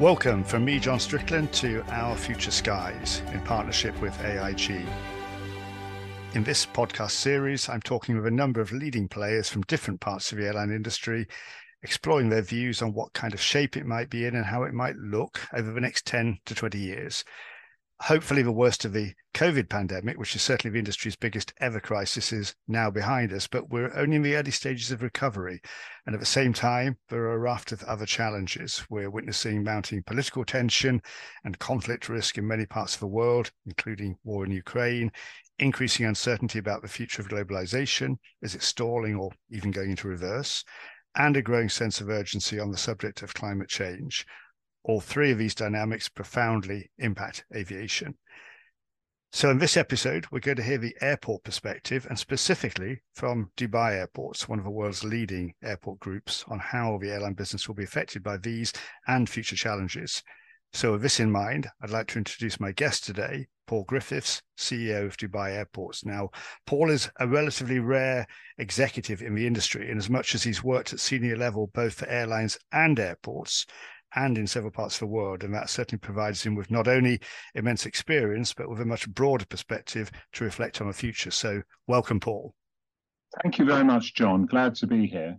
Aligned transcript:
Welcome 0.00 0.44
from 0.44 0.66
me, 0.66 0.78
John 0.78 1.00
Strickland, 1.00 1.54
to 1.54 1.82
Our 1.88 2.18
Future 2.18 2.50
Skies 2.50 3.22
in 3.32 3.40
partnership 3.40 3.98
with 4.02 4.14
AIG. 4.22 4.86
In 6.34 6.44
this 6.44 6.66
podcast 6.66 7.12
series, 7.12 7.66
I'm 7.70 7.80
talking 7.80 8.14
with 8.14 8.26
a 8.26 8.30
number 8.30 8.60
of 8.60 8.72
leading 8.72 9.08
players 9.08 9.48
from 9.48 9.62
different 9.62 10.02
parts 10.02 10.30
of 10.30 10.36
the 10.36 10.44
airline 10.44 10.70
industry, 10.70 11.26
exploring 11.82 12.28
their 12.28 12.42
views 12.42 12.82
on 12.82 12.92
what 12.92 13.14
kind 13.14 13.32
of 13.32 13.40
shape 13.40 13.74
it 13.74 13.86
might 13.86 14.10
be 14.10 14.26
in 14.26 14.36
and 14.36 14.44
how 14.44 14.64
it 14.64 14.74
might 14.74 14.96
look 14.96 15.40
over 15.54 15.72
the 15.72 15.80
next 15.80 16.04
10 16.04 16.40
to 16.44 16.54
20 16.54 16.78
years 16.78 17.24
hopefully 18.00 18.42
the 18.42 18.52
worst 18.52 18.84
of 18.84 18.92
the 18.92 19.12
COVID 19.34 19.68
pandemic, 19.68 20.18
which 20.18 20.34
is 20.36 20.42
certainly 20.42 20.72
the 20.72 20.78
industry's 20.78 21.16
biggest 21.16 21.52
ever 21.60 21.80
crisis, 21.80 22.32
is 22.32 22.54
now 22.68 22.90
behind 22.90 23.32
us. 23.32 23.46
But 23.46 23.70
we're 23.70 23.94
only 23.96 24.16
in 24.16 24.22
the 24.22 24.36
early 24.36 24.50
stages 24.50 24.90
of 24.90 25.02
recovery. 25.02 25.60
And 26.06 26.14
at 26.14 26.20
the 26.20 26.26
same 26.26 26.52
time, 26.52 26.96
there 27.08 27.22
are 27.22 27.34
a 27.34 27.38
raft 27.38 27.72
of 27.72 27.82
other 27.84 28.06
challenges. 28.06 28.84
We're 28.90 29.10
witnessing 29.10 29.62
mounting 29.62 30.02
political 30.02 30.44
tension 30.44 31.00
and 31.44 31.58
conflict 31.58 32.08
risk 32.08 32.38
in 32.38 32.46
many 32.46 32.66
parts 32.66 32.94
of 32.94 33.00
the 33.00 33.06
world, 33.06 33.50
including 33.66 34.16
war 34.24 34.44
in 34.44 34.52
Ukraine, 34.52 35.10
increasing 35.58 36.06
uncertainty 36.06 36.58
about 36.58 36.82
the 36.82 36.88
future 36.88 37.22
of 37.22 37.28
globalization. 37.28 38.16
Is 38.42 38.54
it 38.54 38.62
stalling 38.62 39.16
or 39.16 39.30
even 39.50 39.70
going 39.70 39.90
into 39.90 40.08
reverse? 40.08 40.64
And 41.14 41.36
a 41.36 41.42
growing 41.42 41.70
sense 41.70 42.02
of 42.02 42.10
urgency 42.10 42.58
on 42.58 42.70
the 42.70 42.76
subject 42.76 43.22
of 43.22 43.32
climate 43.32 43.68
change 43.68 44.26
all 44.86 45.00
three 45.00 45.32
of 45.32 45.38
these 45.38 45.54
dynamics 45.54 46.08
profoundly 46.08 46.90
impact 46.98 47.44
aviation. 47.54 48.14
So, 49.32 49.50
in 49.50 49.58
this 49.58 49.76
episode, 49.76 50.26
we're 50.30 50.38
going 50.38 50.56
to 50.58 50.62
hear 50.62 50.78
the 50.78 50.96
airport 51.00 51.42
perspective 51.42 52.06
and 52.08 52.18
specifically 52.18 53.02
from 53.12 53.50
Dubai 53.56 53.94
Airports, 53.94 54.48
one 54.48 54.60
of 54.60 54.64
the 54.64 54.70
world's 54.70 55.04
leading 55.04 55.54
airport 55.62 55.98
groups, 55.98 56.44
on 56.48 56.60
how 56.60 56.98
the 56.98 57.10
airline 57.10 57.34
business 57.34 57.66
will 57.66 57.74
be 57.74 57.84
affected 57.84 58.22
by 58.22 58.36
these 58.36 58.72
and 59.08 59.28
future 59.28 59.56
challenges. 59.56 60.22
So, 60.72 60.92
with 60.92 61.02
this 61.02 61.18
in 61.18 61.32
mind, 61.32 61.68
I'd 61.82 61.90
like 61.90 62.06
to 62.08 62.18
introduce 62.18 62.60
my 62.60 62.70
guest 62.70 63.04
today, 63.04 63.48
Paul 63.66 63.84
Griffiths, 63.84 64.40
CEO 64.56 65.06
of 65.06 65.16
Dubai 65.16 65.50
Airports. 65.50 66.04
Now, 66.04 66.30
Paul 66.64 66.90
is 66.90 67.10
a 67.18 67.26
relatively 67.26 67.80
rare 67.80 68.26
executive 68.58 69.20
in 69.20 69.34
the 69.34 69.46
industry, 69.46 69.90
in 69.90 69.98
as 69.98 70.08
much 70.08 70.34
as 70.36 70.44
he's 70.44 70.62
worked 70.62 70.92
at 70.92 71.00
senior 71.00 71.36
level 71.36 71.66
both 71.74 71.94
for 71.94 72.08
airlines 72.08 72.58
and 72.72 72.98
airports 73.00 73.66
and 74.14 74.38
in 74.38 74.46
several 74.46 74.72
parts 74.72 74.96
of 74.96 75.00
the 75.00 75.06
world. 75.06 75.42
And 75.42 75.54
that 75.54 75.70
certainly 75.70 75.98
provides 75.98 76.42
him 76.44 76.54
with 76.54 76.70
not 76.70 76.88
only 76.88 77.20
immense 77.54 77.86
experience, 77.86 78.52
but 78.52 78.68
with 78.68 78.80
a 78.80 78.86
much 78.86 79.08
broader 79.08 79.46
perspective 79.46 80.10
to 80.32 80.44
reflect 80.44 80.80
on 80.80 80.86
the 80.86 80.92
future. 80.92 81.30
So, 81.30 81.62
welcome, 81.86 82.20
Paul. 82.20 82.54
Thank 83.42 83.58
you 83.58 83.64
very 83.64 83.84
much, 83.84 84.14
John. 84.14 84.46
Glad 84.46 84.74
to 84.76 84.86
be 84.86 85.06
here. 85.06 85.38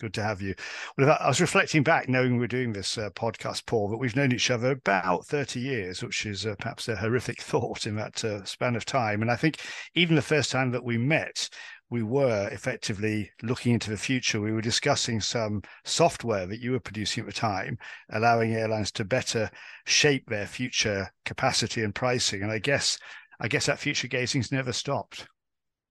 Good 0.00 0.14
to 0.14 0.22
have 0.22 0.40
you. 0.40 0.54
Well, 0.96 1.16
I 1.18 1.26
was 1.26 1.40
reflecting 1.40 1.82
back, 1.82 2.08
knowing 2.08 2.38
we're 2.38 2.46
doing 2.46 2.72
this 2.72 2.96
uh, 2.96 3.10
podcast, 3.10 3.66
Paul, 3.66 3.88
that 3.88 3.96
we've 3.96 4.14
known 4.14 4.30
each 4.30 4.48
other 4.48 4.70
about 4.70 5.26
30 5.26 5.58
years, 5.58 6.04
which 6.04 6.24
is 6.24 6.46
uh, 6.46 6.54
perhaps 6.56 6.86
a 6.86 6.94
horrific 6.94 7.42
thought 7.42 7.84
in 7.84 7.96
that 7.96 8.24
uh, 8.24 8.44
span 8.44 8.76
of 8.76 8.84
time. 8.84 9.22
And 9.22 9.30
I 9.30 9.34
think 9.34 9.58
even 9.94 10.14
the 10.14 10.22
first 10.22 10.52
time 10.52 10.70
that 10.70 10.84
we 10.84 10.98
met, 10.98 11.48
we 11.90 12.02
were 12.02 12.48
effectively 12.52 13.30
looking 13.42 13.72
into 13.72 13.90
the 13.90 13.96
future. 13.96 14.40
We 14.40 14.52
were 14.52 14.60
discussing 14.60 15.20
some 15.20 15.62
software 15.84 16.46
that 16.46 16.60
you 16.60 16.72
were 16.72 16.80
producing 16.80 17.22
at 17.22 17.26
the 17.26 17.32
time, 17.32 17.78
allowing 18.10 18.54
airlines 18.54 18.92
to 18.92 19.04
better 19.04 19.50
shape 19.86 20.28
their 20.28 20.46
future 20.46 21.10
capacity 21.24 21.82
and 21.82 21.94
pricing. 21.94 22.42
And 22.42 22.52
I 22.52 22.58
guess, 22.58 22.98
I 23.40 23.48
guess 23.48 23.66
that 23.66 23.78
future 23.78 24.08
gazing's 24.08 24.52
never 24.52 24.72
stopped. 24.72 25.26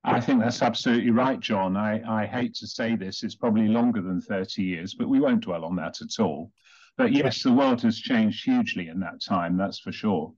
I 0.04 0.22
think 0.22 0.39
that's 0.39 0.62
absolutely 0.62 1.12
right, 1.12 1.39
John. 1.39 1.76
I, 1.76 2.02
I 2.08 2.26
hate 2.28 2.54
to 2.56 2.67
say 2.67 2.95
this, 2.95 3.23
it's 3.23 3.36
probably 3.36 3.67
longer 3.67 4.02
than 4.02 4.22
30 4.22 4.64
years, 4.64 4.94
but 4.94 5.09
we 5.09 5.20
won't 5.20 5.42
dwell 5.42 5.66
on 5.66 5.76
that 5.78 6.02
at 6.02 6.23
all. 6.23 6.52
But 6.98 7.11
yes, 7.11 7.44
the 7.44 7.52
world 7.52 7.82
has 7.82 8.00
changed 8.00 8.45
hugely 8.45 8.88
in 8.88 9.00
that 9.02 9.22
time, 9.22 9.58
that's 9.58 9.80
for 9.80 9.92
sure. 9.92 10.34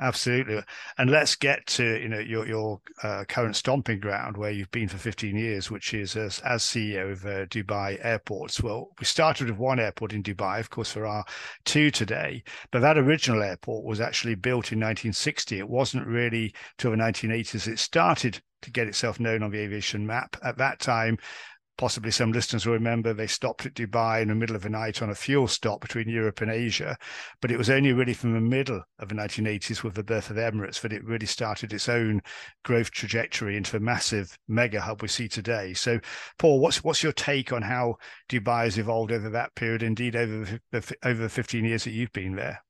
Absolutely, 0.00 0.62
and 0.96 1.10
let's 1.10 1.34
get 1.34 1.66
to 1.66 2.00
you 2.00 2.08
know 2.08 2.20
your 2.20 2.46
your 2.46 2.80
uh, 3.02 3.24
current 3.26 3.56
stomping 3.56 3.98
ground 3.98 4.36
where 4.36 4.52
you've 4.52 4.70
been 4.70 4.86
for 4.86 4.96
15 4.96 5.36
years, 5.36 5.72
which 5.72 5.92
is 5.92 6.14
as, 6.14 6.38
as 6.40 6.62
CEO 6.62 7.10
of 7.10 7.26
uh, 7.26 7.46
Dubai 7.46 7.98
Airports. 8.04 8.62
Well, 8.62 8.90
we 9.00 9.04
started 9.04 9.48
with 9.48 9.58
one 9.58 9.80
airport 9.80 10.12
in 10.12 10.22
Dubai, 10.22 10.60
of 10.60 10.70
course, 10.70 10.92
there 10.92 11.06
are 11.06 11.24
two 11.64 11.90
today, 11.90 12.44
but 12.70 12.78
that 12.78 12.96
original 12.96 13.42
airport 13.42 13.84
was 13.84 14.00
actually 14.00 14.36
built 14.36 14.70
in 14.70 14.78
1960. 14.78 15.58
It 15.58 15.68
wasn't 15.68 16.06
really 16.06 16.54
till 16.76 16.92
the 16.92 16.96
1980s 16.96 17.66
it 17.66 17.80
started 17.80 18.40
to 18.62 18.70
get 18.70 18.86
itself 18.86 19.18
known 19.18 19.42
on 19.42 19.50
the 19.50 19.58
aviation 19.58 20.06
map. 20.06 20.36
At 20.44 20.58
that 20.58 20.78
time, 20.78 21.18
possibly 21.78 22.10
some 22.10 22.32
listeners 22.32 22.66
will 22.66 22.74
remember 22.74 23.14
they 23.14 23.28
stopped 23.28 23.64
at 23.64 23.72
Dubai 23.72 24.20
in 24.20 24.28
the 24.28 24.34
middle 24.34 24.56
of 24.56 24.62
the 24.62 24.68
night 24.68 25.00
on 25.00 25.10
a 25.10 25.14
fuel 25.14 25.46
stop 25.46 25.80
between 25.80 26.08
Europe 26.08 26.40
and 26.40 26.50
Asia. 26.50 26.98
But 27.40 27.52
it 27.52 27.56
was 27.56 27.70
only 27.70 27.92
really 27.92 28.12
from 28.12 28.34
the 28.34 28.40
middle 28.40 28.82
of 28.98 29.08
the 29.08 29.14
1980s 29.14 29.82
with 29.82 29.94
the 29.94 30.02
birth 30.02 30.28
of 30.28 30.36
Emirates 30.36 30.80
that 30.80 30.92
it 30.92 31.04
really 31.04 31.26
started 31.26 31.72
its 31.72 31.88
own 31.88 32.20
growth 32.64 32.90
trajectory 32.90 33.56
into 33.56 33.72
the 33.72 33.80
massive 33.80 34.36
mega 34.48 34.80
hub 34.80 35.00
we 35.00 35.08
see 35.08 35.28
today. 35.28 35.72
So, 35.72 36.00
Paul, 36.38 36.58
what's 36.58 36.82
what's 36.82 37.02
your 37.02 37.12
take 37.12 37.52
on 37.52 37.62
how 37.62 37.96
Dubai 38.28 38.64
has 38.64 38.76
evolved 38.76 39.12
over 39.12 39.30
that 39.30 39.54
period, 39.54 39.82
indeed 39.82 40.16
over 40.16 40.60
the, 40.72 40.96
over 41.04 41.22
the 41.22 41.28
15 41.28 41.64
years 41.64 41.84
that 41.84 41.92
you've 41.92 42.12
been 42.12 42.34
there? 42.34 42.62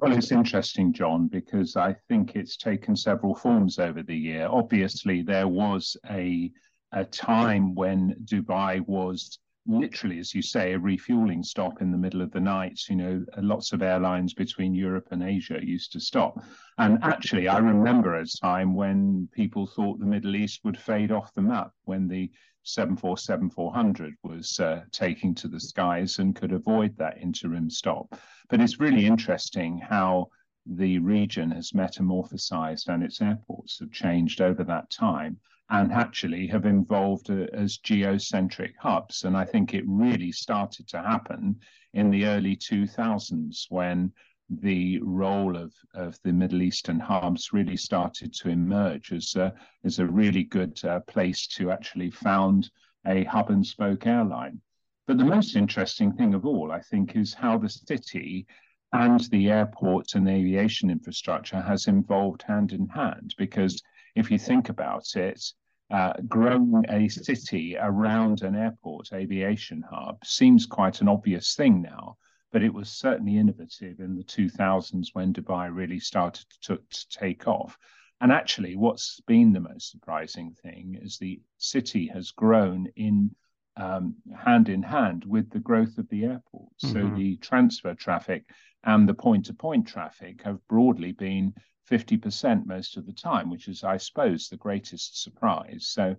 Well, 0.00 0.12
it's 0.12 0.32
interesting, 0.32 0.92
John, 0.92 1.28
because 1.28 1.76
I 1.76 1.94
think 2.08 2.34
it's 2.34 2.56
taken 2.56 2.96
several 2.96 3.34
forms 3.34 3.78
over 3.78 4.02
the 4.02 4.16
year. 4.16 4.48
Obviously, 4.50 5.22
there 5.22 5.48
was 5.48 5.96
a 6.10 6.50
a 6.92 7.04
time 7.04 7.74
when 7.74 8.14
Dubai 8.24 8.80
was 8.86 9.38
literally, 9.66 10.18
as 10.18 10.34
you 10.34 10.42
say, 10.42 10.72
a 10.72 10.78
refueling 10.78 11.42
stop 11.42 11.80
in 11.80 11.92
the 11.92 11.98
middle 11.98 12.20
of 12.20 12.32
the 12.32 12.40
night. 12.40 12.80
You 12.88 12.96
know, 12.96 13.24
lots 13.38 13.72
of 13.72 13.82
airlines 13.82 14.34
between 14.34 14.74
Europe 14.74 15.08
and 15.10 15.22
Asia 15.22 15.58
used 15.62 15.92
to 15.92 16.00
stop. 16.00 16.42
And 16.78 16.98
actually, 17.02 17.48
I 17.48 17.58
remember 17.58 18.14
a 18.14 18.26
time 18.26 18.74
when 18.74 19.28
people 19.32 19.66
thought 19.66 19.98
the 19.98 20.06
Middle 20.06 20.36
East 20.36 20.60
would 20.64 20.78
fade 20.78 21.12
off 21.12 21.32
the 21.34 21.42
map 21.42 21.70
when 21.84 22.08
the 22.08 22.30
747 22.64 23.50
400 23.50 24.14
was 24.22 24.58
uh, 24.60 24.82
taking 24.92 25.34
to 25.34 25.48
the 25.48 25.60
skies 25.60 26.18
and 26.18 26.36
could 26.36 26.52
avoid 26.52 26.96
that 26.96 27.18
interim 27.18 27.70
stop. 27.70 28.14
But 28.48 28.60
it's 28.60 28.80
really 28.80 29.06
interesting 29.06 29.78
how 29.78 30.28
the 30.66 30.98
region 31.00 31.50
has 31.50 31.72
metamorphosized 31.72 32.86
and 32.88 33.02
its 33.02 33.20
airports 33.20 33.80
have 33.80 33.90
changed 33.90 34.40
over 34.40 34.62
that 34.62 34.90
time 34.90 35.38
and 35.72 35.90
actually 35.90 36.46
have 36.46 36.66
evolved 36.66 37.30
uh, 37.30 37.46
as 37.54 37.78
geocentric 37.78 38.74
hubs. 38.78 39.24
And 39.24 39.34
I 39.34 39.46
think 39.46 39.72
it 39.72 39.84
really 39.86 40.30
started 40.30 40.86
to 40.88 40.98
happen 40.98 41.58
in 41.94 42.10
the 42.10 42.26
early 42.26 42.56
2000s 42.56 43.66
when 43.70 44.12
the 44.50 45.00
role 45.00 45.56
of, 45.56 45.72
of 45.94 46.18
the 46.24 46.32
Middle 46.32 46.60
Eastern 46.60 47.00
hubs 47.00 47.54
really 47.54 47.78
started 47.78 48.34
to 48.34 48.50
emerge 48.50 49.12
as 49.12 49.34
a, 49.34 49.54
as 49.82 49.98
a 49.98 50.06
really 50.06 50.44
good 50.44 50.78
uh, 50.84 51.00
place 51.00 51.46
to 51.46 51.70
actually 51.70 52.10
found 52.10 52.70
a 53.06 53.24
hub 53.24 53.48
and 53.48 53.66
spoke 53.66 54.06
airline. 54.06 54.60
But 55.06 55.16
the 55.16 55.24
most 55.24 55.56
interesting 55.56 56.12
thing 56.12 56.34
of 56.34 56.44
all, 56.44 56.70
I 56.70 56.80
think, 56.80 57.16
is 57.16 57.32
how 57.32 57.56
the 57.56 57.70
city 57.70 58.46
and 58.92 59.20
the 59.30 59.50
airports 59.50 60.16
and 60.16 60.28
aviation 60.28 60.90
infrastructure 60.90 61.62
has 61.62 61.88
evolved 61.88 62.42
hand 62.42 62.72
in 62.72 62.88
hand. 62.88 63.34
Because 63.38 63.82
if 64.14 64.30
you 64.30 64.38
think 64.38 64.68
about 64.68 65.16
it, 65.16 65.42
uh, 65.92 66.14
growing 66.26 66.84
a 66.88 67.06
city 67.06 67.76
around 67.78 68.40
an 68.40 68.56
airport 68.56 69.12
aviation 69.12 69.84
hub 69.90 70.24
seems 70.24 70.64
quite 70.64 71.02
an 71.02 71.08
obvious 71.08 71.54
thing 71.54 71.82
now, 71.82 72.16
but 72.50 72.62
it 72.62 72.72
was 72.72 72.88
certainly 72.88 73.36
innovative 73.36 74.00
in 74.00 74.16
the 74.16 74.24
2000s 74.24 75.08
when 75.12 75.34
Dubai 75.34 75.68
really 75.72 76.00
started 76.00 76.46
to, 76.62 76.78
to 76.90 77.08
take 77.10 77.46
off. 77.46 77.76
And 78.22 78.32
actually, 78.32 78.74
what's 78.74 79.20
been 79.26 79.52
the 79.52 79.60
most 79.60 79.90
surprising 79.90 80.54
thing 80.62 80.98
is 81.02 81.18
the 81.18 81.42
city 81.58 82.06
has 82.06 82.30
grown 82.30 82.86
in 82.96 83.34
um, 83.76 84.14
hand 84.34 84.70
in 84.70 84.82
hand 84.82 85.24
with 85.26 85.50
the 85.50 85.58
growth 85.58 85.98
of 85.98 86.08
the 86.08 86.24
airport. 86.24 86.72
Mm-hmm. 86.84 86.92
So 86.92 87.14
the 87.16 87.36
transfer 87.36 87.94
traffic 87.94 88.44
and 88.84 89.06
the 89.08 89.14
point 89.14 89.46
to 89.46 89.54
point 89.54 89.88
traffic 89.88 90.42
have 90.44 90.66
broadly 90.68 91.12
been 91.12 91.54
50% 91.90 92.66
most 92.66 92.96
of 92.96 93.06
the 93.06 93.12
time, 93.12 93.50
which 93.50 93.68
is, 93.68 93.84
I 93.84 93.96
suppose, 93.96 94.48
the 94.48 94.56
greatest 94.56 95.22
surprise. 95.22 95.88
So 95.88 96.16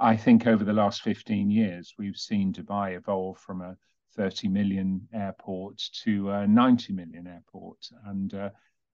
I 0.00 0.16
think 0.16 0.46
over 0.46 0.64
the 0.64 0.72
last 0.72 1.02
15 1.02 1.50
years, 1.50 1.94
we've 1.98 2.16
seen 2.16 2.52
Dubai 2.52 2.96
evolve 2.96 3.38
from 3.38 3.60
a 3.60 3.76
30 4.16 4.48
million 4.48 5.08
airport 5.12 5.82
to 6.04 6.30
a 6.30 6.46
90 6.46 6.92
million 6.92 7.26
airport. 7.26 7.88
And 8.06 8.32
uh, 8.34 8.50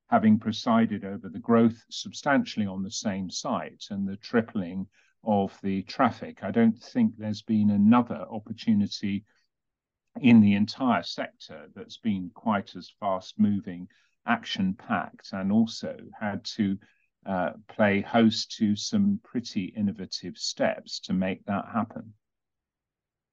having 0.08 0.38
presided 0.38 1.04
over 1.04 1.28
the 1.28 1.38
growth 1.38 1.84
substantially 1.90 2.66
on 2.66 2.82
the 2.82 2.90
same 2.90 3.30
site 3.30 3.84
and 3.90 4.06
the 4.06 4.16
tripling 4.16 4.86
of 5.24 5.56
the 5.62 5.82
traffic, 5.82 6.42
I 6.42 6.50
don't 6.50 6.78
think 6.78 7.16
there's 7.16 7.42
been 7.42 7.70
another 7.70 8.26
opportunity 8.30 9.24
in 10.20 10.40
the 10.40 10.54
entire 10.54 11.02
sector 11.02 11.68
that's 11.74 11.98
been 11.98 12.30
quite 12.34 12.74
as 12.74 12.90
fast 12.98 13.38
moving 13.38 13.88
action 14.30 14.74
packed 14.74 15.32
and 15.32 15.50
also 15.50 15.96
had 16.18 16.44
to 16.44 16.78
uh, 17.26 17.50
play 17.68 18.00
host 18.00 18.56
to 18.58 18.76
some 18.76 19.20
pretty 19.24 19.64
innovative 19.76 20.36
steps 20.38 21.00
to 21.00 21.12
make 21.12 21.44
that 21.44 21.66
happen. 21.72 22.14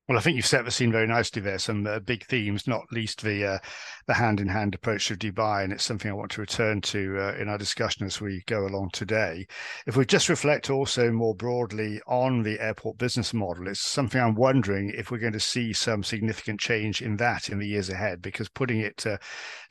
Well, 0.08 0.18
I 0.18 0.22
think 0.22 0.38
you've 0.38 0.46
set 0.46 0.64
the 0.64 0.72
scene 0.72 0.94
very 0.94 1.06
nicely 1.06 1.42
there. 1.42 1.60
Some 1.60 1.86
uh, 1.86 2.00
big 2.00 2.26
themes, 2.28 2.66
not 2.66 2.94
least 2.94 3.24
the 3.24 3.46
uh, 3.46 3.60
the 4.06 4.14
hand 4.14 4.40
in 4.40 4.48
hand 4.48 4.74
approach 4.74 5.12
of 5.12 5.20
Dubai, 5.20 5.66
and 5.66 5.74
it's 5.74 5.84
something 5.84 6.10
I 6.10 6.14
want 6.14 6.32
to 6.32 6.42
return 6.42 6.80
to 6.80 7.20
uh, 7.20 7.34
in 7.34 7.50
our 7.50 7.58
discussion 7.58 8.06
as 8.06 8.22
we 8.22 8.42
go 8.46 8.66
along 8.66 8.92
today. 8.94 9.46
If 9.86 9.98
we 9.98 10.06
just 10.06 10.30
reflect 10.30 10.70
also 10.70 11.12
more 11.12 11.36
broadly 11.36 12.00
on 12.08 12.42
the 12.42 12.58
airport 12.62 12.98
business 12.98 13.34
model, 13.34 13.68
it's 13.68 13.82
something 13.82 14.22
I'm 14.22 14.36
wondering 14.36 14.94
if 14.96 15.12
we're 15.12 15.18
going 15.18 15.34
to 15.34 15.42
see 15.42 15.74
some 15.74 16.04
significant 16.04 16.62
change 16.62 17.02
in 17.02 17.18
that 17.18 17.50
in 17.50 17.60
the 17.60 17.68
years 17.68 17.90
ahead. 17.90 18.22
Because 18.22 18.48
putting 18.48 18.80
it 18.80 19.06
uh, 19.06 19.18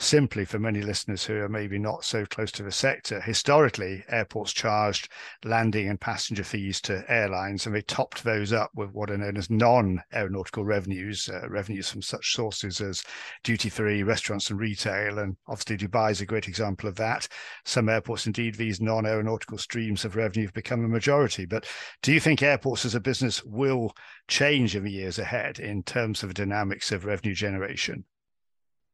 simply 0.00 0.44
for 0.44 0.58
many 0.58 0.82
listeners 0.82 1.24
who 1.24 1.36
are 1.36 1.48
maybe 1.48 1.78
not 1.78 2.04
so 2.04 2.26
close 2.26 2.52
to 2.52 2.62
the 2.62 2.70
sector, 2.70 3.22
historically 3.22 4.04
airports 4.10 4.52
charged 4.52 5.08
landing 5.44 5.88
and 5.88 5.98
passenger 5.98 6.44
fees 6.44 6.78
to 6.82 7.10
airlines, 7.10 7.64
and 7.64 7.74
they 7.74 7.80
topped 7.80 8.22
those 8.22 8.52
up 8.52 8.70
with 8.74 8.90
what 8.90 9.10
are 9.10 9.16
known 9.16 9.38
as 9.38 9.48
non 9.48 10.02
aeronautical 10.26 10.64
revenues, 10.64 11.28
uh, 11.28 11.48
revenues 11.48 11.88
from 11.88 12.02
such 12.02 12.34
sources 12.34 12.80
as 12.80 13.04
duty 13.44 13.68
free, 13.68 14.02
restaurants 14.02 14.50
and 14.50 14.58
retail. 14.58 15.20
And 15.20 15.36
obviously, 15.46 15.76
Dubai 15.76 16.10
is 16.10 16.20
a 16.20 16.26
great 16.26 16.48
example 16.48 16.88
of 16.88 16.96
that. 16.96 17.28
Some 17.64 17.88
airports, 17.88 18.26
indeed, 18.26 18.56
these 18.56 18.80
non 18.80 19.06
aeronautical 19.06 19.58
streams 19.58 20.04
of 20.04 20.16
revenue 20.16 20.46
have 20.46 20.54
become 20.54 20.84
a 20.84 20.88
majority. 20.88 21.46
But 21.46 21.66
do 22.02 22.12
you 22.12 22.20
think 22.20 22.42
airports 22.42 22.84
as 22.84 22.94
a 22.94 23.00
business 23.00 23.44
will 23.44 23.94
change 24.28 24.74
in 24.74 24.84
the 24.84 24.90
years 24.90 25.18
ahead 25.18 25.60
in 25.60 25.82
terms 25.82 26.22
of 26.22 26.30
the 26.30 26.34
dynamics 26.34 26.90
of 26.90 27.04
revenue 27.04 27.34
generation? 27.34 28.04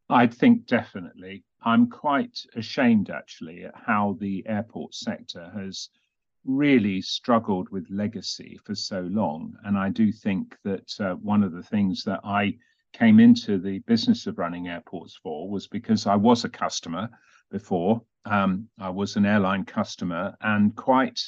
I 0.08 0.26
think 0.26 0.66
definitely. 0.66 1.44
I'm 1.64 1.88
quite 1.88 2.38
ashamed 2.56 3.08
actually 3.08 3.64
at 3.64 3.74
how 3.86 4.18
the 4.20 4.44
airport 4.46 4.94
sector 4.94 5.50
has 5.54 5.88
really 6.44 7.00
struggled 7.00 7.68
with 7.70 7.86
legacy 7.90 8.58
for 8.64 8.74
so 8.74 9.00
long. 9.02 9.54
And 9.64 9.78
I 9.78 9.88
do 9.90 10.10
think 10.12 10.56
that 10.64 10.92
uh, 11.00 11.14
one 11.14 11.42
of 11.42 11.52
the 11.52 11.62
things 11.62 12.02
that 12.04 12.20
I 12.24 12.56
came 12.92 13.20
into 13.20 13.58
the 13.58 13.78
business 13.80 14.26
of 14.26 14.38
running 14.38 14.68
airports 14.68 15.18
for 15.22 15.48
was 15.48 15.66
because 15.66 16.06
I 16.06 16.16
was 16.16 16.44
a 16.44 16.48
customer 16.48 17.08
before. 17.50 18.02
Um, 18.24 18.68
I 18.78 18.90
was 18.90 19.16
an 19.16 19.26
airline 19.26 19.64
customer 19.64 20.36
and 20.40 20.74
quite, 20.76 21.20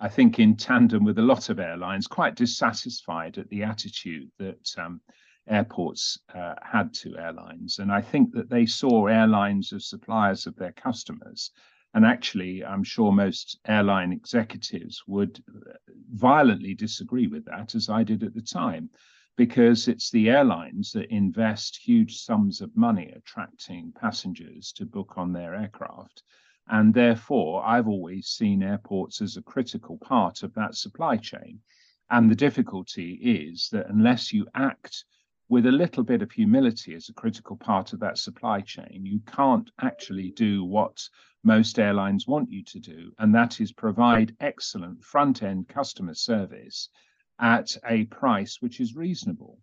I 0.00 0.08
think, 0.08 0.38
in 0.38 0.56
tandem 0.56 1.04
with 1.04 1.18
a 1.18 1.22
lot 1.22 1.50
of 1.50 1.58
airlines, 1.58 2.06
quite 2.06 2.34
dissatisfied 2.34 3.38
at 3.38 3.48
the 3.48 3.62
attitude 3.62 4.30
that 4.38 4.74
um, 4.78 5.00
airports 5.48 6.18
uh, 6.34 6.54
had 6.62 6.92
to 6.94 7.16
airlines. 7.18 7.78
And 7.78 7.92
I 7.92 8.00
think 8.00 8.32
that 8.32 8.50
they 8.50 8.66
saw 8.66 9.06
airlines 9.06 9.72
as 9.72 9.88
suppliers 9.88 10.46
of 10.46 10.56
their 10.56 10.72
customers 10.72 11.50
and 11.94 12.04
actually, 12.04 12.64
I'm 12.64 12.82
sure 12.82 13.12
most 13.12 13.60
airline 13.68 14.12
executives 14.12 15.04
would 15.06 15.40
uh, 15.48 15.74
violently 16.12 16.74
disagree 16.74 17.28
with 17.28 17.44
that, 17.44 17.76
as 17.76 17.88
I 17.88 18.02
did 18.02 18.24
at 18.24 18.34
the 18.34 18.42
time, 18.42 18.90
because 19.36 19.86
it's 19.86 20.10
the 20.10 20.28
airlines 20.28 20.90
that 20.92 21.14
invest 21.14 21.76
huge 21.76 22.16
sums 22.16 22.60
of 22.60 22.76
money 22.76 23.12
attracting 23.16 23.92
passengers 23.92 24.72
to 24.72 24.84
book 24.84 25.14
on 25.16 25.32
their 25.32 25.54
aircraft. 25.54 26.24
And 26.68 26.92
therefore, 26.92 27.64
I've 27.64 27.86
always 27.86 28.26
seen 28.26 28.64
airports 28.64 29.20
as 29.20 29.36
a 29.36 29.42
critical 29.42 29.98
part 29.98 30.42
of 30.42 30.52
that 30.54 30.74
supply 30.74 31.16
chain. 31.16 31.60
And 32.10 32.28
the 32.28 32.34
difficulty 32.34 33.12
is 33.22 33.68
that 33.70 33.88
unless 33.88 34.32
you 34.32 34.48
act 34.54 35.04
with 35.48 35.66
a 35.66 35.72
little 35.72 36.02
bit 36.02 36.22
of 36.22 36.32
humility 36.32 36.94
as 36.94 37.08
a 37.08 37.14
critical 37.14 37.56
part 37.56 37.92
of 37.92 38.00
that 38.00 38.18
supply 38.18 38.60
chain, 38.60 39.04
you 39.04 39.20
can't 39.26 39.70
actually 39.80 40.30
do 40.30 40.64
what 40.64 40.98
most 41.42 41.78
airlines 41.78 42.26
want 42.26 42.50
you 42.50 42.64
to 42.64 42.80
do, 42.80 43.12
and 43.18 43.34
that 43.34 43.60
is 43.60 43.72
provide 43.72 44.34
excellent 44.40 45.04
front 45.04 45.42
end 45.42 45.68
customer 45.68 46.14
service 46.14 46.88
at 47.38 47.76
a 47.86 48.04
price 48.06 48.56
which 48.60 48.80
is 48.80 48.96
reasonable. 48.96 49.58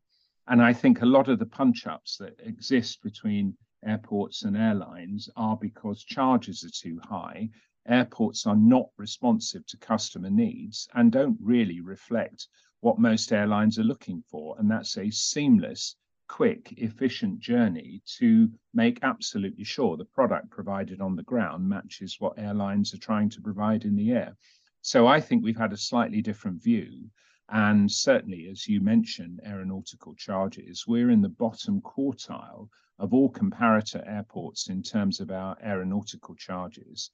And 0.48 0.62
I 0.62 0.74
think 0.74 1.02
a 1.02 1.06
lot 1.06 1.30
of 1.30 1.40
the 1.40 1.46
punch 1.46 1.88
ups 1.88 2.18
that 2.18 2.40
exist 2.40 3.02
between 3.02 3.58
airports 3.84 4.44
and 4.44 4.56
airlines 4.56 5.30
are 5.36 5.58
because 5.58 6.04
charges 6.04 6.64
are 6.64 6.70
too 6.70 7.00
high. 7.04 7.50
Airports 7.88 8.46
are 8.46 8.56
not 8.56 8.90
responsive 8.98 9.66
to 9.68 9.78
customer 9.78 10.30
needs 10.30 10.88
and 10.94 11.12
don't 11.12 11.38
really 11.42 11.82
reflect 11.82 12.48
what 12.82 13.00
most 13.00 13.32
airlines 13.32 13.80
are 13.80 13.84
looking 13.84 14.24
for, 14.30 14.56
and 14.60 14.70
that's 14.70 14.98
a 14.98 15.10
seamless, 15.10 15.96
quick, 16.28 16.74
efficient 16.78 17.40
journey 17.40 18.02
to 18.18 18.50
make 18.74 19.00
absolutely 19.04 19.64
sure 19.64 19.98
the 19.98 20.06
product 20.06 20.50
provided 20.50 21.02
on 21.02 21.16
the 21.16 21.24
ground 21.24 21.68
matches 21.68 22.18
what 22.20 22.38
airlines 22.38 22.94
are 22.94 23.00
trying 23.00 23.30
to 23.30 23.42
provide 23.42 23.86
in 23.86 23.96
the 23.96 24.12
air. 24.12 24.36
So 24.82 25.08
I 25.08 25.22
think 25.22 25.44
we've 25.44 25.58
had 25.58 25.74
a 25.74 25.78
slightly 25.78 26.22
different 26.22 26.62
view. 26.62 27.10
And 27.50 27.92
certainly, 27.92 28.48
as 28.50 28.68
you 28.68 28.80
mentioned, 28.82 29.42
aeronautical 29.46 30.16
charges, 30.16 30.86
we're 30.88 31.12
in 31.12 31.22
the 31.22 31.30
bottom 31.30 31.82
quartile 31.82 32.70
of 32.98 33.14
all 33.14 33.32
comparator 33.32 34.02
airports 34.08 34.70
in 34.70 34.82
terms 34.82 35.20
of 35.20 35.32
our 35.32 35.58
aeronautical 35.62 36.34
charges. 36.36 37.12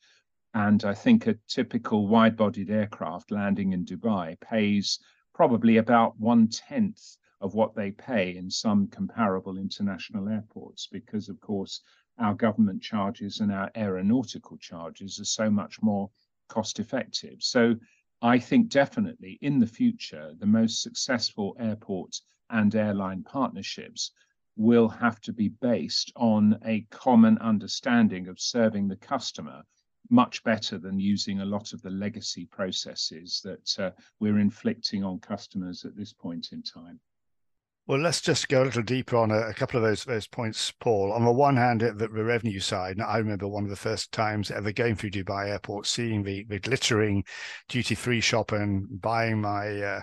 And 0.53 0.85
I 0.85 0.93
think 0.93 1.27
a 1.27 1.37
typical 1.47 2.07
wide 2.07 2.37
bodied 2.37 2.69
aircraft 2.69 3.31
landing 3.31 3.73
in 3.73 3.83
Dubai 3.83 4.39
pays 4.39 4.99
probably 5.37 5.77
about 5.77 6.19
one 6.19 6.47
tenth 6.47 7.15
of 7.41 7.53
what 7.53 7.75
they 7.75 7.91
pay 7.91 8.35
in 8.35 8.49
some 8.49 8.87
comparable 8.87 9.55
international 9.55 10.27
airports, 10.27 10.87
because 10.91 11.29
of 11.29 11.39
course 11.39 11.81
our 12.17 12.33
government 12.33 12.81
charges 12.81 13.39
and 13.39 13.51
our 13.51 13.69
aeronautical 13.75 14.57
charges 14.57 15.19
are 15.19 15.25
so 15.25 15.47
much 15.47 15.79
more 15.79 16.09
cost 16.49 16.79
effective. 16.79 17.35
So 17.39 17.75
I 18.19 18.39
think 18.39 18.69
definitely 18.69 19.37
in 19.43 19.59
the 19.59 19.67
future, 19.67 20.33
the 20.39 20.47
most 20.47 20.81
successful 20.81 21.55
airport 21.59 22.19
and 22.49 22.73
airline 22.73 23.21
partnerships 23.21 24.09
will 24.55 24.89
have 24.89 25.21
to 25.21 25.33
be 25.33 25.49
based 25.49 26.11
on 26.15 26.57
a 26.65 26.81
common 26.89 27.37
understanding 27.37 28.27
of 28.27 28.39
serving 28.39 28.87
the 28.87 28.95
customer 28.95 29.61
much 30.09 30.43
better 30.43 30.77
than 30.77 30.99
using 30.99 31.41
a 31.41 31.45
lot 31.45 31.73
of 31.73 31.81
the 31.81 31.89
legacy 31.89 32.45
processes 32.45 33.41
that 33.43 33.79
uh, 33.79 33.91
we're 34.19 34.39
inflicting 34.39 35.03
on 35.03 35.19
customers 35.19 35.85
at 35.85 35.95
this 35.95 36.13
point 36.13 36.49
in 36.51 36.61
time. 36.63 36.99
Well, 37.87 37.99
let's 37.99 38.19
just 38.19 38.49
go 38.49 38.63
a 38.63 38.65
little 38.65 38.83
deeper 38.83 39.15
on 39.15 39.31
a, 39.31 39.39
a, 39.47 39.53
couple 39.53 39.77
of 39.77 39.83
those 39.83 40.03
those 40.03 40.27
points, 40.27 40.73
Paul. 40.81 41.13
On 41.13 41.23
the 41.23 41.31
one 41.31 41.55
hand, 41.55 41.79
the, 41.79 41.93
the 41.93 42.23
revenue 42.23 42.59
side, 42.59 42.99
I 42.99 43.17
remember 43.17 43.47
one 43.47 43.63
of 43.63 43.69
the 43.69 43.77
first 43.77 44.11
times 44.11 44.51
ever 44.51 44.73
going 44.73 44.95
through 44.95 45.11
Dubai 45.11 45.47
Airport, 45.47 45.87
seeing 45.87 46.21
the, 46.21 46.43
the 46.49 46.59
glittering 46.59 47.23
duty 47.69 47.95
free 47.95 48.19
shop 48.19 48.51
and 48.51 49.01
buying 49.01 49.39
my 49.39 49.81
uh, 49.81 50.01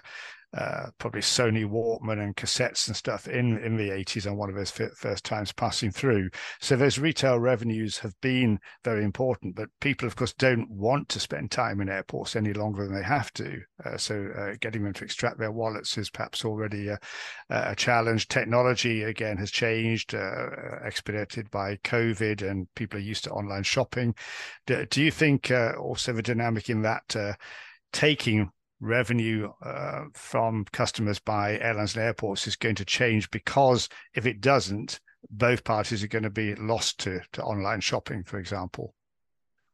uh, 0.56 0.87
probably 0.99 1.21
Sony 1.21 1.69
Walkman 1.69 2.23
and 2.23 2.37
cassettes 2.37 2.87
and 2.87 2.97
stuff 2.97 3.27
in 3.27 3.59
in 3.59 3.77
the 3.77 3.91
80s 3.91 4.27
on 4.31 4.37
one 4.37 4.49
of 4.49 4.55
those 4.55 4.71
first 4.71 5.25
times 5.25 5.53
passing 5.53 5.91
through. 5.91 6.31
So 6.61 6.77
those 6.77 6.99
retail 6.99 7.41
revenues 7.41 7.99
have 7.99 8.15
been 8.20 8.58
very 8.84 9.05
important, 9.05 9.56
but 9.56 9.69
people, 9.81 10.06
of 10.06 10.17
course, 10.17 10.32
don't 10.32 10.70
want 10.70 11.08
to 11.11 11.20
spend 11.20 11.51
time 11.51 11.81
in 11.81 11.89
airports 11.89 12.37
any 12.37 12.53
longer 12.53 12.84
than 12.84 12.94
they 12.94 13.03
have 13.03 13.32
to. 13.34 13.61
Uh, 13.84 13.96
so 13.96 14.29
uh, 14.39 14.55
getting 14.61 14.84
them 14.84 14.93
to 14.94 15.05
extract 15.05 15.39
their 15.39 15.53
wallets 15.53 15.99
is 15.99 16.11
perhaps 16.11 16.44
already 16.44 16.89
a, 16.89 16.99
a 17.51 17.75
challenge. 17.75 18.29
Technology 18.29 19.03
again 19.03 19.37
has 19.39 19.51
changed, 19.51 20.15
uh, 20.15 20.46
expedited 20.84 21.51
by 21.51 21.77
COVID, 21.79 22.49
and 22.49 22.69
people 22.75 22.99
are 22.99 23.03
used 23.03 23.25
to 23.25 23.31
online 23.31 23.65
shopping. 23.65 24.15
Do, 24.67 24.87
do 24.87 25.03
you 25.03 25.11
think 25.11 25.51
uh, 25.51 25.73
also 25.79 26.13
the 26.13 26.23
dynamic 26.23 26.70
in 26.70 26.82
that? 26.82 27.17
Uh, 27.17 27.34
taking 27.93 28.51
revenue 28.81 29.51
uh, 29.63 30.05
from 30.15 30.65
customers 30.73 31.19
by 31.19 31.59
airlines 31.59 31.95
and 31.95 32.05
airports 32.05 32.47
is 32.47 32.57
going 32.57 32.75
to 32.77 32.85
change 32.85 33.31
because 33.31 33.89
if 34.15 34.27
it 34.27 34.41
doesn't, 34.41 35.01
both 35.31 35.65
parties 35.65 36.03
are 36.03 36.09
going 36.09 36.25
to 36.25 36.31
be 36.31 36.55
lost 36.57 37.01
to, 37.01 37.21
to 37.33 37.43
online 37.43 37.81
shopping, 37.81 38.23
for 38.25 38.39
example. 38.39 38.95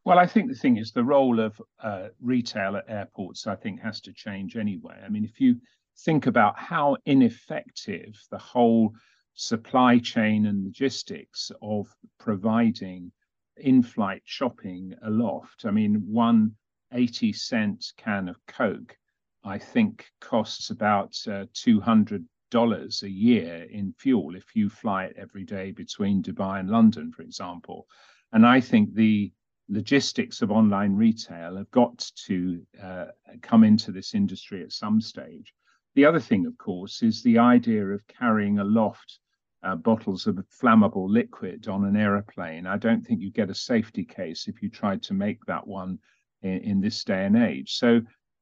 Well, 0.04 0.18
I 0.18 0.26
think 0.26 0.48
the 0.48 0.56
thing 0.56 0.78
is 0.78 0.92
the 0.92 1.04
role 1.04 1.40
of 1.40 1.60
uh, 1.82 2.08
retail 2.20 2.76
at 2.76 2.84
airports, 2.88 3.46
I 3.46 3.56
think, 3.56 3.80
has 3.80 4.00
to 4.02 4.12
change 4.12 4.56
anyway. 4.56 4.96
I 5.04 5.08
mean, 5.08 5.24
if 5.24 5.40
you 5.40 5.56
think 6.04 6.26
about 6.26 6.58
how 6.58 6.96
ineffective 7.04 8.18
the 8.30 8.38
whole 8.38 8.94
supply 9.34 9.98
chain 9.98 10.46
and 10.46 10.64
logistics 10.64 11.50
of 11.60 11.86
providing 12.18 13.12
in 13.58 13.82
flight 13.82 14.22
shopping 14.24 14.94
aloft, 15.02 15.66
I 15.66 15.70
mean, 15.70 16.02
one 16.06 16.52
80 16.92 17.32
cent 17.32 17.92
can 17.96 18.28
of 18.28 18.36
Coke 18.46 18.96
I 19.44 19.56
think 19.56 20.10
costs 20.20 20.68
about 20.68 21.16
uh, 21.26 21.46
$200 21.54 23.02
a 23.02 23.10
year 23.10 23.66
in 23.70 23.94
fuel 23.94 24.36
if 24.36 24.54
you 24.54 24.68
fly 24.68 25.04
it 25.04 25.16
every 25.16 25.44
day 25.44 25.70
between 25.70 26.22
Dubai 26.22 26.60
and 26.60 26.68
London, 26.68 27.10
for 27.10 27.22
example. 27.22 27.86
And 28.32 28.46
I 28.46 28.60
think 28.60 28.92
the 28.92 29.32
logistics 29.68 30.42
of 30.42 30.50
online 30.50 30.94
retail 30.94 31.56
have 31.56 31.70
got 31.70 32.10
to 32.26 32.66
uh, 32.82 33.06
come 33.40 33.64
into 33.64 33.92
this 33.92 34.14
industry 34.14 34.62
at 34.62 34.72
some 34.72 35.00
stage. 35.00 35.54
The 35.94 36.04
other 36.04 36.20
thing, 36.20 36.44
of 36.44 36.58
course, 36.58 37.02
is 37.02 37.22
the 37.22 37.38
idea 37.38 37.86
of 37.86 38.06
carrying 38.08 38.58
aloft 38.58 39.20
uh, 39.62 39.76
bottles 39.76 40.26
of 40.26 40.36
flammable 40.50 41.08
liquid 41.08 41.66
on 41.66 41.84
an 41.84 41.96
aeroplane. 41.96 42.66
I 42.66 42.76
don't 42.76 43.06
think 43.06 43.20
you 43.20 43.30
get 43.30 43.50
a 43.50 43.54
safety 43.54 44.04
case 44.04 44.48
if 44.48 44.62
you 44.62 44.68
tried 44.68 45.02
to 45.04 45.14
make 45.14 45.44
that 45.46 45.66
one 45.66 45.98
in, 46.42 46.58
in 46.58 46.80
this 46.80 47.04
day 47.04 47.24
and 47.24 47.36
age. 47.36 47.72
So 47.72 48.00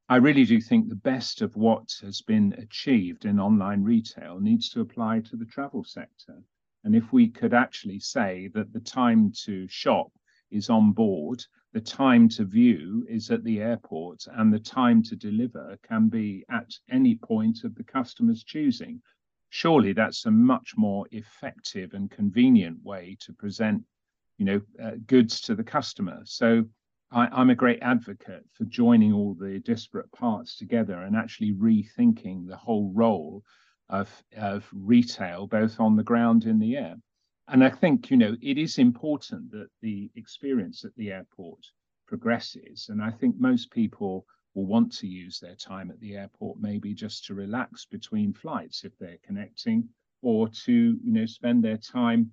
I 0.09 0.17
really 0.17 0.45
do 0.45 0.61
think 0.61 0.89
the 0.89 0.95
best 0.95 1.43
of 1.43 1.57
what 1.57 1.93
has 2.03 2.23
been 2.23 2.55
achieved 2.55 3.27
in 3.27 3.39
online 3.39 3.83
retail 3.83 4.41
needs 4.41 4.71
to 4.71 4.81
apply 4.81 5.21
to 5.21 5.37
the 5.37 5.45
travel 5.45 5.85
sector. 5.85 6.43
And 6.85 6.95
if 6.95 7.13
we 7.13 7.29
could 7.29 7.53
actually 7.53 8.01
say 8.01 8.49
that 8.55 8.73
the 8.73 8.81
time 8.81 9.33
to 9.45 9.67
shop 9.69 10.11
is 10.51 10.71
on 10.71 10.93
board, 10.93 11.45
the 11.75 11.81
time 11.81 12.29
to 12.31 12.45
view 12.45 13.05
is 13.09 13.31
at 13.31 13.45
the 13.45 13.61
airport, 13.61 14.25
and 14.33 14.51
the 14.51 14.59
time 14.59 15.03
to 15.03 15.17
deliver 15.17 15.79
can 15.87 16.09
be 16.09 16.45
at 16.51 16.71
any 16.91 17.17
point 17.17 17.65
of 17.65 17.75
the 17.75 17.85
customer's 17.85 18.43
choosing. 18.45 19.03
Surely 19.51 19.93
that's 19.93 20.25
a 20.25 20.31
much 20.31 20.73
more 20.77 21.07
effective 21.11 21.93
and 21.93 22.11
convenient 22.11 22.83
way 22.83 23.17
to 23.21 23.35
present, 23.35 23.83
you 24.39 24.47
know, 24.47 24.61
uh, 24.83 24.93
goods 25.07 25.43
to 25.43 25.55
the 25.55 25.65
customer. 25.65 26.21
So 26.25 26.65
I, 27.11 27.41
am 27.41 27.49
a 27.49 27.55
great 27.55 27.81
advocate 27.81 28.45
for 28.53 28.65
joining 28.65 29.13
all 29.13 29.35
the 29.35 29.61
disparate 29.61 30.13
parts 30.13 30.57
together 30.57 31.03
and 31.03 31.17
actually 31.17 31.53
rethinking 31.53 32.47
the 32.47 32.57
whole 32.57 32.93
role 32.93 33.43
of, 33.89 34.11
of 34.37 34.69
retail, 34.73 35.47
both 35.47 35.81
on 35.81 35.97
the 35.97 36.03
ground 36.03 36.43
and 36.45 36.53
in 36.53 36.59
the 36.59 36.77
air. 36.77 36.97
And 37.49 37.65
I 37.65 37.71
think, 37.71 38.11
you 38.11 38.19
know, 38.19 38.37
it 38.43 38.59
is 38.59 38.79
important 38.79 39.51
that 39.53 39.69
the 39.81 40.11
experience 40.17 40.85
at 40.85 40.95
the 40.97 41.11
airport 41.11 41.61
progresses. 42.07 42.91
And 42.91 43.03
I 43.03 43.11
think 43.11 43.37
most 43.39 43.71
people 43.71 44.27
will 44.55 44.67
want 44.67 44.93
to 44.99 45.07
use 45.07 45.41
their 45.41 45.55
time 45.55 45.91
at 45.91 46.01
the 46.01 46.17
airport 46.17 46.61
maybe 46.61 46.93
just 46.93 47.25
to 47.27 47.35
relax 47.35 47.87
between 47.87 48.35
flights 48.35 48.85
if 48.85 48.99
they're 48.99 49.19
connecting 49.25 49.89
or 50.21 50.49
to, 50.49 50.73
you 50.73 51.13
know, 51.13 51.27
spend 51.27 51.65
their 51.65 51.79
time 51.79 52.33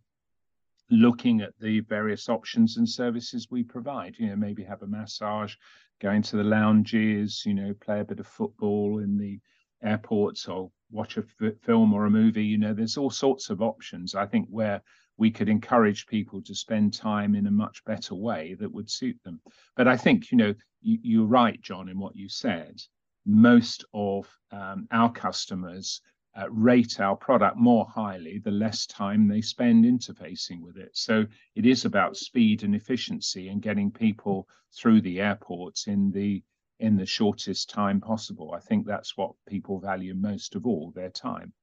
looking 0.89 1.41
at 1.41 1.57
the 1.59 1.79
various 1.81 2.29
options 2.29 2.77
and 2.77 2.87
services 2.87 3.47
we 3.49 3.63
provide. 3.63 4.15
You 4.17 4.29
know, 4.29 4.35
maybe 4.35 4.63
have 4.63 4.81
a 4.81 4.87
massage, 4.87 5.55
go 6.01 6.11
into 6.11 6.37
the 6.37 6.43
lounges, 6.43 7.43
you 7.45 7.53
know, 7.53 7.73
play 7.73 7.99
a 8.01 8.05
bit 8.05 8.19
of 8.19 8.27
football 8.27 8.99
in 8.99 9.17
the 9.17 9.39
airports 9.83 10.47
or 10.47 10.71
watch 10.91 11.17
a 11.17 11.23
f- 11.41 11.53
film 11.61 11.93
or 11.93 12.05
a 12.05 12.09
movie. 12.11 12.45
You 12.45 12.57
know, 12.57 12.73
there's 12.73 12.97
all 12.97 13.09
sorts 13.09 13.49
of 13.49 13.61
options. 13.61 14.15
I 14.15 14.25
think 14.25 14.47
where 14.49 14.81
we 15.17 15.31
could 15.31 15.49
encourage 15.49 16.07
people 16.07 16.41
to 16.41 16.53
spend 16.53 16.93
time 16.93 17.35
in 17.35 17.47
a 17.47 17.51
much 17.51 17.83
better 17.85 18.15
way 18.15 18.55
that 18.59 18.71
would 18.71 18.89
suit 18.89 19.17
them. 19.23 19.39
But 19.75 19.87
I 19.87 19.97
think, 19.97 20.31
you 20.31 20.37
know, 20.37 20.53
you, 20.81 20.99
you're 21.01 21.25
right, 21.25 21.59
John, 21.61 21.89
in 21.89 21.99
what 21.99 22.15
you 22.15 22.29
said. 22.29 22.81
Most 23.25 23.85
of 23.93 24.29
um, 24.51 24.87
our 24.91 25.11
customers 25.11 26.01
uh, 26.37 26.49
rate 26.49 26.99
our 26.99 27.15
product 27.15 27.57
more 27.57 27.85
highly 27.85 28.39
the 28.39 28.51
less 28.51 28.85
time 28.85 29.27
they 29.27 29.41
spend 29.41 29.85
interfacing 29.85 30.61
with 30.61 30.77
it. 30.77 30.91
So 30.93 31.25
it 31.55 31.65
is 31.65 31.85
about 31.85 32.17
speed 32.17 32.63
and 32.63 32.75
efficiency 32.75 33.47
and 33.47 33.61
getting 33.61 33.91
people 33.91 34.47
through 34.75 35.01
the 35.01 35.21
airports 35.21 35.87
in 35.87 36.11
the 36.11 36.43
in 36.79 36.97
the 36.97 37.05
shortest 37.05 37.69
time 37.69 38.01
possible. 38.01 38.53
I 38.53 38.59
think 38.59 38.85
that's 38.85 39.15
what 39.15 39.31
people 39.47 39.79
value 39.79 40.13
most 40.13 40.55
of 40.55 40.65
all, 40.65 40.91
their 40.93 41.09
time. 41.09 41.53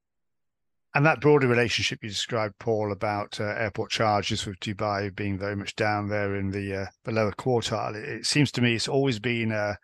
And 0.95 1.05
that 1.05 1.21
broader 1.21 1.47
relationship 1.47 1.99
you 2.01 2.09
described, 2.09 2.57
Paul, 2.57 2.91
about 2.91 3.39
uh, 3.39 3.43
airport 3.43 3.91
charges 3.91 4.45
with 4.45 4.59
Dubai 4.59 5.15
being 5.15 5.37
very 5.37 5.55
much 5.55 5.75
down 5.75 6.09
there 6.09 6.35
in 6.35 6.49
the 6.49 6.75
uh, 6.75 6.85
the 7.03 7.11
lower 7.11 7.31
quartile, 7.31 7.95
it, 7.95 8.07
it, 8.09 8.25
seems 8.25 8.51
to 8.53 8.61
me 8.61 8.75
it's 8.75 8.87
always 8.87 9.19
been 9.19 9.51
a, 9.51 9.55
uh, 9.55 9.75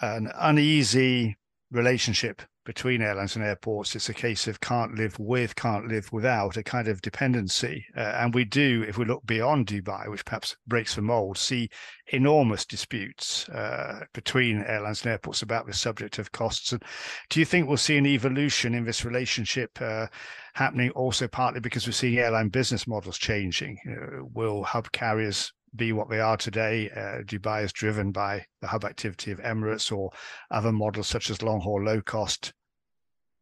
an 0.00 0.30
uneasy 0.36 1.36
relationship 1.70 2.42
between 2.64 3.02
airlines 3.02 3.36
and 3.36 3.44
airports. 3.44 3.96
It's 3.96 4.08
a 4.08 4.14
case 4.14 4.46
of 4.46 4.60
can't 4.60 4.94
live 4.94 5.18
with, 5.18 5.56
can't 5.56 5.88
live 5.88 6.12
without, 6.12 6.56
a 6.56 6.62
kind 6.62 6.88
of 6.88 7.00
dependency. 7.02 7.84
Uh, 7.96 8.00
and 8.00 8.34
we 8.34 8.44
do, 8.44 8.84
if 8.86 8.98
we 8.98 9.04
look 9.04 9.24
beyond 9.26 9.66
Dubai, 9.66 10.08
which 10.08 10.24
perhaps 10.24 10.56
breaks 10.66 10.94
the 10.94 11.02
mold, 11.02 11.38
see 11.38 11.68
enormous 12.08 12.64
disputes 12.64 13.48
uh, 13.48 14.00
between 14.12 14.62
airlines 14.64 15.02
and 15.02 15.12
airports 15.12 15.42
about 15.42 15.66
the 15.66 15.72
subject 15.72 16.18
of 16.18 16.32
costs. 16.32 16.72
And 16.72 16.82
do 17.30 17.40
you 17.40 17.46
think 17.46 17.66
we'll 17.66 17.76
see 17.76 17.96
an 17.96 18.06
evolution 18.06 18.74
in 18.74 18.84
this 18.84 19.04
relationship 19.04 19.70
uh, 19.80 20.06
happening 20.54 20.90
also 20.90 21.28
partly 21.28 21.60
because 21.60 21.86
we're 21.86 21.92
seeing 21.92 22.18
airline 22.18 22.48
business 22.48 22.86
models 22.86 23.18
changing? 23.18 23.78
You 23.84 23.90
know, 23.92 24.30
will 24.34 24.64
hub 24.64 24.92
carriers 24.92 25.52
be 25.74 25.92
what 25.92 26.08
they 26.08 26.20
are 26.20 26.36
today. 26.36 26.90
Uh, 26.90 27.22
Dubai 27.22 27.64
is 27.64 27.72
driven 27.72 28.12
by 28.12 28.44
the 28.60 28.66
hub 28.66 28.84
activity 28.84 29.30
of 29.30 29.38
Emirates 29.38 29.96
or 29.96 30.10
other 30.50 30.72
models 30.72 31.08
such 31.08 31.30
as 31.30 31.42
long 31.42 31.60
haul, 31.60 31.82
low 31.82 32.00
cost, 32.00 32.52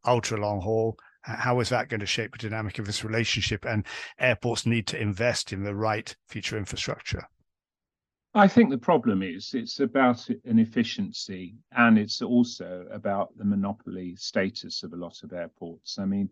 ultra 0.06 0.38
long 0.38 0.60
haul. 0.60 0.96
How 1.22 1.60
is 1.60 1.68
that 1.70 1.88
going 1.88 2.00
to 2.00 2.06
shape 2.06 2.32
the 2.32 2.48
dynamic 2.48 2.78
of 2.78 2.86
this 2.86 3.04
relationship? 3.04 3.64
And 3.64 3.84
airports 4.18 4.66
need 4.66 4.86
to 4.88 5.00
invest 5.00 5.52
in 5.52 5.62
the 5.62 5.74
right 5.74 6.14
future 6.28 6.56
infrastructure. 6.56 7.28
I 8.34 8.46
think 8.46 8.70
the 8.70 8.78
problem 8.78 9.22
is 9.22 9.52
it's 9.54 9.80
about 9.80 10.28
an 10.28 10.58
efficiency 10.58 11.56
and 11.72 11.98
it's 11.98 12.22
also 12.22 12.86
about 12.92 13.36
the 13.36 13.44
monopoly 13.44 14.14
status 14.16 14.82
of 14.82 14.92
a 14.92 14.96
lot 14.96 15.22
of 15.22 15.32
airports. 15.32 15.98
I 15.98 16.04
mean, 16.04 16.28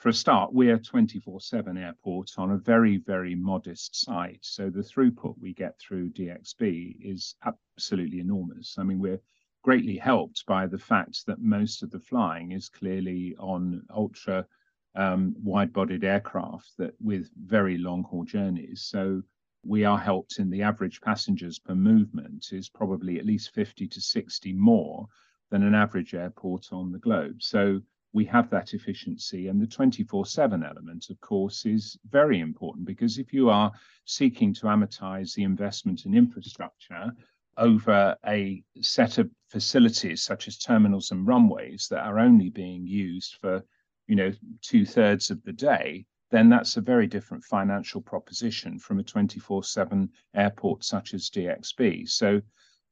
for 0.00 0.08
a 0.08 0.14
start, 0.14 0.50
we're 0.54 0.78
24 0.78 1.42
7 1.42 1.76
airport 1.76 2.30
on 2.38 2.52
a 2.52 2.56
very, 2.56 2.96
very 2.96 3.34
modest 3.34 3.94
site. 3.94 4.38
So 4.40 4.70
the 4.70 4.80
throughput 4.80 5.34
we 5.38 5.52
get 5.52 5.78
through 5.78 6.12
DXB 6.12 6.96
is 7.02 7.34
absolutely 7.44 8.20
enormous. 8.20 8.76
I 8.78 8.82
mean, 8.82 8.98
we're 8.98 9.20
greatly 9.62 9.98
helped 9.98 10.46
by 10.46 10.66
the 10.66 10.78
fact 10.78 11.26
that 11.26 11.42
most 11.42 11.82
of 11.82 11.90
the 11.90 12.00
flying 12.00 12.52
is 12.52 12.70
clearly 12.70 13.36
on 13.38 13.82
ultra 13.94 14.46
um, 14.94 15.34
wide 15.38 15.70
bodied 15.70 16.02
aircraft 16.02 16.78
that 16.78 16.94
with 16.98 17.28
very 17.36 17.76
long 17.76 18.02
haul 18.04 18.24
journeys. 18.24 18.84
So 18.84 19.20
we 19.66 19.84
are 19.84 19.98
helped 19.98 20.38
in 20.38 20.48
the 20.48 20.62
average 20.62 21.02
passengers 21.02 21.58
per 21.58 21.74
movement 21.74 22.46
is 22.52 22.70
probably 22.70 23.18
at 23.18 23.26
least 23.26 23.50
50 23.50 23.86
to 23.88 24.00
60 24.00 24.54
more 24.54 25.08
than 25.50 25.62
an 25.62 25.74
average 25.74 26.14
airport 26.14 26.72
on 26.72 26.90
the 26.90 26.98
globe. 26.98 27.42
So 27.42 27.82
we 28.12 28.24
have 28.24 28.50
that 28.50 28.74
efficiency. 28.74 29.48
And 29.48 29.60
the 29.60 29.66
24 29.66 30.26
7 30.26 30.62
element, 30.62 31.10
of 31.10 31.20
course, 31.20 31.66
is 31.66 31.98
very 32.08 32.40
important 32.40 32.86
because 32.86 33.18
if 33.18 33.32
you 33.32 33.50
are 33.50 33.72
seeking 34.04 34.52
to 34.54 34.66
amortize 34.66 35.34
the 35.34 35.44
investment 35.44 36.06
in 36.06 36.14
infrastructure 36.14 37.12
over 37.56 38.16
a 38.26 38.62
set 38.80 39.18
of 39.18 39.30
facilities 39.48 40.22
such 40.22 40.48
as 40.48 40.56
terminals 40.56 41.10
and 41.10 41.26
runways 41.26 41.88
that 41.90 42.04
are 42.04 42.18
only 42.18 42.48
being 42.48 42.86
used 42.86 43.36
for, 43.40 43.62
you 44.06 44.16
know, 44.16 44.32
two 44.62 44.86
thirds 44.86 45.30
of 45.30 45.42
the 45.44 45.52
day, 45.52 46.06
then 46.30 46.48
that's 46.48 46.76
a 46.76 46.80
very 46.80 47.06
different 47.06 47.44
financial 47.44 48.00
proposition 48.00 48.78
from 48.78 48.98
a 48.98 49.02
24 49.02 49.64
7 49.64 50.08
airport 50.34 50.84
such 50.84 51.12
as 51.12 51.28
DXB. 51.30 52.08
So 52.08 52.40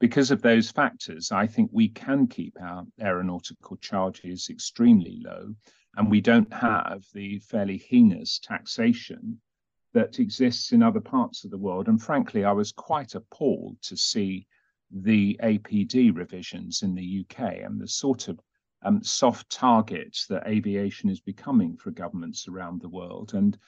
because 0.01 0.31
of 0.31 0.43
those 0.43 0.71
factors, 0.71 1.33
I 1.33 1.47
think 1.47 1.71
we 1.73 1.89
can 1.89 2.27
keep 2.27 2.57
our 2.61 2.85
aeronautical 3.01 3.77
charges 3.79 4.49
extremely 4.49 5.21
low, 5.25 5.55
and 5.97 6.11
we 6.11 6.21
don't 6.21 6.53
have 6.53 7.05
the 7.15 7.41
fairly 7.41 7.79
heinous 7.79 8.39
taxation 8.39 9.41
that 9.95 10.21
exists 10.21 10.73
in 10.73 10.83
other 10.83 11.01
parts 11.01 11.45
of 11.45 11.51
the 11.51 11.59
world. 11.59 11.89
And 11.89 12.01
frankly, 12.01 12.45
I 12.45 12.53
was 12.53 12.73
quite 12.73 13.15
appalled 13.15 13.79
to 13.83 13.97
see 13.97 14.47
the 14.91 15.39
APD 15.43 16.17
revisions 16.17 16.83
in 16.83 16.95
the 16.95 17.25
UK 17.25 17.59
and 17.65 17.81
the 17.81 17.89
sort 17.89 18.29
of 18.29 18.39
um, 18.83 19.03
soft 19.03 19.51
targets 19.51 20.27
that 20.27 20.47
aviation 20.47 21.11
is 21.11 21.21
becoming 21.21 21.77
for 21.77 21.91
governments 21.91 22.47
around 22.49 22.81
the 22.81 22.89
world. 22.89 23.35
And, 23.35 23.59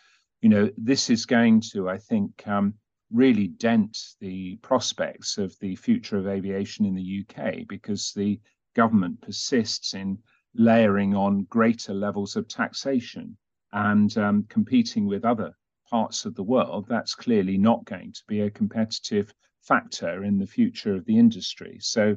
you 0.40 0.49
know, 0.49 0.70
this 0.76 1.10
is 1.10 1.26
going 1.26 1.62
to, 1.72 1.88
I 1.88 1.99
think, 1.99 2.46
um, 2.46 2.75
really 3.12 3.49
dent 3.49 3.97
the 4.21 4.57
prospects 4.57 5.38
of 5.38 5.59
the 5.61 5.76
future 5.76 6.17
of 6.17 6.26
aviation 6.26 6.85
in 6.85 6.95
the 6.95 7.25
UK 7.25 7.67
because 7.69 8.12
the 8.12 8.40
government 8.75 9.21
persists 9.21 9.95
in 9.95 10.19
layering 10.55 11.14
on 11.14 11.45
greater 11.45 11.95
levels 11.95 12.37
of 12.37 12.49
taxation 12.49 13.37
and 13.73 14.17
um, 14.19 14.45
competing 14.49 15.07
with 15.07 15.25
other 15.25 15.55
parts 15.88 16.25
of 16.25 16.35
the 16.35 16.43
world, 16.43 16.87
that's 16.88 17.14
clearly 17.14 17.59
not 17.59 17.85
going 17.85 18.12
to 18.12 18.23
be 18.29 18.40
a 18.40 18.50
competitive 18.50 19.35
factor 19.61 20.25
in 20.25 20.38
the 20.38 20.47
future 20.47 20.95
of 20.95 21.05
the 21.05 21.19
industry. 21.19 21.79
So 21.81 22.17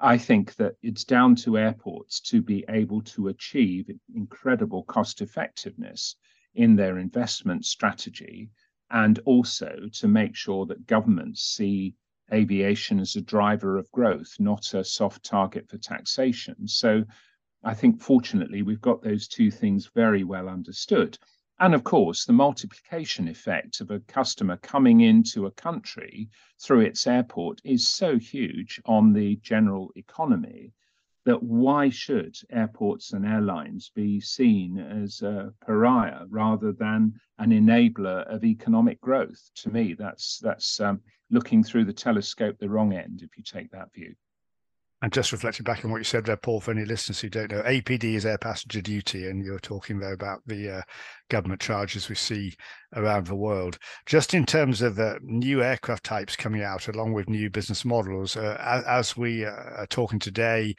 I 0.00 0.18
think 0.18 0.56
that 0.56 0.74
it's 0.82 1.04
down 1.04 1.36
to 1.36 1.58
airports 1.58 2.20
to 2.22 2.42
be 2.42 2.64
able 2.68 3.02
to 3.02 3.28
achieve 3.28 3.88
incredible 4.14 4.82
cost 4.84 5.20
effectiveness 5.20 6.16
in 6.54 6.74
their 6.76 6.98
investment 6.98 7.64
strategy 7.64 8.50
and 8.92 9.18
also 9.24 9.88
to 9.92 10.06
make 10.06 10.36
sure 10.36 10.66
that 10.66 10.86
governments 10.86 11.42
see 11.42 11.94
aviation 12.32 13.00
as 13.00 13.16
a 13.16 13.20
driver 13.20 13.78
of 13.78 13.90
growth, 13.90 14.36
not 14.38 14.74
a 14.74 14.84
soft 14.84 15.24
target 15.24 15.68
for 15.68 15.78
taxation. 15.78 16.68
So 16.68 17.04
I 17.64 17.74
think 17.74 18.00
fortunately 18.00 18.62
we've 18.62 18.80
got 18.80 19.02
those 19.02 19.28
two 19.28 19.50
things 19.50 19.90
very 19.94 20.24
well 20.24 20.48
understood. 20.48 21.18
And 21.58 21.74
of 21.74 21.84
course, 21.84 22.24
the 22.24 22.32
multiplication 22.32 23.28
effect 23.28 23.80
of 23.80 23.90
a 23.90 24.00
customer 24.00 24.56
coming 24.58 25.00
into 25.00 25.46
a 25.46 25.52
country 25.52 26.28
through 26.60 26.80
its 26.80 27.06
airport 27.06 27.60
is 27.64 27.86
so 27.86 28.18
huge 28.18 28.80
on 28.84 29.12
the 29.12 29.36
general 29.36 29.90
economy 29.96 30.72
that 31.24 31.42
why 31.42 31.88
should 31.88 32.36
airports 32.50 33.12
and 33.12 33.24
airlines 33.24 33.90
be 33.94 34.20
seen 34.20 34.78
as 34.78 35.22
a 35.22 35.52
pariah 35.64 36.24
rather 36.28 36.72
than 36.72 37.14
an 37.38 37.50
enabler 37.50 38.26
of 38.32 38.44
economic 38.44 39.00
growth? 39.00 39.50
To 39.56 39.70
me, 39.70 39.94
that's 39.94 40.38
that's 40.38 40.80
um, 40.80 41.00
looking 41.30 41.62
through 41.62 41.84
the 41.84 41.92
telescope 41.92 42.56
the 42.58 42.68
wrong 42.68 42.92
end 42.92 43.22
if 43.22 43.36
you 43.36 43.44
take 43.44 43.70
that 43.70 43.92
view. 43.94 44.14
And 45.02 45.12
just 45.12 45.32
reflecting 45.32 45.64
back 45.64 45.84
on 45.84 45.90
what 45.90 45.98
you 45.98 46.04
said 46.04 46.24
there, 46.24 46.36
Paul, 46.36 46.60
for 46.60 46.70
any 46.70 46.84
listeners 46.84 47.20
who 47.20 47.28
don't 47.28 47.50
know, 47.50 47.62
APD 47.62 48.14
is 48.14 48.24
air 48.24 48.38
passenger 48.38 48.80
duty, 48.80 49.26
and 49.26 49.44
you're 49.44 49.58
talking 49.58 49.98
there 49.98 50.12
about 50.12 50.42
the 50.46 50.78
uh, 50.78 50.82
government 51.28 51.60
charges 51.60 52.08
we 52.08 52.14
see 52.14 52.54
around 52.94 53.26
the 53.26 53.34
world. 53.34 53.78
Just 54.06 54.32
in 54.32 54.46
terms 54.46 54.80
of 54.80 55.00
uh, 55.00 55.14
new 55.22 55.60
aircraft 55.60 56.04
types 56.04 56.36
coming 56.36 56.62
out, 56.62 56.86
along 56.86 57.14
with 57.14 57.28
new 57.28 57.50
business 57.50 57.84
models, 57.84 58.36
uh, 58.36 58.56
as, 58.60 58.84
as, 58.84 59.16
we 59.16 59.44
uh, 59.44 59.50
are 59.50 59.88
talking 59.90 60.20
today, 60.20 60.72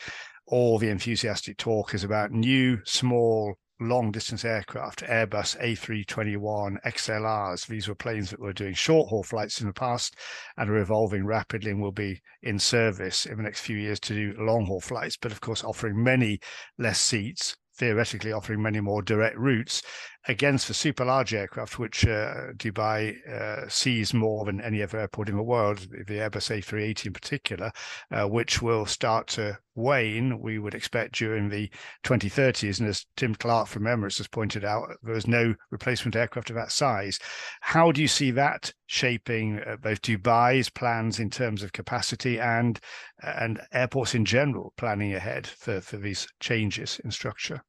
all 0.47 0.77
the 0.77 0.89
enthusiastic 0.89 1.57
talk 1.57 1.93
is 1.93 2.03
about 2.03 2.31
new, 2.31 2.79
small, 2.85 3.55
long 3.79 4.12
distance 4.12 4.45
aircraft, 4.45 5.03
Airbus 5.03 5.57
A321 5.59 6.77
XLRs. 6.85 7.67
These 7.67 7.88
were 7.88 7.95
planes 7.95 8.29
that 8.29 8.39
were 8.39 8.53
doing 8.53 8.73
short 8.73 9.09
haul 9.09 9.23
flights 9.23 9.62
in 9.62 9.67
the 9.67 9.73
past 9.73 10.15
and 10.57 10.69
are 10.69 10.77
evolving 10.77 11.25
rapidly 11.25 11.71
and 11.71 11.81
will 11.81 11.91
be 11.91 12.21
in 12.41 12.59
service 12.59 13.25
in 13.25 13.38
the 13.38 13.43
next 13.43 13.62
few 13.62 13.77
years 13.77 14.00
to 14.01 14.13
do 14.13 14.33
long 14.38 14.65
haul 14.65 14.81
flights, 14.81 15.17
but 15.17 15.31
of 15.31 15.41
course, 15.41 15.63
offering 15.63 16.01
many 16.01 16.39
less 16.77 17.00
seats, 17.00 17.55
theoretically 17.77 18.31
offering 18.31 18.62
many 18.62 18.79
more 18.79 19.01
direct 19.01 19.38
routes 19.38 19.81
against 20.27 20.67
the 20.67 20.73
super 20.73 21.03
large 21.03 21.33
aircraft, 21.33 21.77
which 21.77 22.05
uh, 22.05 22.53
Dubai 22.55 23.15
uh, 23.27 23.67
sees 23.67 24.13
more 24.13 24.45
than 24.45 24.61
any 24.61 24.81
other 24.81 24.99
airport 24.99 25.27
in 25.29 25.35
the 25.35 25.43
world, 25.43 25.79
the 25.79 26.19
Airbus 26.19 26.49
A380 26.49 27.07
in 27.07 27.13
particular, 27.13 27.71
uh, 28.11 28.27
which 28.27 28.61
will 28.61 28.85
start 28.85 29.27
to 29.27 29.57
wane, 29.75 30.39
we 30.39 30.59
would 30.59 30.75
expect 30.75 31.15
during 31.15 31.49
the 31.49 31.69
2030s. 32.03 32.79
And 32.79 32.87
as 32.87 33.05
Tim 33.17 33.35
Clark 33.35 33.67
from 33.67 33.83
Emirates 33.83 34.17
has 34.19 34.27
pointed 34.27 34.63
out, 34.63 34.87
there 35.01 35.15
is 35.15 35.27
no 35.27 35.55
replacement 35.71 36.15
aircraft 36.15 36.49
of 36.49 36.55
that 36.55 36.71
size. 36.71 37.19
How 37.61 37.91
do 37.91 38.01
you 38.01 38.07
see 38.07 38.31
that 38.31 38.73
shaping 38.85 39.59
uh, 39.59 39.75
both 39.77 40.01
Dubai's 40.01 40.69
plans 40.69 41.19
in 41.19 41.29
terms 41.29 41.63
of 41.63 41.73
capacity 41.73 42.39
and 42.39 42.79
and 43.21 43.61
airports 43.71 44.15
in 44.15 44.25
general 44.25 44.73
planning 44.77 45.13
ahead 45.13 45.47
for, 45.47 45.79
for 45.81 45.97
these 45.97 46.27
changes 46.39 46.99
in 47.03 47.11
structure? 47.11 47.63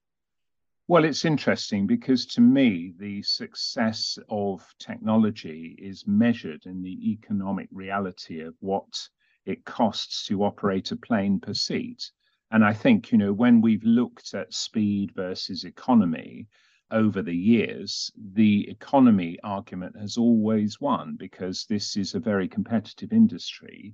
Well, 0.89 1.05
it's 1.05 1.27
interesting 1.27 1.87
because 1.87 2.25
to 2.27 2.41
me, 2.41 2.95
the 2.99 3.23
success 3.23 4.19
of 4.31 4.75
technology 4.79 5.75
is 5.79 6.07
measured 6.07 6.65
in 6.65 6.83
the 6.83 7.11
economic 7.13 7.69
reality 7.71 8.41
of 8.41 8.57
what 8.61 9.11
it 9.45 9.67
costs 9.67 10.27
to 10.29 10.43
operate 10.43 10.91
a 10.91 10.97
plane 10.97 11.39
per 11.39 11.53
seat. 11.53 12.11
And 12.51 12.65
I 12.65 12.73
think, 12.73 13.13
you 13.13 13.19
know, 13.19 13.33
when 13.35 13.61
we've 13.61 13.85
looked 13.85 14.33
at 14.33 14.55
speed 14.55 15.13
versus 15.15 15.65
economy 15.65 16.49
over 16.91 17.21
the 17.21 17.37
years, 17.37 18.11
the 18.17 18.67
economy 18.71 19.39
argument 19.45 19.97
has 19.99 20.17
always 20.17 20.81
won 20.81 21.17
because 21.17 21.67
this 21.67 21.95
is 21.95 22.15
a 22.15 22.21
very 22.21 22.49
competitive 22.49 23.13
industry. 23.13 23.93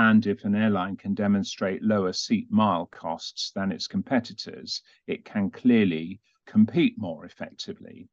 And 0.00 0.28
if 0.28 0.44
an 0.44 0.54
airline 0.54 0.96
can 0.96 1.14
demonstrate 1.14 1.82
lower 1.82 2.12
seat 2.12 2.52
mile 2.52 2.86
costs 2.86 3.50
than 3.50 3.72
its 3.72 3.88
competitors, 3.88 4.80
it 5.08 5.24
can 5.24 5.50
clearly 5.50 6.20
compete 6.46 6.96
more 6.96 7.24
effectively. 7.24 8.08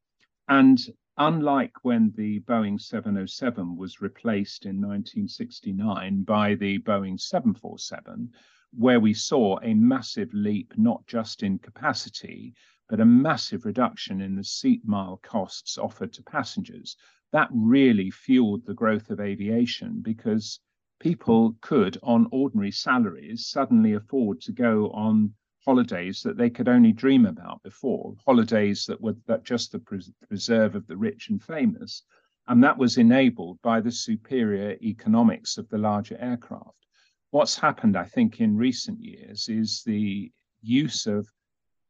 And 0.49 0.79
unlike 1.15 1.85
when 1.85 2.11
the 2.17 2.39
Boeing 2.39 2.81
707 2.81 3.77
was 3.77 4.01
replaced 4.01 4.65
in 4.65 4.77
1969 4.77 6.23
by 6.23 6.55
the 6.55 6.79
Boeing 6.79 7.19
747, 7.19 8.31
where 8.71 8.99
we 8.99 9.13
saw 9.13 9.59
a 9.61 9.75
massive 9.75 10.33
leap, 10.33 10.73
not 10.77 11.05
just 11.05 11.43
in 11.43 11.59
capacity, 11.59 12.55
but 12.89 12.99
a 12.99 13.05
massive 13.05 13.63
reduction 13.63 14.21
in 14.21 14.35
the 14.35 14.43
seat 14.43 14.81
mile 14.87 15.17
costs 15.17 15.77
offered 15.77 16.13
to 16.13 16.23
passengers. 16.23 16.97
That 17.31 17.49
really 17.51 18.09
fueled 18.09 18.65
the 18.65 18.73
growth 18.73 19.11
of 19.11 19.19
aviation 19.19 20.01
because 20.01 20.59
people 21.05 21.55
could, 21.61 21.99
on 22.01 22.27
ordinary 22.31 22.71
salaries, 22.71 23.45
suddenly 23.45 23.93
afford 23.93 24.41
to 24.41 24.51
go 24.51 24.89
on 24.89 25.31
holidays 25.63 26.23
that 26.23 26.35
they 26.35 26.49
could 26.49 26.67
only 26.67 26.91
dream 26.91 27.27
about 27.27 27.61
before, 27.61 28.15
holidays 28.25 28.87
that 28.87 28.99
were 28.99 29.15
that 29.27 29.43
just 29.43 29.71
the 29.71 30.07
preserve 30.27 30.73
of 30.73 30.87
the 30.87 30.97
rich 30.97 31.29
and 31.29 31.43
famous. 31.43 32.01
And 32.47 32.63
that 32.63 32.79
was 32.79 32.97
enabled 32.97 33.61
by 33.61 33.81
the 33.81 33.91
superior 33.91 34.77
economics 34.81 35.59
of 35.59 35.69
the 35.69 35.77
larger 35.77 36.17
aircraft. 36.19 36.87
What's 37.29 37.55
happened, 37.55 37.95
I 37.95 38.05
think, 38.05 38.41
in 38.41 38.57
recent 38.57 38.99
years 38.99 39.47
is 39.47 39.83
the 39.85 40.31
use 40.63 41.05
of 41.05 41.27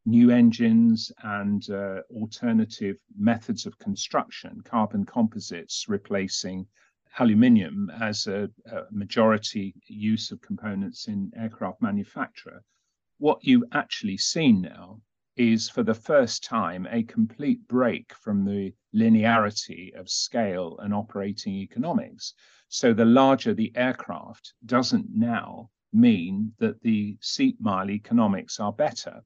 new 0.04 0.28
engines 0.30 1.10
and 1.22 1.70
uh, 1.70 2.02
alternative 2.10 2.98
methods 3.18 3.64
of 3.64 3.78
construction, 3.78 4.60
carbon 4.60 5.06
composites 5.06 5.86
replacing 5.88 6.66
aluminium 7.18 7.90
as 8.00 8.26
a, 8.26 8.48
a 8.70 8.82
majority 8.90 9.74
use 9.86 10.30
of 10.30 10.40
components 10.40 11.08
in 11.08 11.30
aircraft 11.36 11.80
manufacture 11.80 12.62
what 13.18 13.42
you've 13.42 13.64
actually 13.72 14.18
see 14.18 14.52
now 14.52 15.00
is 15.36 15.68
for 15.68 15.82
the 15.82 15.94
first 15.94 16.44
time 16.44 16.86
a 16.90 17.02
complete 17.02 17.66
break 17.68 18.14
from 18.14 18.44
the 18.44 18.74
linearity 18.94 19.94
of 19.94 20.08
scale 20.08 20.78
and 20.82 20.94
operating 20.94 21.54
economics. 21.54 22.34
So 22.68 22.92
the 22.92 23.04
larger 23.04 23.54
the 23.54 23.72
aircraft 23.76 24.54
doesn't 24.64 25.08
now 25.10 25.70
mean 25.92 26.52
that 26.58 26.80
the 26.82 27.16
seat 27.20 27.56
mile 27.60 27.90
economics 27.90 28.60
are 28.60 28.72
better. 28.72 29.22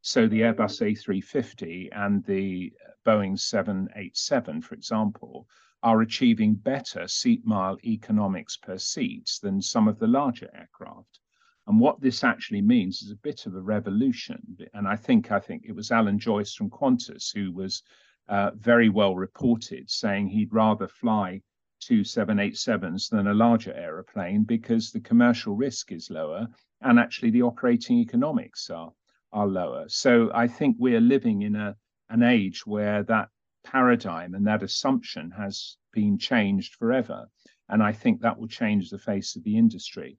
So 0.00 0.28
the 0.28 0.42
Airbus 0.42 0.80
A350 0.80 1.88
and 1.92 2.24
the 2.24 2.72
Boeing 3.06 3.38
787, 3.38 4.60
for 4.60 4.74
example, 4.74 5.48
are 5.84 6.00
achieving 6.00 6.54
better 6.54 7.06
seat 7.06 7.44
mile 7.44 7.76
economics 7.84 8.56
per 8.56 8.78
seat 8.78 9.30
than 9.42 9.60
some 9.60 9.86
of 9.86 9.98
the 9.98 10.06
larger 10.06 10.50
aircraft. 10.54 11.20
And 11.66 11.78
what 11.78 12.00
this 12.00 12.24
actually 12.24 12.62
means 12.62 13.02
is 13.02 13.10
a 13.10 13.16
bit 13.16 13.44
of 13.44 13.54
a 13.54 13.60
revolution. 13.60 14.56
And 14.72 14.88
I 14.88 14.96
think 14.96 15.30
I 15.30 15.38
think 15.38 15.66
it 15.66 15.76
was 15.76 15.90
Alan 15.90 16.18
Joyce 16.18 16.54
from 16.54 16.70
Qantas 16.70 17.34
who 17.34 17.52
was 17.52 17.82
uh, 18.28 18.52
very 18.56 18.88
well 18.88 19.14
reported 19.14 19.90
saying 19.90 20.28
he'd 20.28 20.54
rather 20.54 20.88
fly 20.88 21.42
two 21.80 22.00
787s 22.00 23.10
than 23.10 23.26
a 23.26 23.34
larger 23.34 23.74
aeroplane 23.74 24.44
because 24.44 24.90
the 24.90 25.00
commercial 25.00 25.54
risk 25.54 25.92
is 25.92 26.08
lower 26.08 26.48
and 26.80 26.98
actually 26.98 27.30
the 27.30 27.42
operating 27.42 27.98
economics 27.98 28.70
are 28.70 28.92
are 29.32 29.46
lower. 29.46 29.86
So 29.88 30.30
I 30.32 30.46
think 30.46 30.76
we're 30.78 31.00
living 31.00 31.42
in 31.42 31.56
a 31.56 31.76
an 32.08 32.22
age 32.22 32.66
where 32.66 33.02
that 33.02 33.28
paradigm 33.64 34.34
and 34.34 34.46
that 34.46 34.62
assumption 34.62 35.30
has 35.32 35.76
been 35.92 36.18
changed 36.18 36.74
forever. 36.74 37.26
And 37.68 37.82
I 37.82 37.92
think 37.92 38.20
that 38.20 38.38
will 38.38 38.48
change 38.48 38.90
the 38.90 38.98
face 38.98 39.36
of 39.36 39.44
the 39.44 39.56
industry. 39.56 40.18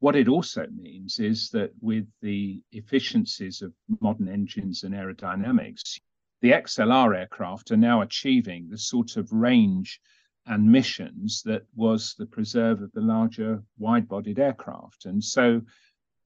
What 0.00 0.16
it 0.16 0.28
also 0.28 0.66
means 0.68 1.18
is 1.18 1.50
that 1.50 1.72
with 1.80 2.06
the 2.20 2.62
efficiencies 2.72 3.62
of 3.62 3.72
modern 4.00 4.28
engines 4.28 4.82
and 4.82 4.94
aerodynamics, 4.94 6.00
the 6.42 6.50
XLR 6.50 7.16
aircraft 7.16 7.70
are 7.70 7.76
now 7.76 8.02
achieving 8.02 8.68
the 8.68 8.78
sort 8.78 9.16
of 9.16 9.32
range 9.32 10.00
and 10.46 10.70
missions 10.70 11.42
that 11.44 11.62
was 11.74 12.14
the 12.18 12.26
preserve 12.26 12.82
of 12.82 12.92
the 12.92 13.00
larger 13.00 13.62
wide 13.78 14.06
bodied 14.06 14.38
aircraft. 14.38 15.06
And 15.06 15.22
so 15.22 15.62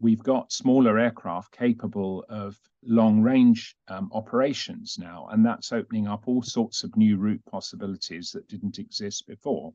we've 0.00 0.22
got 0.22 0.50
smaller 0.50 0.98
aircraft 0.98 1.52
capable 1.52 2.24
of 2.28 2.58
long 2.82 3.20
range 3.20 3.76
um, 3.88 4.10
operations 4.12 4.96
now, 4.98 5.28
and 5.30 5.44
that's 5.44 5.72
opening 5.72 6.08
up 6.08 6.26
all 6.26 6.42
sorts 6.42 6.82
of 6.82 6.96
new 6.96 7.16
route 7.18 7.44
possibilities 7.50 8.30
that 8.32 8.48
didn't 8.48 8.78
exist 8.78 9.26
before. 9.26 9.72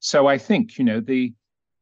So 0.00 0.26
I 0.26 0.38
think, 0.38 0.78
you 0.78 0.84
know, 0.84 1.00
the 1.00 1.34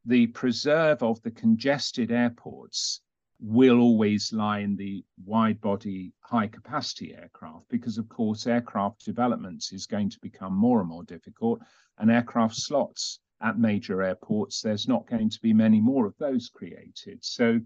the 0.05 0.27
preserve 0.27 1.03
of 1.03 1.21
the 1.21 1.31
congested 1.31 2.11
airports 2.11 3.01
will 3.39 3.79
always 3.79 4.31
lie 4.33 4.59
in 4.59 4.75
the 4.75 5.03
wide 5.25 5.59
body, 5.61 6.13
high 6.21 6.47
capacity 6.47 7.13
aircraft 7.13 7.67
because, 7.69 7.97
of 7.97 8.07
course, 8.09 8.47
aircraft 8.47 9.05
developments 9.05 9.73
is 9.73 9.85
going 9.85 10.09
to 10.09 10.19
become 10.21 10.55
more 10.55 10.79
and 10.79 10.89
more 10.89 11.03
difficult. 11.03 11.59
And 11.97 12.09
aircraft 12.09 12.55
slots 12.55 13.19
at 13.41 13.59
major 13.59 14.01
airports, 14.01 14.61
there's 14.61 14.87
not 14.87 15.07
going 15.07 15.29
to 15.29 15.41
be 15.41 15.53
many 15.53 15.79
more 15.79 16.07
of 16.07 16.17
those 16.17 16.49
created. 16.49 17.19
So 17.21 17.59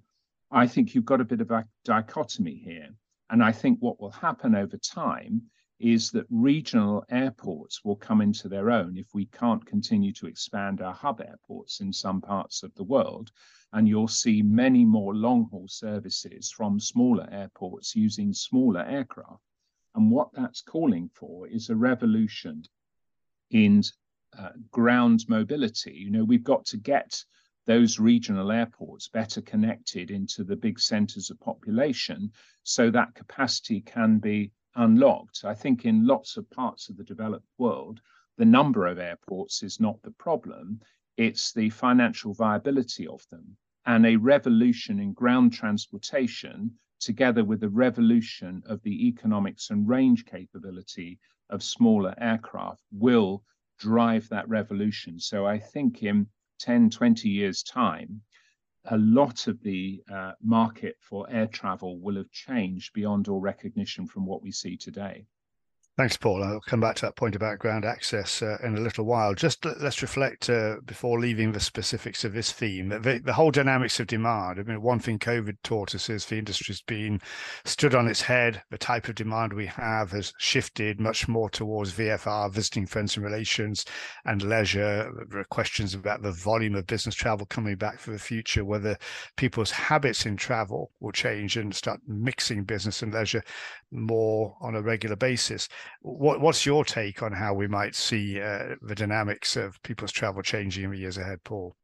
I 0.51 0.67
think 0.67 0.93
you've 0.93 1.05
got 1.05 1.21
a 1.21 1.25
bit 1.25 1.41
of 1.41 1.51
a 1.51 1.65
dichotomy 1.85 2.55
here. 2.55 2.89
And 3.29 3.41
I 3.41 3.53
think 3.53 3.79
what 3.79 4.01
will 4.01 4.11
happen 4.11 4.55
over 4.55 4.77
time 4.77 5.43
is 5.79 6.11
that 6.11 6.25
regional 6.29 7.03
airports 7.09 7.83
will 7.83 7.95
come 7.95 8.21
into 8.21 8.49
their 8.49 8.69
own 8.69 8.97
if 8.97 9.07
we 9.13 9.25
can't 9.27 9.65
continue 9.65 10.11
to 10.13 10.27
expand 10.27 10.81
our 10.81 10.93
hub 10.93 11.21
airports 11.21 11.79
in 11.79 11.93
some 11.93 12.21
parts 12.21 12.61
of 12.61 12.75
the 12.75 12.83
world. 12.83 13.31
And 13.73 13.87
you'll 13.87 14.09
see 14.09 14.41
many 14.41 14.83
more 14.83 15.15
long 15.15 15.47
haul 15.49 15.67
services 15.69 16.51
from 16.51 16.79
smaller 16.79 17.27
airports 17.31 17.95
using 17.95 18.33
smaller 18.33 18.81
aircraft. 18.81 19.41
And 19.95 20.11
what 20.11 20.29
that's 20.33 20.61
calling 20.61 21.09
for 21.13 21.47
is 21.47 21.69
a 21.69 21.75
revolution 21.75 22.63
in 23.49 23.83
uh, 24.37 24.49
ground 24.71 25.25
mobility. 25.29 25.93
You 25.93 26.11
know, 26.11 26.23
we've 26.25 26.43
got 26.43 26.65
to 26.65 26.77
get 26.77 27.23
those 27.65 27.99
regional 27.99 28.51
airports 28.51 29.07
better 29.07 29.41
connected 29.41 30.11
into 30.11 30.43
the 30.43 30.55
big 30.55 30.79
centers 30.79 31.29
of 31.29 31.39
population 31.39 32.31
so 32.63 32.89
that 32.89 33.13
capacity 33.15 33.81
can 33.81 34.19
be 34.19 34.51
unlocked. 34.75 35.43
I 35.43 35.53
think 35.53 35.85
in 35.85 36.07
lots 36.07 36.37
of 36.37 36.49
parts 36.49 36.89
of 36.89 36.97
the 36.97 37.03
developed 37.03 37.47
world, 37.57 38.01
the 38.37 38.45
number 38.45 38.87
of 38.87 38.97
airports 38.97 39.63
is 39.63 39.79
not 39.79 40.01
the 40.01 40.11
problem, 40.11 40.81
it's 41.17 41.53
the 41.53 41.69
financial 41.69 42.33
viability 42.33 43.05
of 43.07 43.25
them. 43.29 43.57
and 43.85 44.05
a 44.05 44.15
revolution 44.15 44.99
in 44.99 45.13
ground 45.13 45.53
transportation, 45.53 46.71
together 46.99 47.43
with 47.43 47.59
the 47.59 47.69
revolution 47.69 48.61
of 48.65 48.81
the 48.83 49.07
economics 49.07 49.71
and 49.71 49.87
range 49.87 50.25
capability 50.25 51.19
of 51.49 51.63
smaller 51.63 52.13
aircraft, 52.19 52.83
will 52.91 53.43
drive 53.79 54.29
that 54.29 54.47
revolution. 54.47 55.19
So 55.19 55.47
I 55.47 55.57
think 55.57 56.03
in 56.03 56.27
10, 56.61 56.89
20 56.89 57.29
years' 57.29 57.63
time, 57.63 58.21
a 58.85 58.97
lot 58.97 59.47
of 59.47 59.61
the 59.61 60.01
uh, 60.11 60.33
market 60.41 60.95
for 60.99 61.29
air 61.29 61.47
travel 61.47 61.99
will 61.99 62.15
have 62.15 62.31
changed 62.31 62.93
beyond 62.93 63.27
all 63.27 63.39
recognition 63.39 64.07
from 64.07 64.25
what 64.25 64.41
we 64.41 64.51
see 64.51 64.77
today. 64.77 65.25
Thanks, 65.97 66.15
Paul. 66.15 66.41
I'll 66.41 66.61
come 66.61 66.79
back 66.79 66.95
to 66.95 67.01
that 67.05 67.17
point 67.17 67.35
about 67.35 67.59
ground 67.59 67.83
access 67.83 68.41
uh, 68.41 68.57
in 68.63 68.77
a 68.77 68.79
little 68.79 69.03
while. 69.03 69.35
Just 69.35 69.65
let's 69.65 70.01
reflect 70.01 70.49
uh, 70.49 70.77
before 70.85 71.19
leaving 71.19 71.51
the 71.51 71.59
specifics 71.59 72.23
of 72.23 72.31
this 72.31 72.53
theme. 72.53 72.87
The, 72.87 73.19
the, 73.21 73.33
whole 73.33 73.51
dynamics 73.51 73.99
of 73.99 74.07
demand. 74.07 74.57
I 74.57 74.63
mean, 74.63 74.81
one 74.81 74.99
thing 74.99 75.19
COVID 75.19 75.57
taught 75.63 75.93
us 75.93 76.09
is 76.09 76.25
the 76.25 76.39
industry's 76.39 76.81
been 76.81 77.19
stood 77.65 77.93
on 77.93 78.07
its 78.07 78.21
head. 78.21 78.63
The 78.71 78.77
type 78.77 79.09
of 79.09 79.15
demand 79.15 79.51
we 79.51 79.65
have 79.65 80.11
has 80.11 80.31
shifted 80.37 81.01
much 81.01 81.27
more 81.27 81.49
towards 81.49 81.91
VFR, 81.91 82.49
visiting 82.49 82.85
friends 82.85 83.17
and 83.17 83.25
relations, 83.25 83.83
and 84.23 84.41
leisure. 84.41 85.11
There 85.29 85.41
are 85.41 85.45
questions 85.45 85.93
about 85.93 86.21
the 86.21 86.31
volume 86.31 86.75
of 86.75 86.87
business 86.87 87.15
travel 87.15 87.45
coming 87.47 87.75
back 87.75 87.99
for 87.99 88.11
the 88.11 88.17
future, 88.17 88.63
whether 88.63 88.97
people's 89.35 89.71
habits 89.71 90.25
in 90.25 90.37
travel 90.37 90.91
will 91.01 91.11
change 91.11 91.57
and 91.57 91.75
start 91.75 91.99
mixing 92.07 92.63
business 92.63 93.03
and 93.03 93.13
leisure 93.13 93.43
more 93.91 94.55
on 94.61 94.75
a 94.75 94.81
regular 94.81 95.17
basis. 95.17 95.67
What, 96.01 96.41
what's 96.41 96.65
your 96.65 96.83
take 96.83 97.21
on 97.21 97.31
how 97.31 97.53
we 97.53 97.67
might 97.67 97.95
see 97.95 98.41
uh, 98.41 98.75
the 98.81 98.95
dynamics 98.95 99.55
of 99.55 99.81
people's 99.83 100.11
travel 100.11 100.41
changing 100.41 100.85
in 100.85 100.91
the 100.91 100.97
years 100.97 101.17
ahead, 101.17 101.43
Paul? 101.43 101.75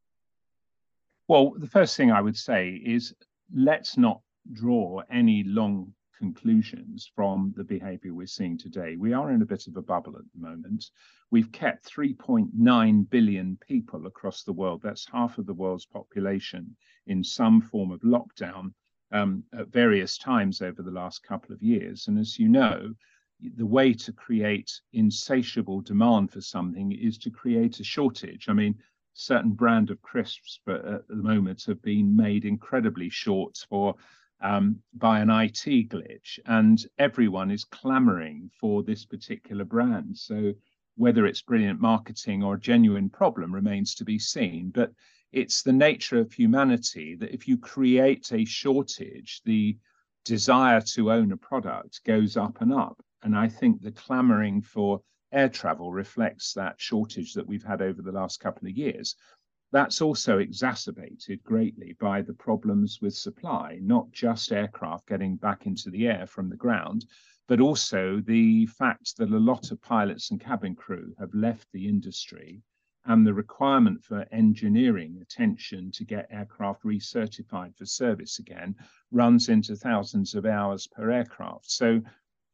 Well, 1.28 1.54
the 1.58 1.68
first 1.68 1.98
thing 1.98 2.12
I 2.12 2.22
would 2.22 2.38
say 2.38 2.70
is 2.70 3.14
let's 3.54 3.98
not 3.98 4.22
draw 4.54 5.02
any 5.12 5.44
long 5.44 5.94
conclusions 6.18 7.12
from 7.16 7.54
the 7.56 7.64
behavior 7.64 8.14
we're 8.14 8.28
seeing 8.28 8.58
today. 8.58 8.96
We 8.96 9.14
are 9.14 9.32
in 9.32 9.42
a 9.42 9.46
bit 9.46 9.68
of 9.68 9.76
a 9.78 9.82
bubble 9.82 10.16
at 10.16 10.24
the 10.34 10.48
moment. 10.48 10.86
We've 11.30 11.52
kept 11.52 11.92
3.9 11.94 13.10
billion 13.10 13.58
people 13.68 14.08
across 14.08 14.44
the 14.44 14.54
world, 14.54 14.82
that's 14.82 15.08
half 15.12 15.38
of 15.38 15.46
the 15.46 15.54
world's 15.54 15.86
population, 15.86 16.76
in 17.06 17.24
some 17.24 17.62
form 17.62 17.92
of 17.92 18.02
lockdown 18.02 18.74
um, 19.12 19.44
at 19.58 19.68
various 19.68 20.18
times 20.18 20.62
over 20.62 20.82
the 20.82 20.92
last 20.92 21.24
couple 21.24 21.54
of 21.54 21.62
years. 21.62 22.08
And 22.08 22.18
as 22.18 22.40
you 22.40 22.48
know, 22.48 22.94
the 23.56 23.66
way 23.66 23.94
to 23.94 24.12
create 24.12 24.72
insatiable 24.94 25.82
demand 25.82 26.32
for 26.32 26.42
something 26.42 26.92
is 26.92 27.18
to 27.20 27.30
create 27.30 27.80
a 27.80 27.84
shortage. 27.84 28.50
I 28.50 28.54
mean, 28.54 28.76
certain 29.14 29.52
brand 29.52 29.90
of 29.90 30.02
crisps 30.02 30.60
at 30.68 31.08
the 31.08 31.16
moment 31.16 31.64
have 31.66 31.82
been 31.82 32.16
made 32.16 32.46
incredibly 32.46 33.10
short 33.10 33.58
for 33.70 33.96
um, 34.42 34.80
by 34.94 35.20
an 35.20 35.30
IT 35.30 35.90
glitch, 35.90 36.40
and 36.46 36.86
everyone 37.00 37.50
is 37.50 37.66
clamoring 37.66 38.52
for 38.60 38.84
this 38.84 39.06
particular 39.06 39.66
brand. 39.66 40.18
So 40.18 40.54
whether 40.96 41.26
it's 41.26 41.42
brilliant 41.42 41.80
marketing 41.80 42.44
or 42.44 42.56
a 42.56 42.60
genuine 42.60 43.10
problem 43.10 43.54
remains 43.54 43.96
to 43.96 44.06
be 44.06 44.20
seen. 44.20 44.72
But 44.74 44.92
it's 45.32 45.62
the 45.62 45.74
nature 45.74 46.20
of 46.20 46.34
humanity 46.34 47.16
that 47.16 47.34
if 47.34 47.48
you 47.48 47.58
create 47.58 48.32
a 48.32 48.46
shortage, 48.46 49.42
the 49.46 49.78
desire 50.26 50.82
to 50.82 51.12
own 51.12 51.32
a 51.32 51.38
product 51.38 52.04
goes 52.04 52.36
up 52.36 52.62
and 52.62 52.74
up. 52.74 53.02
And 53.24 53.36
I 53.36 53.48
think 53.48 53.82
the 53.82 53.92
clamoring 53.92 54.62
for 54.62 55.02
air 55.32 55.50
travel 55.50 55.92
reflects 55.92 56.54
that 56.54 56.80
shortage 56.80 57.34
that 57.34 57.48
we've 57.48 57.64
had 57.64 57.82
over 57.82 58.02
the 58.02 58.12
last 58.12 58.40
couple 58.40 58.68
of 58.68 58.78
years. 58.78 59.16
That's 59.72 60.02
also 60.02 60.38
exacerbated 60.38 61.44
greatly 61.44 61.98
by 62.00 62.22
the 62.22 62.34
problems 62.34 63.00
with 63.02 63.14
supply, 63.14 63.80
not 63.82 64.12
just 64.12 64.52
aircraft 64.52 65.08
getting 65.08 65.36
back 65.36 65.66
into 65.66 65.90
the 65.90 66.08
air 66.08 66.26
from 66.26 66.50
the 66.50 66.56
ground, 66.56 67.06
but 67.48 67.60
also 67.60 68.22
the 68.22 68.66
fact 68.68 69.18
that 69.18 69.30
a 69.30 69.38
lot 69.38 69.72
of 69.72 69.82
pilots 69.82 70.32
and 70.32 70.40
cabin 70.40 70.76
crew 70.76 71.14
have 71.20 71.34
left 71.34 71.68
the 71.74 71.88
industry 71.88 72.62
and 73.06 73.26
the 73.26 73.34
requirement 73.34 74.04
for 74.04 74.28
engineering 74.32 75.18
attention 75.22 75.92
to 75.92 76.04
get 76.04 76.28
aircraft 76.30 76.84
recertified 76.84 77.76
for 77.76 77.86
service 77.86 78.40
again 78.40 78.76
runs 79.12 79.50
into 79.50 79.76
thousands 79.76 80.36
of 80.36 80.46
hours 80.46 80.88
per 80.88 81.10
aircraft. 81.10 81.72
So 81.72 82.02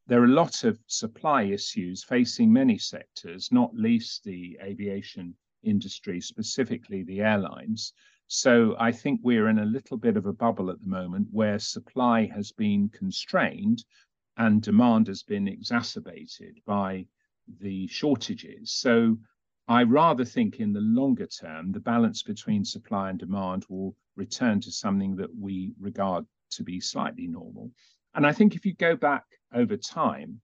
there 0.08 0.22
are 0.22 0.26
a 0.26 0.40
lot 0.44 0.64
of 0.64 0.80
supply 0.88 1.44
issues 1.44 2.04
facing 2.04 2.52
many 2.52 2.78
sectors, 2.78 3.52
not 3.52 3.74
least 3.76 4.24
the 4.24 4.58
aviation 4.62 5.36
industry, 5.64 6.20
specifically 6.20 7.04
the 7.04 7.22
airlines. 7.22 7.94
So 8.28 8.76
I 8.80 8.92
think 8.92 9.22
we're 9.24 9.48
in 9.48 9.60
a 9.60 9.66
little 9.66 9.98
bit 9.98 10.18
of 10.18 10.26
a 10.26 10.34
bubble 10.34 10.70
at 10.72 10.82
the 10.82 10.88
moment 10.88 11.28
where 11.32 11.60
supply 11.60 12.26
has 12.26 12.52
been 12.52 12.90
constrained 12.90 13.86
and 14.38 14.62
demand 14.62 15.08
has 15.08 15.24
been 15.24 15.48
exacerbated 15.48 16.60
by 16.66 17.06
the 17.60 17.88
shortages. 17.88 18.72
So 18.72 19.20
I 19.68 19.84
rather 19.84 20.26
think 20.26 20.60
in 20.60 20.74
the 20.74 20.82
longer 20.82 21.28
term, 21.28 21.72
the 21.72 21.80
balance 21.80 22.24
between 22.24 22.66
supply 22.66 23.10
and 23.10 23.20
demand 23.20 23.66
will 23.70 23.96
return 24.16 24.60
to 24.62 24.72
something 24.72 25.16
that 25.18 25.34
we 25.36 25.74
regard 25.80 26.26
to 26.52 26.64
be 26.64 26.80
slightly 26.80 27.28
normal. 27.28 27.72
And 28.16 28.26
I 28.26 28.32
think 28.32 28.56
if 28.56 28.66
you 28.66 28.74
go 28.74 28.96
back 28.96 29.26
over 29.54 29.78
time, 29.78 30.42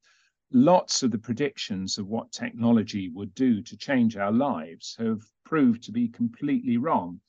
lots 0.52 1.04
of 1.04 1.12
the 1.12 1.18
predictions 1.18 1.98
of 1.98 2.08
what 2.08 2.32
technology 2.32 3.10
would 3.10 3.34
do 3.36 3.62
to 3.62 3.78
change 3.78 4.18
our 4.18 4.32
lives 4.32 4.96
have 5.00 5.22
proved 5.46 5.84
to 5.84 5.92
be 5.92 6.08
completely 6.08 6.78
wrong. 6.78 7.20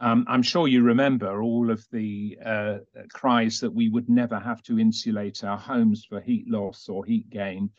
Um, 0.00 0.24
I'm 0.28 0.42
sure 0.42 0.68
you 0.68 0.82
remember 0.82 1.42
all 1.42 1.70
of 1.70 1.84
the 1.90 2.38
uh, 2.44 2.78
cries 3.12 3.58
that 3.60 3.74
we 3.74 3.88
would 3.88 4.08
never 4.08 4.38
have 4.38 4.62
to 4.64 4.78
insulate 4.78 5.42
our 5.42 5.58
homes 5.58 6.04
for 6.04 6.20
heat 6.20 6.48
loss 6.48 6.88
or 6.88 7.04
heat 7.04 7.30
gain 7.30 7.70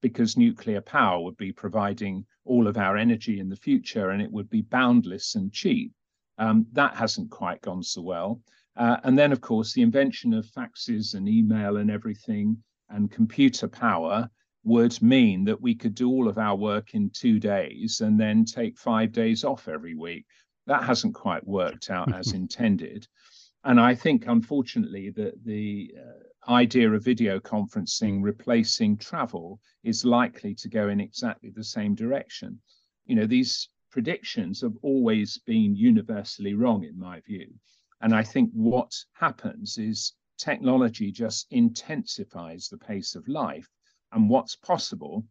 because 0.00 0.36
nuclear 0.36 0.80
power 0.80 1.22
would 1.22 1.36
be 1.36 1.52
providing 1.52 2.24
all 2.44 2.66
of 2.66 2.76
our 2.76 2.96
energy 2.96 3.40
in 3.40 3.48
the 3.48 3.56
future 3.56 4.10
and 4.10 4.22
it 4.22 4.30
would 4.30 4.50
be 4.50 4.62
boundless 4.62 5.34
and 5.34 5.52
cheap. 5.52 5.92
Um, 6.38 6.66
that 6.72 6.96
hasn't 6.96 7.30
quite 7.30 7.60
gone 7.62 7.82
so 7.82 8.02
well. 8.02 8.40
Uh, 8.78 8.96
and 9.02 9.18
then, 9.18 9.32
of 9.32 9.40
course, 9.40 9.72
the 9.72 9.82
invention 9.82 10.32
of 10.32 10.46
faxes 10.46 11.14
and 11.14 11.28
email 11.28 11.78
and 11.78 11.90
everything 11.90 12.56
and 12.90 13.10
computer 13.10 13.66
power 13.66 14.30
would 14.62 15.02
mean 15.02 15.44
that 15.44 15.60
we 15.60 15.74
could 15.74 15.96
do 15.96 16.08
all 16.08 16.28
of 16.28 16.38
our 16.38 16.54
work 16.54 16.94
in 16.94 17.10
two 17.10 17.40
days 17.40 18.00
and 18.00 18.20
then 18.20 18.44
take 18.44 18.78
five 18.78 19.10
days 19.10 19.42
off 19.42 19.66
every 19.66 19.96
week. 19.96 20.24
That 20.66 20.84
hasn't 20.84 21.14
quite 21.14 21.44
worked 21.46 21.90
out 21.90 22.14
as 22.14 22.32
intended. 22.42 23.08
And 23.64 23.80
I 23.80 23.96
think, 23.96 24.28
unfortunately, 24.28 25.10
that 25.10 25.44
the 25.44 25.92
uh, 25.98 26.50
idea 26.52 26.88
of 26.92 27.04
video 27.04 27.40
conferencing 27.40 28.22
replacing 28.22 28.96
travel 28.98 29.60
is 29.82 30.04
likely 30.04 30.54
to 30.54 30.68
go 30.68 30.88
in 30.88 31.00
exactly 31.00 31.50
the 31.50 31.64
same 31.64 31.96
direction. 31.96 32.60
You 33.06 33.16
know, 33.16 33.26
these 33.26 33.70
predictions 33.90 34.60
have 34.60 34.76
always 34.82 35.36
been 35.38 35.74
universally 35.74 36.54
wrong, 36.54 36.84
in 36.84 36.96
my 36.96 37.20
view. 37.20 37.48
And 38.00 38.14
I 38.14 38.22
think 38.22 38.50
what 38.52 38.92
happens 39.12 39.78
is 39.78 40.14
technology 40.36 41.10
just 41.10 41.46
intensifies 41.50 42.68
the 42.68 42.78
pace 42.78 43.14
of 43.14 43.26
life. 43.28 43.68
And 44.12 44.30
what's 44.30 44.56
possible 44.56 45.26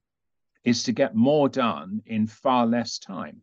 is 0.63 0.84
to 0.84 0.91
get 0.91 1.15
more 1.15 1.49
done 1.49 2.01
in 2.06 2.27
far 2.27 2.67
less 2.67 2.99
time. 2.99 3.41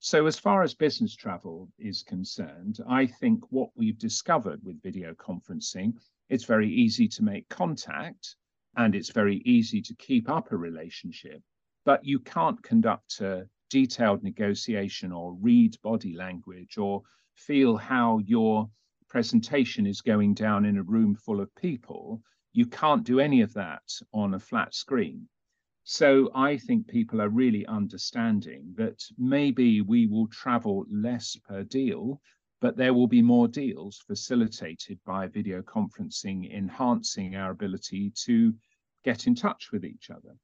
So, 0.00 0.26
as 0.26 0.38
far 0.38 0.62
as 0.62 0.74
business 0.74 1.14
travel 1.14 1.70
is 1.78 2.02
concerned, 2.02 2.78
I 2.86 3.06
think 3.06 3.50
what 3.50 3.70
we've 3.74 3.98
discovered 3.98 4.62
with 4.62 4.82
video 4.82 5.14
conferencing 5.14 5.94
it's 6.28 6.44
very 6.44 6.68
easy 6.68 7.06
to 7.08 7.22
make 7.22 7.48
contact 7.48 8.36
and 8.76 8.94
it's 8.94 9.10
very 9.10 9.36
easy 9.44 9.80
to 9.82 9.94
keep 9.94 10.28
up 10.28 10.52
a 10.52 10.56
relationship, 10.56 11.42
but 11.84 12.04
you 12.04 12.18
can't 12.18 12.62
conduct 12.62 13.20
a 13.20 13.48
detailed 13.70 14.22
negotiation 14.22 15.12
or 15.12 15.34
read 15.34 15.80
body 15.82 16.14
language 16.14 16.76
or 16.78 17.02
feel 17.34 17.76
how 17.76 18.18
your 18.18 18.70
presentation 19.08 19.86
is 19.86 20.00
going 20.00 20.34
down 20.34 20.64
in 20.64 20.78
a 20.78 20.82
room 20.82 21.14
full 21.14 21.40
of 21.40 21.54
people. 21.54 22.22
You 22.52 22.66
can't 22.66 23.04
do 23.04 23.20
any 23.20 23.40
of 23.40 23.52
that 23.54 23.82
on 24.12 24.34
a 24.34 24.40
flat 24.40 24.74
screen. 24.74 25.28
So 25.84 26.30
I 26.34 26.56
think 26.56 26.86
people 26.86 27.20
are 27.20 27.28
really 27.28 27.66
understanding 27.66 28.74
that 28.76 29.02
maybe 29.18 29.80
we 29.80 30.06
will 30.06 30.28
travel 30.28 30.86
less 30.88 31.36
per 31.36 31.62
deal 31.62 32.20
but 32.64 32.78
there 32.78 32.94
will 32.94 33.06
be 33.06 33.20
more 33.20 33.46
deals 33.46 34.02
facilitated 34.06 34.98
by 35.04 35.26
video 35.26 35.60
conferencing, 35.60 36.50
enhancing 36.50 37.36
our 37.36 37.50
ability 37.50 38.10
to 38.16 38.54
get 39.04 39.26
in 39.26 39.34
touch 39.34 39.70
with 39.70 39.84
each 39.84 40.08
other. 40.08 40.34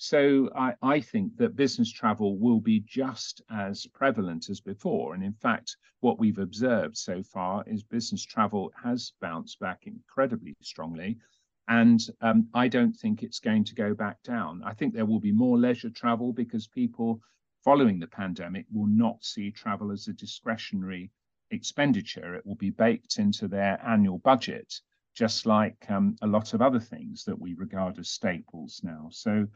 So 0.00 0.48
I, 0.54 0.74
I, 0.80 1.00
think 1.00 1.36
that 1.38 1.56
business 1.56 1.90
travel 1.90 2.38
will 2.38 2.60
be 2.60 2.78
just 2.78 3.42
as 3.50 3.84
prevalent 3.86 4.48
as 4.48 4.60
before. 4.60 5.14
And 5.14 5.24
in 5.24 5.32
fact, 5.32 5.76
what 5.98 6.20
we've 6.20 6.38
observed 6.38 6.96
so 6.96 7.20
far 7.24 7.64
is 7.66 7.82
business 7.82 8.24
travel 8.24 8.70
has 8.80 9.12
bounced 9.20 9.58
back 9.58 9.88
incredibly 9.88 10.54
strongly. 10.62 11.18
And 11.66 12.00
um, 12.20 12.48
I 12.54 12.68
don't 12.68 12.92
think 12.92 13.24
it's 13.24 13.40
going 13.40 13.64
to 13.64 13.74
go 13.74 13.92
back 13.92 14.22
down. 14.22 14.62
I 14.64 14.72
think 14.72 14.94
there 14.94 15.04
will 15.04 15.18
be 15.18 15.32
more 15.32 15.58
leisure 15.58 15.90
travel 15.90 16.32
because 16.32 16.68
people 16.68 17.20
following 17.64 17.98
the 17.98 18.06
pandemic 18.06 18.66
will 18.72 18.86
not 18.86 19.24
see 19.24 19.50
travel 19.50 19.90
as 19.90 20.06
a 20.06 20.12
discretionary 20.12 21.10
expenditure. 21.50 22.36
It 22.36 22.46
will 22.46 22.54
be 22.54 22.70
baked 22.70 23.18
into 23.18 23.48
their 23.48 23.84
annual 23.84 24.18
budget, 24.18 24.72
just 25.16 25.44
like 25.44 25.84
um, 25.88 26.14
a 26.22 26.26
lot 26.28 26.54
of 26.54 26.62
other 26.62 26.78
things 26.78 27.24
that 27.24 27.40
we 27.40 27.54
regard 27.54 27.98
as 27.98 28.10
staples 28.10 28.80
now. 28.84 29.08
So 29.10 29.48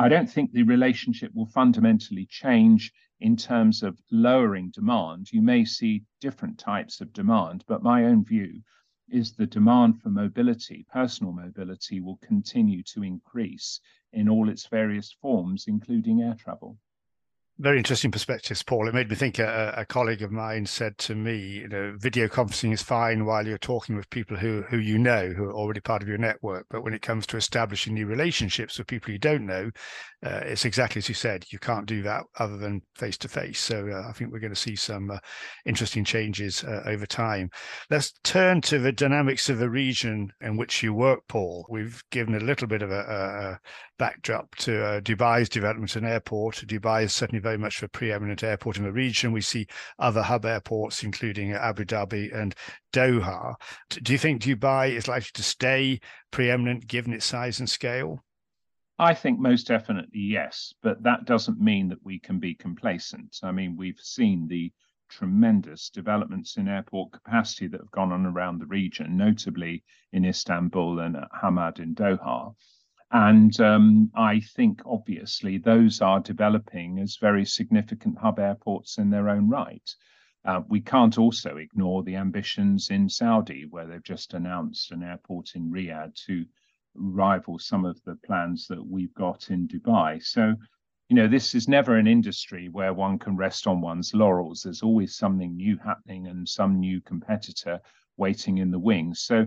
I 0.00 0.08
don't 0.08 0.30
think 0.30 0.52
the 0.52 0.62
relationship 0.62 1.34
will 1.34 1.44
fundamentally 1.44 2.24
change 2.24 2.90
in 3.20 3.36
terms 3.36 3.82
of 3.82 4.00
lowering 4.10 4.70
demand. 4.70 5.30
You 5.30 5.42
may 5.42 5.66
see 5.66 6.04
different 6.22 6.58
types 6.58 7.02
of 7.02 7.12
demand, 7.12 7.64
but 7.68 7.82
my 7.82 8.06
own 8.06 8.24
view 8.24 8.62
is 9.10 9.34
the 9.34 9.46
demand 9.46 10.00
for 10.00 10.08
mobility, 10.08 10.86
personal 10.90 11.34
mobility, 11.34 12.00
will 12.00 12.16
continue 12.22 12.82
to 12.94 13.02
increase 13.02 13.78
in 14.10 14.26
all 14.26 14.48
its 14.48 14.66
various 14.68 15.12
forms, 15.12 15.66
including 15.68 16.22
air 16.22 16.34
travel 16.34 16.78
very 17.60 17.76
interesting 17.76 18.10
perspectives, 18.10 18.62
Paul. 18.62 18.88
It 18.88 18.94
made 18.94 19.10
me 19.10 19.14
think 19.14 19.38
a, 19.38 19.74
a, 19.76 19.84
colleague 19.84 20.22
of 20.22 20.32
mine 20.32 20.64
said 20.64 20.96
to 20.98 21.14
me, 21.14 21.36
you 21.36 21.68
know, 21.68 21.94
video 21.98 22.26
conferencing 22.26 22.72
is 22.72 22.82
fine 22.82 23.26
while 23.26 23.46
you're 23.46 23.58
talking 23.58 23.96
with 23.96 24.08
people 24.08 24.38
who 24.38 24.62
who 24.62 24.78
you 24.78 24.98
know, 24.98 25.28
who 25.28 25.44
are 25.44 25.52
already 25.52 25.80
part 25.80 26.02
of 26.02 26.08
your 26.08 26.16
network. 26.16 26.66
But 26.70 26.82
when 26.82 26.94
it 26.94 27.02
comes 27.02 27.26
to 27.26 27.36
establishing 27.36 27.92
new 27.92 28.06
relationships 28.06 28.78
with 28.78 28.86
people 28.86 29.12
you 29.12 29.18
don't 29.18 29.44
know, 29.44 29.70
uh, 30.24 30.40
it's 30.44 30.64
exactly 30.64 30.98
as 30.98 31.08
you 31.08 31.14
said. 31.14 31.44
You 31.50 31.58
can't 31.58 31.86
do 31.86 32.02
that 32.02 32.24
other 32.38 32.56
than 32.56 32.82
face 32.94 33.16
to 33.18 33.28
face. 33.28 33.58
So 33.58 33.88
uh, 33.88 34.08
I 34.08 34.12
think 34.12 34.32
we're 34.32 34.38
going 34.38 34.52
to 34.52 34.56
see 34.56 34.76
some 34.76 35.10
uh, 35.10 35.18
interesting 35.64 36.04
changes 36.04 36.62
uh, 36.64 36.82
over 36.86 37.06
time. 37.06 37.50
Let's 37.88 38.12
turn 38.22 38.60
to 38.62 38.78
the 38.78 38.92
dynamics 38.92 39.48
of 39.48 39.58
the 39.58 39.70
region 39.70 40.30
in 40.40 40.56
which 40.56 40.82
you 40.82 40.92
work, 40.92 41.20
Paul. 41.28 41.66
We've 41.70 42.02
given 42.10 42.34
a 42.34 42.40
little 42.40 42.68
bit 42.68 42.82
of 42.82 42.90
a, 42.90 43.00
a 43.00 43.60
backdrop 43.98 44.54
to 44.56 44.84
uh, 44.84 45.00
Dubai's 45.00 45.48
development 45.48 45.96
and 45.96 46.06
airport. 46.06 46.56
Dubai 46.56 47.04
is 47.04 47.14
certainly 47.14 47.40
very 47.40 47.58
much 47.58 47.82
a 47.82 47.88
preeminent 47.88 48.42
airport 48.42 48.76
in 48.76 48.84
the 48.84 48.92
region. 48.92 49.32
We 49.32 49.40
see 49.40 49.66
other 49.98 50.22
hub 50.22 50.44
airports, 50.44 51.02
including 51.02 51.52
Abu 51.52 51.84
Dhabi 51.84 52.34
and 52.34 52.54
Doha. 52.92 53.54
Do 53.90 54.12
you 54.12 54.18
think 54.18 54.42
Dubai 54.42 54.90
is 54.90 55.08
likely 55.08 55.30
to 55.34 55.42
stay 55.42 56.00
preeminent 56.30 56.86
given 56.86 57.12
its 57.12 57.26
size 57.26 57.58
and 57.58 57.68
scale? 57.68 58.22
I 59.00 59.14
think 59.14 59.40
most 59.40 59.66
definitely 59.66 60.20
yes, 60.20 60.74
but 60.82 61.02
that 61.04 61.24
doesn't 61.24 61.58
mean 61.58 61.88
that 61.88 62.04
we 62.04 62.18
can 62.18 62.38
be 62.38 62.54
complacent. 62.54 63.38
I 63.42 63.50
mean, 63.50 63.74
we've 63.74 63.98
seen 63.98 64.46
the 64.46 64.70
tremendous 65.08 65.88
developments 65.88 66.58
in 66.58 66.68
airport 66.68 67.12
capacity 67.12 67.66
that 67.68 67.80
have 67.80 67.90
gone 67.92 68.12
on 68.12 68.26
around 68.26 68.58
the 68.58 68.66
region, 68.66 69.16
notably 69.16 69.84
in 70.12 70.26
Istanbul 70.26 71.00
and 71.00 71.16
Hamad 71.42 71.80
in 71.80 71.94
Doha. 71.94 72.54
And 73.10 73.58
um, 73.58 74.10
I 74.14 74.40
think 74.40 74.82
obviously 74.84 75.56
those 75.56 76.02
are 76.02 76.20
developing 76.20 76.98
as 76.98 77.16
very 77.16 77.46
significant 77.46 78.18
hub 78.18 78.38
airports 78.38 78.98
in 78.98 79.08
their 79.08 79.30
own 79.30 79.48
right. 79.48 79.94
Uh, 80.44 80.60
we 80.68 80.82
can't 80.82 81.16
also 81.16 81.56
ignore 81.56 82.02
the 82.02 82.16
ambitions 82.16 82.90
in 82.90 83.08
Saudi, 83.08 83.64
where 83.64 83.86
they've 83.86 84.04
just 84.04 84.34
announced 84.34 84.92
an 84.92 85.02
airport 85.02 85.54
in 85.54 85.70
Riyadh 85.70 86.14
to 86.26 86.44
rival 86.94 87.58
some 87.58 87.84
of 87.84 88.00
the 88.04 88.16
plans 88.24 88.66
that 88.68 88.84
we've 88.84 89.14
got 89.14 89.50
in 89.50 89.68
Dubai. 89.68 90.22
So, 90.22 90.54
you 91.08 91.16
know, 91.16 91.28
this 91.28 91.54
is 91.54 91.68
never 91.68 91.96
an 91.96 92.06
industry 92.06 92.68
where 92.68 92.94
one 92.94 93.18
can 93.18 93.36
rest 93.36 93.66
on 93.66 93.80
one's 93.80 94.14
laurels. 94.14 94.62
There's 94.62 94.82
always 94.82 95.16
something 95.16 95.56
new 95.56 95.76
happening 95.78 96.26
and 96.26 96.48
some 96.48 96.78
new 96.78 97.00
competitor 97.00 97.80
waiting 98.16 98.58
in 98.58 98.70
the 98.70 98.78
wings. 98.78 99.20
So, 99.22 99.46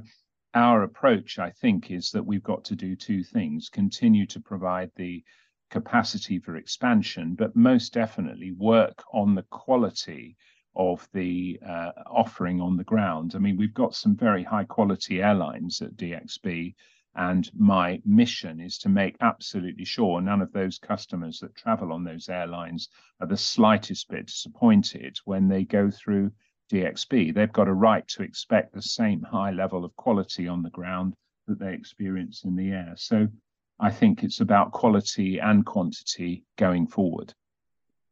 our 0.56 0.84
approach, 0.84 1.40
I 1.40 1.50
think, 1.50 1.90
is 1.90 2.12
that 2.12 2.26
we've 2.26 2.44
got 2.44 2.64
to 2.66 2.76
do 2.76 2.96
two 2.96 3.24
things 3.24 3.70
continue 3.70 4.28
to 4.28 4.40
provide 4.40 4.92
the 4.96 5.24
capacity 5.72 6.38
for 6.38 6.56
expansion, 6.56 7.34
but 7.34 7.56
most 7.56 7.94
definitely 7.94 8.52
work 8.52 9.04
on 9.12 9.34
the 9.34 9.42
quality 9.50 10.38
of 10.76 11.08
the 11.14 11.60
uh, 11.68 11.92
offering 12.06 12.62
on 12.62 12.78
the 12.78 12.84
ground. 12.84 13.34
I 13.36 13.40
mean, 13.40 13.58
we've 13.58 13.74
got 13.74 13.96
some 13.96 14.16
very 14.16 14.44
high 14.44 14.66
quality 14.66 15.22
airlines 15.22 15.82
at 15.82 15.96
DXB, 15.96 16.76
and 17.16 17.50
my 17.54 18.02
mission 18.06 18.60
is 18.60 18.78
to 18.80 18.90
make 18.90 19.16
absolutely 19.22 19.86
sure 19.86 20.22
none 20.22 20.42
of 20.42 20.52
those 20.52 20.80
customers 20.80 21.40
that 21.40 21.56
travel 21.56 21.92
on 21.94 22.04
those 22.04 22.30
airlines 22.30 22.90
are 23.20 23.28
the 23.28 23.38
slightest 23.38 24.10
bit 24.10 24.28
disappointed 24.28 25.18
when 25.26 25.48
they 25.48 25.64
go 25.64 25.92
through 25.92 26.32
DXB, 26.72 27.34
they've 27.34 27.52
got 27.52 27.68
a 27.68 27.74
right 27.74 28.08
to 28.08 28.24
expect 28.24 28.74
the 28.74 28.82
same 28.82 29.22
high 29.22 29.52
level 29.52 29.86
of 29.86 29.96
quality 29.96 30.48
on 30.48 30.64
the 30.64 30.70
ground 30.72 31.14
that 31.48 31.60
they 31.60 31.74
experience 31.74 32.46
in 32.46 32.56
the 32.56 32.72
air. 32.72 32.94
So 32.96 33.28
I 33.80 33.92
think 33.92 34.24
it's 34.24 34.40
about 34.40 34.72
quality 34.72 35.40
and 35.40 35.66
quantity 35.66 36.46
going 36.58 36.88
forward. 36.88 37.34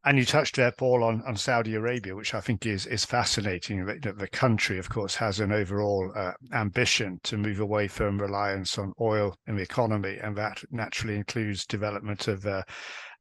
And 0.04 0.18
you 0.18 0.24
touched 0.24 0.56
there, 0.56 0.72
Paul, 0.72 1.04
on, 1.04 1.22
on 1.22 1.36
Saudi 1.36 1.76
Arabia, 1.76 2.16
which 2.16 2.34
I 2.34 2.40
think 2.40 2.66
is 2.66 2.86
is 2.86 3.04
fascinating. 3.04 3.86
That 3.86 4.18
the 4.18 4.26
country, 4.26 4.78
of 4.78 4.88
course, 4.88 5.14
has 5.16 5.38
an 5.38 5.52
overall 5.52 6.12
uh, 6.16 6.32
ambition 6.52 7.20
to 7.22 7.36
move 7.36 7.60
away 7.60 7.86
from 7.86 8.20
reliance 8.20 8.78
on 8.78 8.94
oil 9.00 9.36
in 9.46 9.54
the 9.54 9.62
economy, 9.62 10.18
and 10.20 10.36
that 10.36 10.60
naturally 10.72 11.14
includes 11.14 11.64
development 11.64 12.26
of 12.26 12.44
uh, 12.46 12.62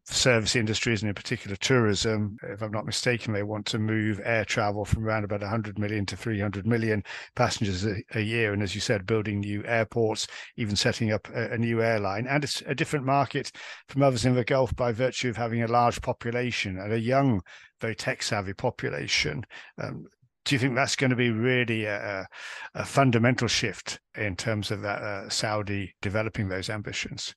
service 0.06 0.56
industries 0.56 1.02
and 1.02 1.10
in 1.10 1.16
particular 1.16 1.56
tourism. 1.56 2.38
If 2.44 2.62
I'm 2.62 2.72
not 2.72 2.86
mistaken, 2.86 3.34
they 3.34 3.44
want 3.44 3.66
to 3.68 3.80
move 3.80 4.20
air 4.24 4.46
travel 4.46 4.86
from 4.86 5.06
around 5.06 5.24
about 5.24 5.42
100 5.42 5.78
million 5.78 6.06
to 6.08 6.18
300 6.18 6.66
million 6.66 7.04
passengers 7.36 7.86
a, 7.86 7.96
a 8.16 8.22
year. 8.22 8.54
And 8.54 8.64
as 8.64 8.74
you 8.76 8.82
said, 8.82 9.06
building 9.06 9.40
new 9.40 9.64
airports, 9.66 10.28
even 10.58 10.76
setting 10.76 11.12
up 11.12 11.28
a, 11.30 11.52
a, 11.52 11.58
new 11.58 11.82
airline. 11.82 12.28
And 12.28 12.44
it's 12.44 12.62
a 12.66 12.76
different 12.76 13.06
market 13.06 13.52
from 13.88 14.04
others 14.04 14.26
in 14.26 14.36
the 14.36 14.44
Gulf 14.44 14.76
by 14.76 14.92
virtue 14.92 15.30
of 15.30 15.38
having 15.38 15.64
a 15.64 15.68
large 15.68 16.02
population 16.02 16.78
and 16.78 16.92
a 16.92 17.00
young, 17.00 17.42
very 17.80 17.96
tech 17.96 18.24
savvy 18.24 18.54
population. 18.54 19.44
Um, 19.78 20.06
do 20.44 20.56
you 20.56 20.60
think 20.60 20.76
that's 20.76 20.96
going 20.96 21.12
to 21.12 21.16
be 21.16 21.30
really 21.30 21.86
a, 21.86 22.26
a 22.74 22.86
fundamental 22.86 23.48
shift 23.48 24.00
in 24.16 24.36
terms 24.36 24.72
of 24.72 24.82
that 24.82 25.02
uh, 25.02 25.30
Saudi 25.30 25.94
developing 26.02 26.50
those 26.50 26.70
ambitions? 26.70 27.36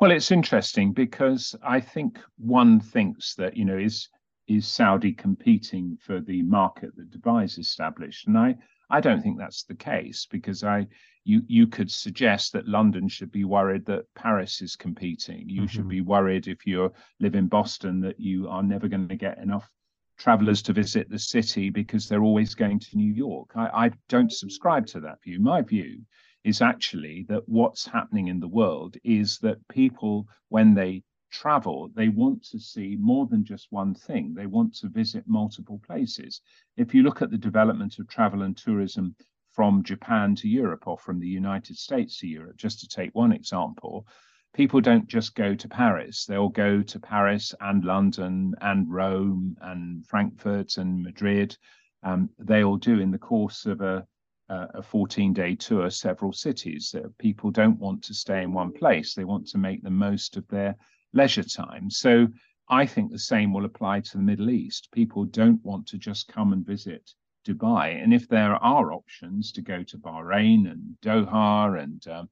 Well, 0.00 0.12
it's 0.12 0.30
interesting 0.30 0.94
because 0.94 1.54
I 1.62 1.78
think 1.78 2.18
one 2.38 2.80
thinks 2.80 3.34
that 3.34 3.54
you 3.54 3.66
know 3.66 3.76
is 3.76 4.08
is 4.48 4.66
Saudi 4.66 5.12
competing 5.12 5.98
for 6.00 6.20
the 6.20 6.42
market 6.42 6.96
that 6.96 7.10
Dubai's 7.10 7.58
established, 7.58 8.26
and 8.26 8.38
I 8.38 8.56
I 8.88 9.02
don't 9.02 9.20
think 9.20 9.38
that's 9.38 9.64
the 9.64 9.74
case 9.74 10.26
because 10.30 10.64
I 10.64 10.86
you 11.24 11.42
you 11.46 11.66
could 11.66 11.90
suggest 11.90 12.54
that 12.54 12.66
London 12.66 13.08
should 13.08 13.30
be 13.30 13.44
worried 13.44 13.84
that 13.86 14.06
Paris 14.14 14.62
is 14.62 14.74
competing. 14.74 15.46
You 15.50 15.62
mm-hmm. 15.62 15.66
should 15.66 15.88
be 15.88 16.00
worried 16.00 16.48
if 16.48 16.66
you 16.66 16.90
live 17.20 17.34
in 17.34 17.48
Boston 17.48 18.00
that 18.00 18.18
you 18.18 18.48
are 18.48 18.62
never 18.62 18.88
going 18.88 19.08
to 19.08 19.16
get 19.16 19.36
enough 19.36 19.70
travelers 20.16 20.62
to 20.62 20.72
visit 20.72 21.10
the 21.10 21.18
city 21.18 21.68
because 21.68 22.08
they're 22.08 22.22
always 22.22 22.54
going 22.54 22.78
to 22.78 22.96
New 22.96 23.12
York. 23.12 23.50
I, 23.54 23.86
I 23.86 23.90
don't 24.08 24.32
subscribe 24.32 24.86
to 24.88 25.00
that 25.00 25.22
view. 25.22 25.40
My 25.40 25.60
view 25.60 26.06
is 26.44 26.62
actually 26.62 27.24
that 27.28 27.48
what's 27.48 27.86
happening 27.86 28.28
in 28.28 28.40
the 28.40 28.48
world 28.48 28.96
is 29.04 29.38
that 29.38 29.66
people, 29.68 30.26
when 30.48 30.74
they 30.74 31.02
travel, 31.30 31.90
they 31.94 32.08
want 32.08 32.42
to 32.44 32.58
see 32.58 32.96
more 32.98 33.26
than 33.26 33.44
just 33.44 33.68
one 33.70 33.94
thing. 33.94 34.34
They 34.34 34.46
want 34.46 34.74
to 34.76 34.88
visit 34.88 35.24
multiple 35.26 35.80
places. 35.86 36.40
If 36.76 36.94
you 36.94 37.02
look 37.02 37.22
at 37.22 37.30
the 37.30 37.38
development 37.38 37.98
of 37.98 38.08
travel 38.08 38.42
and 38.42 38.56
tourism 38.56 39.14
from 39.52 39.82
Japan 39.82 40.34
to 40.36 40.48
Europe 40.48 40.86
or 40.86 40.98
from 40.98 41.20
the 41.20 41.28
United 41.28 41.76
States 41.76 42.18
to 42.18 42.26
Europe, 42.26 42.56
just 42.56 42.80
to 42.80 42.88
take 42.88 43.14
one 43.14 43.32
example, 43.32 44.06
people 44.54 44.80
don't 44.80 45.06
just 45.06 45.34
go 45.34 45.54
to 45.54 45.68
Paris. 45.68 46.24
They'll 46.24 46.48
go 46.48 46.82
to 46.82 47.00
Paris 47.00 47.54
and 47.60 47.84
London 47.84 48.54
and 48.60 48.90
Rome 48.90 49.56
and 49.60 50.06
Frankfurt 50.06 50.76
and 50.78 51.02
Madrid. 51.02 51.56
Um, 52.02 52.30
they 52.38 52.64
all 52.64 52.76
do 52.76 52.98
in 52.98 53.10
the 53.10 53.18
course 53.18 53.66
of 53.66 53.80
a 53.80 54.06
a 54.50 54.82
14 54.82 55.32
day 55.32 55.54
tour 55.54 55.90
several 55.90 56.32
cities. 56.32 56.94
Uh, 56.94 57.08
people 57.18 57.50
don't 57.50 57.78
want 57.78 58.02
to 58.02 58.14
stay 58.14 58.42
in 58.42 58.52
one 58.52 58.72
place, 58.72 59.14
they 59.14 59.24
want 59.24 59.46
to 59.48 59.58
make 59.58 59.82
the 59.82 59.90
most 59.90 60.36
of 60.36 60.46
their 60.48 60.76
leisure 61.12 61.44
time. 61.44 61.90
So 61.90 62.26
I 62.68 62.86
think 62.86 63.10
the 63.10 63.18
same 63.18 63.52
will 63.52 63.64
apply 63.64 64.00
to 64.00 64.16
the 64.16 64.22
Middle 64.22 64.50
East. 64.50 64.88
People 64.92 65.24
don't 65.24 65.64
want 65.64 65.86
to 65.88 65.98
just 65.98 66.28
come 66.28 66.52
and 66.52 66.64
visit 66.66 67.10
Dubai. 67.46 68.02
And 68.02 68.12
if 68.12 68.28
there 68.28 68.54
are 68.54 68.92
options 68.92 69.52
to 69.52 69.62
go 69.62 69.82
to 69.82 69.98
Bahrain 69.98 70.70
and 70.70 70.96
Doha 71.02 71.80
and 71.82 72.06
um, 72.08 72.28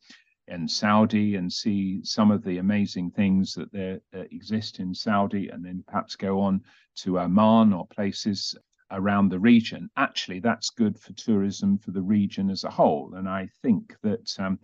and 0.51 0.71
Saudi 0.71 1.35
and 1.35 1.53
see 1.53 2.01
some 2.05 2.31
of 2.31 2.43
the 2.43 2.59
amazing 2.59 3.11
things 3.11 3.53
that 3.55 3.71
there 3.71 4.01
uh, 4.15 4.21
exist 4.31 4.81
in 4.81 4.95
Saudi, 4.95 5.49
and 5.49 5.65
then 5.65 5.85
perhaps 5.87 6.17
go 6.17 6.41
on 6.41 6.63
to 6.97 7.21
Oman 7.21 7.73
or 7.73 7.87
places 7.89 8.57
around 8.90 9.29
the 9.29 9.38
region, 9.38 9.90
actually 9.96 10.40
that's 10.40 10.70
good 10.70 10.98
for 10.98 11.12
tourism 11.14 11.79
for 11.79 11.90
the 11.90 12.03
region 12.03 12.51
as 12.51 12.64
a 12.64 12.70
whole. 12.70 13.14
And 13.14 13.29
I 13.29 13.48
think 13.62 13.94
that 14.03 14.35
um, 14.38 14.59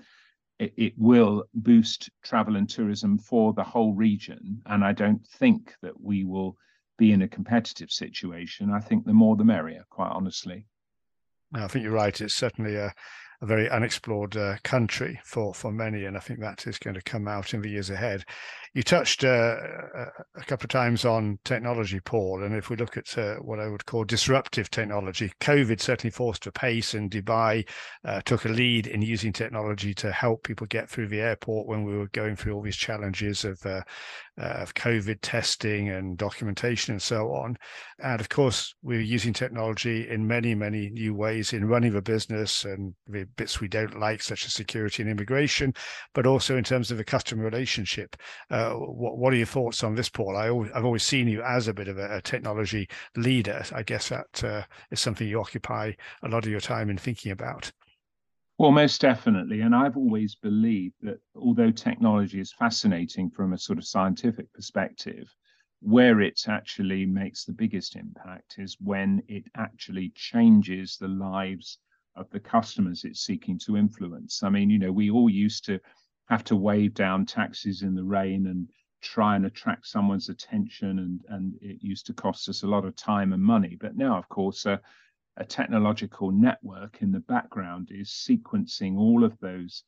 it, 0.58 0.72
it, 0.76 0.94
will 0.96 1.44
boost 1.54 2.10
travel 2.22 2.56
and 2.56 2.68
tourism 2.68 3.18
for 3.18 3.52
the 3.52 3.64
whole 3.64 3.94
region. 3.94 4.62
And 4.66 4.84
I 4.84 4.92
don't 4.92 5.26
think 5.38 5.74
that 5.82 6.00
we 6.00 6.24
will 6.24 6.56
be 6.96 7.12
in 7.12 7.22
a 7.22 7.28
competitive 7.28 7.90
situation. 7.90 8.70
I 8.70 8.80
think 8.80 9.04
the 9.04 9.12
more 9.12 9.36
the 9.36 9.44
merrier, 9.44 9.84
quite 9.90 10.10
honestly. 10.10 10.66
I 11.52 11.66
think 11.68 11.84
you're 11.84 11.92
right. 11.92 12.18
It's 12.20 12.34
certainly 12.34 12.76
a, 12.76 12.92
a 13.44 13.46
very 13.46 13.68
unexplored 13.68 14.36
uh, 14.38 14.56
country 14.64 15.20
for 15.22 15.52
for 15.52 15.70
many, 15.70 16.06
and 16.06 16.16
I 16.16 16.20
think 16.20 16.40
that 16.40 16.66
is 16.66 16.78
going 16.78 16.94
to 16.94 17.02
come 17.02 17.28
out 17.28 17.52
in 17.52 17.60
the 17.60 17.68
years 17.68 17.90
ahead. 17.90 18.24
You 18.72 18.82
touched 18.82 19.22
uh, 19.22 19.56
a 20.34 20.44
couple 20.46 20.64
of 20.64 20.70
times 20.70 21.04
on 21.04 21.38
technology, 21.44 22.00
Paul, 22.00 22.42
and 22.42 22.56
if 22.56 22.70
we 22.70 22.76
look 22.76 22.96
at 22.96 23.16
uh, 23.16 23.36
what 23.36 23.60
I 23.60 23.68
would 23.68 23.84
call 23.84 24.04
disruptive 24.04 24.70
technology, 24.70 25.30
COVID 25.40 25.80
certainly 25.80 26.10
forced 26.10 26.46
a 26.46 26.52
pace, 26.52 26.94
and 26.94 27.10
Dubai 27.10 27.68
uh, 28.04 28.22
took 28.22 28.46
a 28.46 28.48
lead 28.48 28.86
in 28.86 29.02
using 29.02 29.32
technology 29.32 29.94
to 29.94 30.10
help 30.10 30.42
people 30.42 30.66
get 30.66 30.88
through 30.88 31.08
the 31.08 31.20
airport 31.20 31.68
when 31.68 31.84
we 31.84 31.96
were 31.96 32.08
going 32.08 32.36
through 32.36 32.54
all 32.54 32.62
these 32.62 32.76
challenges 32.76 33.44
of 33.44 33.60
uh, 34.40 34.44
of 34.44 34.74
COVID 34.74 35.18
testing 35.22 35.90
and 35.90 36.18
documentation 36.18 36.92
and 36.92 37.02
so 37.02 37.32
on. 37.32 37.56
And 38.00 38.20
of 38.20 38.28
course, 38.28 38.74
we're 38.82 39.00
using 39.00 39.32
technology 39.32 40.08
in 40.08 40.26
many, 40.26 40.54
many 40.54 40.90
new 40.90 41.14
ways 41.14 41.52
in 41.52 41.66
running 41.66 41.92
the 41.92 42.02
business 42.02 42.64
and 42.64 42.94
the 43.06 43.24
bits 43.36 43.60
we 43.60 43.68
don't 43.68 43.98
like, 43.98 44.22
such 44.22 44.44
as 44.44 44.52
security 44.52 45.02
and 45.02 45.10
immigration, 45.10 45.72
but 46.14 46.26
also 46.26 46.56
in 46.56 46.64
terms 46.64 46.90
of 46.90 46.98
the 46.98 47.04
customer 47.04 47.44
relationship. 47.44 48.16
Uh, 48.50 48.70
what, 48.70 49.18
what, 49.18 49.32
are 49.32 49.36
your 49.36 49.46
thoughts 49.46 49.84
on 49.84 49.94
this, 49.94 50.08
Paul? 50.08 50.36
I 50.36 50.48
I've 50.76 50.84
always 50.84 51.04
seen 51.04 51.28
you 51.28 51.42
as 51.42 51.68
a 51.68 51.74
bit 51.74 51.88
of 51.88 51.98
a, 51.98 52.16
a 52.16 52.22
technology 52.22 52.88
leader. 53.16 53.64
I 53.72 53.82
guess 53.82 54.08
that 54.08 54.44
uh, 54.44 54.62
is 54.90 55.00
something 55.00 55.28
you 55.28 55.40
occupy 55.40 55.92
a 56.22 56.28
lot 56.28 56.44
of 56.44 56.50
your 56.50 56.60
time 56.60 56.90
in 56.90 56.98
thinking 56.98 57.32
about. 57.32 57.70
Well, 58.58 58.72
most 58.72 59.00
definitely. 59.00 59.60
And 59.60 59.74
I've 59.74 59.96
always 59.96 60.34
believed 60.36 60.96
that 61.02 61.20
although 61.34 61.70
technology 61.70 62.40
is 62.40 62.52
fascinating 62.52 63.30
from 63.30 63.52
a 63.52 63.58
sort 63.58 63.78
of 63.78 63.86
scientific 63.86 64.52
perspective, 64.52 65.34
where 65.80 66.20
it 66.20 66.40
actually 66.48 67.04
makes 67.06 67.44
the 67.44 67.52
biggest 67.52 67.94
impact 67.96 68.54
is 68.58 68.76
when 68.80 69.22
it 69.28 69.44
actually 69.56 70.10
changes 70.14 70.96
the 70.96 71.08
lives 71.08 71.78
of 72.16 72.30
the 72.30 72.40
customers 72.40 73.04
it's 73.04 73.20
seeking 73.24 73.58
to 73.58 73.76
influence. 73.76 74.42
I 74.42 74.50
mean, 74.50 74.70
you 74.70 74.78
know, 74.78 74.92
we 74.92 75.10
all 75.10 75.28
used 75.28 75.64
to 75.66 75.80
have 76.28 76.44
to 76.44 76.56
wave 76.56 76.94
down 76.94 77.26
taxis 77.26 77.82
in 77.82 77.94
the 77.94 78.04
rain 78.04 78.46
and 78.46 78.68
try 79.02 79.36
and 79.36 79.44
attract 79.46 79.86
someone's 79.86 80.28
attention, 80.28 80.98
and 81.00 81.20
and 81.28 81.54
it 81.60 81.82
used 81.82 82.06
to 82.06 82.14
cost 82.14 82.48
us 82.48 82.62
a 82.62 82.68
lot 82.68 82.84
of 82.84 82.96
time 82.96 83.32
and 83.32 83.42
money. 83.42 83.76
But 83.78 83.96
now, 83.96 84.16
of 84.16 84.28
course, 84.28 84.64
uh, 84.64 84.78
a 85.36 85.44
technological 85.44 86.30
network 86.30 87.02
in 87.02 87.10
the 87.10 87.20
background 87.20 87.88
is 87.90 88.08
sequencing 88.08 88.96
all 88.98 89.24
of 89.24 89.38
those 89.40 89.82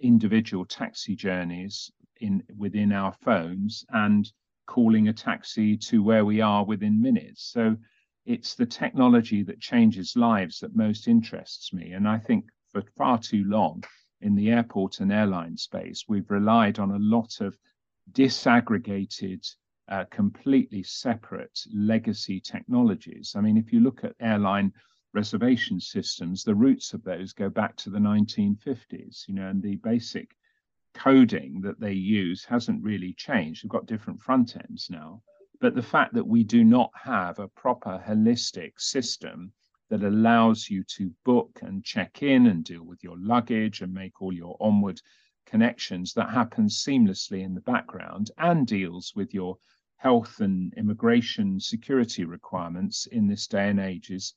individual 0.00 0.64
taxi 0.64 1.14
journeys 1.14 1.90
in 2.20 2.42
within 2.56 2.92
our 2.92 3.12
phones 3.22 3.84
and 3.90 4.32
calling 4.66 5.08
a 5.08 5.12
taxi 5.12 5.76
to 5.76 6.02
where 6.02 6.24
we 6.24 6.40
are 6.40 6.64
within 6.64 7.00
minutes. 7.00 7.44
So 7.44 7.76
it's 8.26 8.54
the 8.54 8.66
technology 8.66 9.42
that 9.44 9.60
changes 9.60 10.16
lives 10.16 10.60
that 10.60 10.76
most 10.76 11.08
interests 11.08 11.72
me. 11.72 11.92
And 11.92 12.06
I 12.06 12.18
think 12.18 12.44
for 12.72 12.82
far 12.96 13.18
too 13.18 13.44
long 13.44 13.82
in 14.20 14.34
the 14.34 14.50
airport 14.50 15.00
and 15.00 15.12
airline 15.12 15.56
space, 15.56 16.04
we've 16.08 16.30
relied 16.30 16.78
on 16.78 16.90
a 16.90 16.98
lot 16.98 17.40
of 17.40 17.56
disaggregated, 18.12 19.48
uh, 19.88 20.04
completely 20.10 20.82
separate 20.82 21.58
legacy 21.72 22.40
technologies. 22.40 23.34
I 23.36 23.40
mean, 23.40 23.56
if 23.56 23.72
you 23.72 23.80
look 23.80 24.04
at 24.04 24.14
airline 24.20 24.72
reservation 25.14 25.80
systems, 25.80 26.44
the 26.44 26.54
roots 26.54 26.92
of 26.92 27.02
those 27.04 27.32
go 27.32 27.48
back 27.48 27.76
to 27.76 27.90
the 27.90 27.98
1950s, 27.98 29.26
you 29.26 29.34
know, 29.34 29.48
and 29.48 29.62
the 29.62 29.76
basic 29.76 30.36
coding 30.94 31.60
that 31.62 31.80
they 31.80 31.92
use 31.92 32.44
hasn't 32.44 32.82
really 32.82 33.14
changed. 33.14 33.64
We've 33.64 33.70
got 33.70 33.86
different 33.86 34.20
front 34.20 34.56
ends 34.56 34.88
now. 34.90 35.22
But 35.60 35.74
the 35.74 35.82
fact 35.82 36.14
that 36.14 36.26
we 36.26 36.44
do 36.44 36.64
not 36.64 36.90
have 36.94 37.38
a 37.38 37.48
proper 37.48 38.02
holistic 38.06 38.78
system 38.78 39.52
that 39.90 40.04
allows 40.04 40.68
you 40.68 40.84
to 40.84 41.14
book 41.24 41.60
and 41.62 41.82
check 41.84 42.22
in 42.22 42.46
and 42.46 42.62
deal 42.62 42.84
with 42.84 43.02
your 43.02 43.16
luggage 43.18 43.80
and 43.80 43.92
make 43.92 44.20
all 44.20 44.32
your 44.32 44.56
onward 44.60 45.00
connections 45.46 46.12
that 46.12 46.30
happens 46.30 46.84
seamlessly 46.84 47.42
in 47.42 47.54
the 47.54 47.60
background 47.62 48.30
and 48.36 48.66
deals 48.66 49.12
with 49.16 49.32
your 49.32 49.56
health 49.98 50.40
and 50.40 50.72
immigration 50.74 51.58
security 51.58 52.24
requirements 52.24 53.06
in 53.06 53.26
this 53.26 53.48
day 53.48 53.68
and 53.68 53.80
age 53.80 54.10
is 54.10 54.34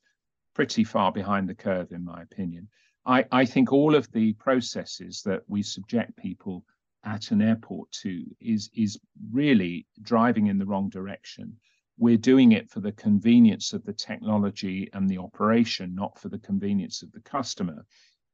pretty 0.54 0.84
far 0.84 1.12
behind 1.12 1.48
the 1.48 1.54
curve, 1.54 1.92
in 1.92 2.04
my 2.04 2.20
opinion. 2.20 2.68
I, 3.06 3.24
I 3.32 3.44
think 3.44 3.72
all 3.72 3.94
of 3.94 4.10
the 4.12 4.32
processes 4.34 5.22
that 5.22 5.42
we 5.48 5.62
subject 5.62 6.16
people 6.16 6.64
at 7.04 7.30
an 7.30 7.42
airport 7.42 7.90
to 7.90 8.24
is 8.40 8.70
is 8.74 8.98
really 9.30 9.86
driving 10.02 10.48
in 10.48 10.58
the 10.58 10.66
wrong 10.66 10.88
direction. 10.88 11.56
We're 11.96 12.16
doing 12.16 12.52
it 12.52 12.68
for 12.68 12.80
the 12.80 12.92
convenience 12.92 13.72
of 13.72 13.84
the 13.84 13.92
technology 13.92 14.88
and 14.92 15.08
the 15.08 15.18
operation, 15.18 15.94
not 15.94 16.18
for 16.18 16.28
the 16.28 16.38
convenience 16.38 17.02
of 17.02 17.12
the 17.12 17.20
customer. 17.20 17.86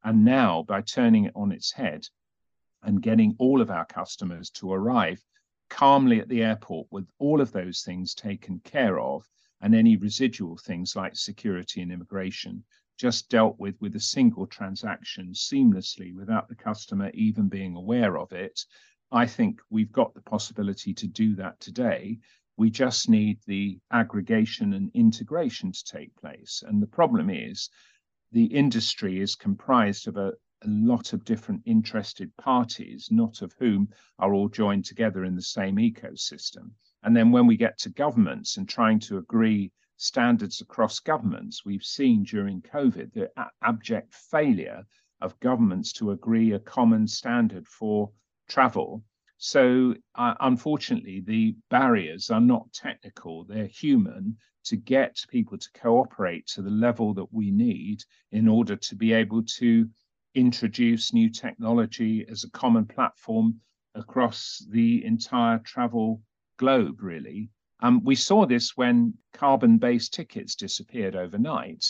And 0.03 0.25
now, 0.25 0.63
by 0.63 0.81
turning 0.81 1.25
it 1.25 1.33
on 1.35 1.53
its 1.53 1.73
head 1.73 2.07
and 2.83 3.03
getting 3.03 3.35
all 3.39 3.61
of 3.61 3.71
our 3.71 3.85
customers 3.85 4.49
to 4.51 4.73
arrive 4.73 5.23
calmly 5.69 6.21
at 6.21 6.29
the 6.29 6.43
airport 6.43 6.89
with 6.91 7.09
all 7.19 7.41
of 7.41 7.53
those 7.53 7.83
things 7.83 8.15
taken 8.15 8.61
care 8.61 8.99
of, 8.99 9.29
and 9.61 9.75
any 9.75 9.97
residual 9.97 10.57
things 10.57 10.95
like 10.95 11.17
security 11.17 11.81
and 11.81 11.91
immigration 11.91 12.65
just 12.97 13.29
dealt 13.29 13.59
with 13.59 13.77
with 13.81 13.95
a 13.97 14.01
single 14.01 14.47
transaction 14.47 15.33
seamlessly 15.33 16.13
without 16.15 16.49
the 16.49 16.55
customer 16.55 17.11
even 17.15 17.49
being 17.49 17.77
aware 17.77 18.19
of 18.19 18.33
it. 18.33 18.61
I 19.11 19.27
think 19.27 19.61
we've 19.71 19.93
got 19.93 20.15
the 20.15 20.23
possibility 20.23 20.93
to 20.95 21.07
do 21.07 21.35
that 21.37 21.59
today. 21.61 22.19
We 22.57 22.71
just 22.71 23.09
need 23.09 23.39
the 23.47 23.79
aggregation 23.93 24.75
and 24.75 24.91
integration 24.95 25.73
to 25.73 25.85
take 25.85 26.15
place. 26.17 26.63
And 26.67 26.83
the 26.83 26.89
problem 26.89 27.31
is 27.31 27.71
the 28.33 28.47
industry 28.47 29.21
is 29.21 29.37
comprised 29.37 30.09
of 30.09 30.17
a, 30.17 30.33
a 30.63 30.69
lot 30.69 31.13
of 31.13 31.25
different 31.25 31.63
interested 31.65 32.37
parties, 32.37 33.09
not 33.11 33.43
of 33.43 33.53
whom 33.59 33.89
are 34.19 34.35
all 34.35 34.49
joined 34.49 34.85
together 34.85 35.25
in 35.25 35.35
the 35.35 35.43
same 35.43 35.77
ecosystem. 35.77 36.73
And 37.03 37.17
then 37.17 37.31
when 37.31 37.47
we 37.47 37.57
get 37.57 37.79
to 37.79 37.91
governments 37.91 38.57
and 38.57 38.69
trying 38.69 38.99
to 39.01 39.19
agree 39.19 39.71
standards 39.97 40.61
across 40.61 40.99
governments, 40.99 41.65
we've 41.65 41.85
seen 41.85 42.25
during 42.25 42.63
COVID 42.63 43.13
the 43.13 43.31
abject 43.63 44.15
failure 44.15 44.85
of 45.21 45.39
governments 45.41 45.93
to 45.95 46.11
agree 46.11 46.53
a 46.53 46.59
common 46.59 47.07
standard 47.07 47.67
for 47.67 48.11
travel. 48.49 49.05
So, 49.37 49.95
uh, 50.17 50.35
unfortunately, 50.41 51.21
the 51.21 51.57
barriers 51.71 52.31
are 52.31 52.41
not 52.41 52.73
technical, 52.73 53.45
they're 53.45 53.67
human 53.67 54.37
to 54.65 54.77
get 54.77 55.25
people 55.29 55.57
to 55.57 55.71
cooperate 55.73 56.47
to 56.49 56.63
the 56.63 56.71
level 56.71 57.15
that 57.15 57.33
we 57.33 57.51
need 57.51 58.03
in 58.33 58.49
order 58.49 58.77
to 58.77 58.97
be 58.97 59.13
able 59.13 59.43
to 59.45 59.89
introduce 60.35 61.13
new 61.13 61.31
technology 61.31 62.25
as 62.29 62.45
a 62.45 62.51
common 62.51 62.87
platform 62.87 63.61
across 63.95 64.65
the 64.71 65.05
entire 65.05 65.59
travel 65.59 66.23
globe, 66.59 67.03
really. 67.03 67.51
Um, 67.81 68.03
we 68.05 68.15
saw 68.15 68.47
this 68.47 68.77
when 68.77 69.15
carbon-based 69.33 70.13
tickets 70.13 70.55
disappeared 70.55 71.15
overnight, 71.15 71.85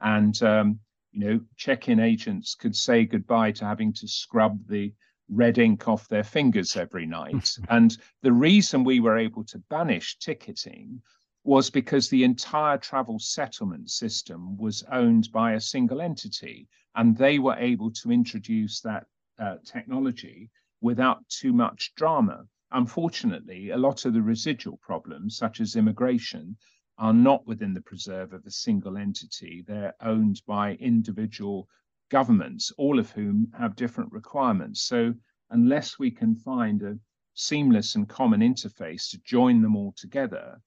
and 0.00 0.40
um, 0.42 0.80
you 1.12 1.20
know, 1.20 1.40
check-in 1.56 2.00
agents 2.00 2.54
could 2.54 2.74
say 2.74 3.04
goodbye 3.04 3.52
to 3.52 3.64
having 3.64 3.92
to 3.94 4.08
scrub 4.08 4.58
the 4.66 4.92
red 5.28 5.58
ink 5.58 5.86
off 5.88 6.08
their 6.08 6.24
fingers 6.24 6.76
every 6.76 7.06
night. 7.06 7.56
and 7.68 7.96
the 8.22 8.32
reason 8.32 8.84
we 8.84 9.00
were 9.00 9.18
able 9.18 9.44
to 9.44 9.62
banish 9.70 10.18
ticketing 10.18 11.00
was 11.44 11.70
because 11.70 12.08
the 12.08 12.24
entire 12.24 12.78
travel 12.78 13.18
settlement 13.18 13.90
system 13.90 14.56
was 14.56 14.82
owned 14.90 15.30
by 15.30 15.52
a 15.52 15.60
single 15.60 16.00
entity, 16.00 16.66
and 16.94 17.16
they 17.16 17.38
were 17.38 17.56
able 17.56 17.90
to 17.90 18.10
introduce 18.10 18.80
that 18.80 19.06
uh, 19.38 19.56
technology 19.64 20.50
without 20.80 21.28
too 21.28 21.52
much 21.52 21.92
drama. 21.96 22.44
Unfortunately, 22.70 23.70
a 23.70 23.76
lot 23.76 24.04
of 24.04 24.12
the 24.12 24.22
residual 24.22 24.76
problems, 24.78 25.36
such 25.36 25.60
as 25.60 25.76
immigration, 25.76 26.56
are 26.98 27.12
not 27.12 27.46
within 27.46 27.74
the 27.74 27.80
preserve 27.80 28.32
of 28.32 28.44
a 28.46 28.50
single 28.50 28.96
entity. 28.96 29.64
They're 29.66 29.94
owned 30.00 30.42
by 30.46 30.74
individual 30.74 31.68
governments, 32.10 32.70
all 32.78 32.98
of 32.98 33.10
whom 33.10 33.50
have 33.58 33.74
different 33.74 34.12
requirements. 34.12 34.82
So, 34.82 35.14
unless 35.50 35.98
we 35.98 36.10
can 36.10 36.36
find 36.36 36.82
a 36.82 36.98
seamless 37.34 37.96
and 37.96 38.08
common 38.08 38.40
interface 38.40 39.10
to 39.10 39.18
join 39.24 39.62
them 39.62 39.74
all 39.74 39.92
together, 39.96 40.60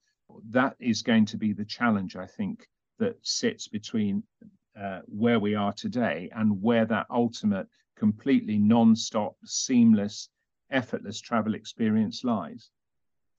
that 0.50 0.76
is 0.78 1.02
going 1.02 1.24
to 1.26 1.38
be 1.38 1.52
the 1.52 1.64
challenge, 1.64 2.16
I 2.16 2.26
think, 2.26 2.68
that 2.98 3.16
sits 3.22 3.68
between 3.68 4.22
uh, 4.80 5.00
where 5.06 5.40
we 5.40 5.54
are 5.54 5.72
today 5.72 6.30
and 6.34 6.62
where 6.62 6.84
that 6.86 7.06
ultimate, 7.10 7.66
completely 7.96 8.58
non 8.58 8.94
stop, 8.94 9.36
seamless 9.44 10.28
effortless 10.70 11.20
travel 11.20 11.54
experience 11.54 12.24
lies. 12.24 12.70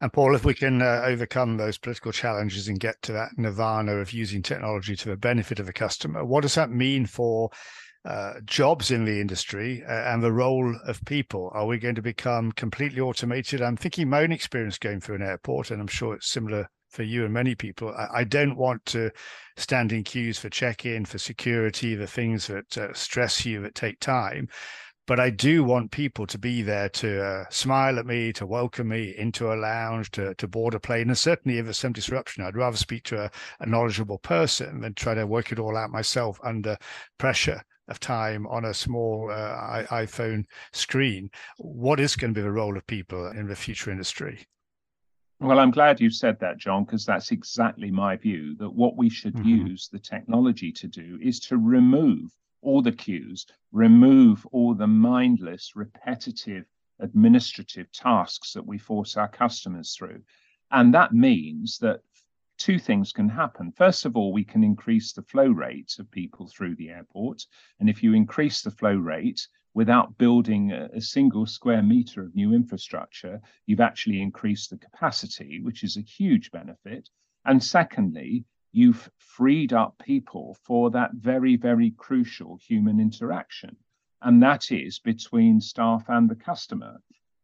And 0.02 0.14
Paul, 0.14 0.34
if 0.34 0.46
we 0.46 0.54
can 0.54 0.82
uh, 0.82 1.02
overcome 1.06 1.58
those 1.58 1.78
political 1.78 2.12
challenges 2.12 2.68
and 2.70 2.80
get 2.80 3.02
to 3.04 3.12
that 3.12 3.38
nirvana 3.38 3.98
of 3.98 4.14
using 4.14 4.42
technology 4.42 4.96
to 4.96 5.10
the 5.10 5.18
benefit 5.18 5.60
of 5.60 5.66
the 5.66 5.74
customer, 5.74 6.24
what 6.24 6.42
does 6.42 6.56
that 6.56 6.72
mean 6.72 7.06
for 7.06 7.50
uh, 8.06 8.36
jobs 8.46 8.92
in 8.92 9.04
the 9.04 9.20
industry 9.20 9.84
uh, 9.86 9.92
and 9.92 10.24
the 10.24 10.32
role 10.32 10.74
of 10.88 11.04
people? 11.06 11.52
Are 11.54 11.66
we 11.66 11.80
going 11.80 11.96
to 11.96 12.02
become 12.02 12.54
completely 12.54 13.02
automated? 13.02 13.62
I'm 13.62 13.76
thinking 13.76 14.10
my 14.10 14.22
own 14.22 14.32
experience 14.32 14.78
going 14.78 15.02
through 15.02 15.16
an 15.16 15.22
airport, 15.22 15.70
and 15.70 15.82
I'm 15.82 15.88
sure 15.88 16.16
it's 16.16 16.32
similar 16.32 16.70
for 16.90 17.04
you 17.04 17.24
and 17.26 17.34
many 17.34 17.56
people. 17.56 17.94
I, 17.98 18.20
I 18.20 18.24
don't 18.24 18.58
want 18.58 18.86
to 18.88 19.12
stand 19.58 19.92
in 19.92 20.04
queues 20.04 20.40
for 20.40 20.50
check-in, 20.50 21.06
for 21.06 21.18
security, 21.18 21.96
the 21.96 22.08
things 22.08 22.48
that 22.48 22.78
uh, 22.78 22.94
stress 22.94 23.46
you 23.46 23.62
that 23.62 23.76
take 23.76 24.00
time. 24.00 24.48
But 25.08 25.20
I 25.20 25.32
do 25.32 25.64
want 25.64 25.90
people 25.90 26.28
to 26.28 26.38
be 26.38 26.62
there 26.62 26.88
to 26.90 27.26
uh, 27.26 27.46
smile 27.50 27.98
at 27.98 28.06
me, 28.06 28.32
to 28.34 28.46
welcome 28.46 28.90
me 28.90 29.16
into 29.18 29.52
a 29.52 29.56
lounge, 29.56 30.12
to, 30.12 30.36
to 30.36 30.48
board 30.48 30.76
a 30.76 30.80
plane. 30.80 31.08
And 31.08 31.18
certainly, 31.18 31.58
if 31.58 31.66
there's 31.66 31.80
some 31.80 31.94
disruption, 31.94 32.44
I'd 32.44 32.56
rather 32.56 32.78
speak 32.78 33.06
to 33.06 33.24
a, 33.24 33.32
a 33.60 33.66
knowledgeable 33.66 34.20
person 34.20 34.82
than 34.82 34.94
try 34.94 35.16
to 35.16 35.26
work 35.26 35.52
it 35.52 35.58
all 35.58 35.76
out 35.76 35.90
myself 35.90 36.40
under 36.44 36.78
pressure 37.18 37.60
of 37.88 38.00
time 38.00 38.46
on 38.48 38.66
a 38.66 38.74
small 38.74 39.32
uh, 39.32 39.84
iPhone 39.90 40.44
screen. 40.74 41.32
What 41.58 42.00
is 42.00 42.16
going 42.16 42.36
to 42.36 42.40
be 42.40 42.44
the 42.44 42.52
role 42.52 42.78
of 42.78 42.86
people 42.86 43.32
in 43.32 43.48
the 43.48 43.56
future 43.56 43.90
industry? 43.90 44.46
Well, 45.42 45.60
I'm 45.60 45.72
glad 45.72 46.02
you 46.02 46.10
said 46.10 46.38
that, 46.42 46.58
John, 46.58 46.84
because 46.84 47.06
that's 47.06 47.32
exactly 47.32 47.92
my 47.92 48.18
view 48.18 48.56
that 48.58 48.70
what 48.70 48.98
we 48.98 49.10
should 49.10 49.36
mm-hmm. 49.36 49.68
use 49.68 49.88
the 49.88 50.00
technology 50.00 50.72
to 50.74 50.88
do 50.88 51.18
is 51.22 51.40
to 51.42 51.58
remove 51.58 52.36
all 52.62 52.82
the 52.82 52.92
queues, 52.92 53.46
remove 53.72 54.46
all 54.52 54.74
the 54.74 54.88
mindless, 54.88 55.76
repetitive 55.76 56.66
administrative 57.00 57.90
tasks 57.94 58.52
that 58.52 58.66
we 58.66 58.78
force 58.78 59.16
our 59.16 59.30
customers 59.30 59.96
through. 59.96 60.22
And 60.72 60.94
that 60.94 61.14
means 61.14 61.78
that 61.80 62.02
two 62.58 62.78
things 62.78 63.14
can 63.14 63.30
happen. 63.30 63.72
First 63.72 64.06
of 64.06 64.18
all, 64.18 64.34
we 64.34 64.44
can 64.44 64.64
increase 64.64 65.14
the 65.14 65.24
flow 65.24 65.48
rate 65.48 65.96
of 66.00 66.12
people 66.12 66.48
through 66.48 66.76
the 66.76 66.90
airport. 66.90 67.46
And 67.80 67.90
if 67.90 68.04
you 68.04 68.14
increase 68.14 68.62
the 68.62 68.72
flow 68.72 68.96
rate 68.96 69.48
without 69.80 70.18
building 70.18 70.74
a, 70.74 70.90
a, 70.94 71.00
single 71.00 71.46
square 71.46 71.82
meter 71.82 72.22
of 72.22 72.36
new 72.36 72.54
infrastructure, 72.54 73.40
you've 73.66 73.80
actually 73.80 74.22
increased 74.22 74.70
the 74.70 74.78
capacity, 74.78 75.62
which 75.62 75.86
is 75.86 75.96
a 75.96 76.02
huge 76.02 76.52
benefit. 76.52 77.08
And 77.46 77.64
secondly, 77.64 78.44
you've 78.74 79.10
freed 79.20 79.72
up 79.72 79.98
people 80.04 80.58
for 80.66 80.92
that 80.92 81.12
very, 81.14 81.56
very 81.56 81.92
crucial 81.92 82.58
human 82.58 83.00
interaction. 83.00 83.78
And 84.22 84.44
that 84.44 84.70
is 84.70 85.00
between 85.00 85.62
staff 85.62 86.04
and 86.10 86.30
the 86.30 86.36
customer. 86.36 86.98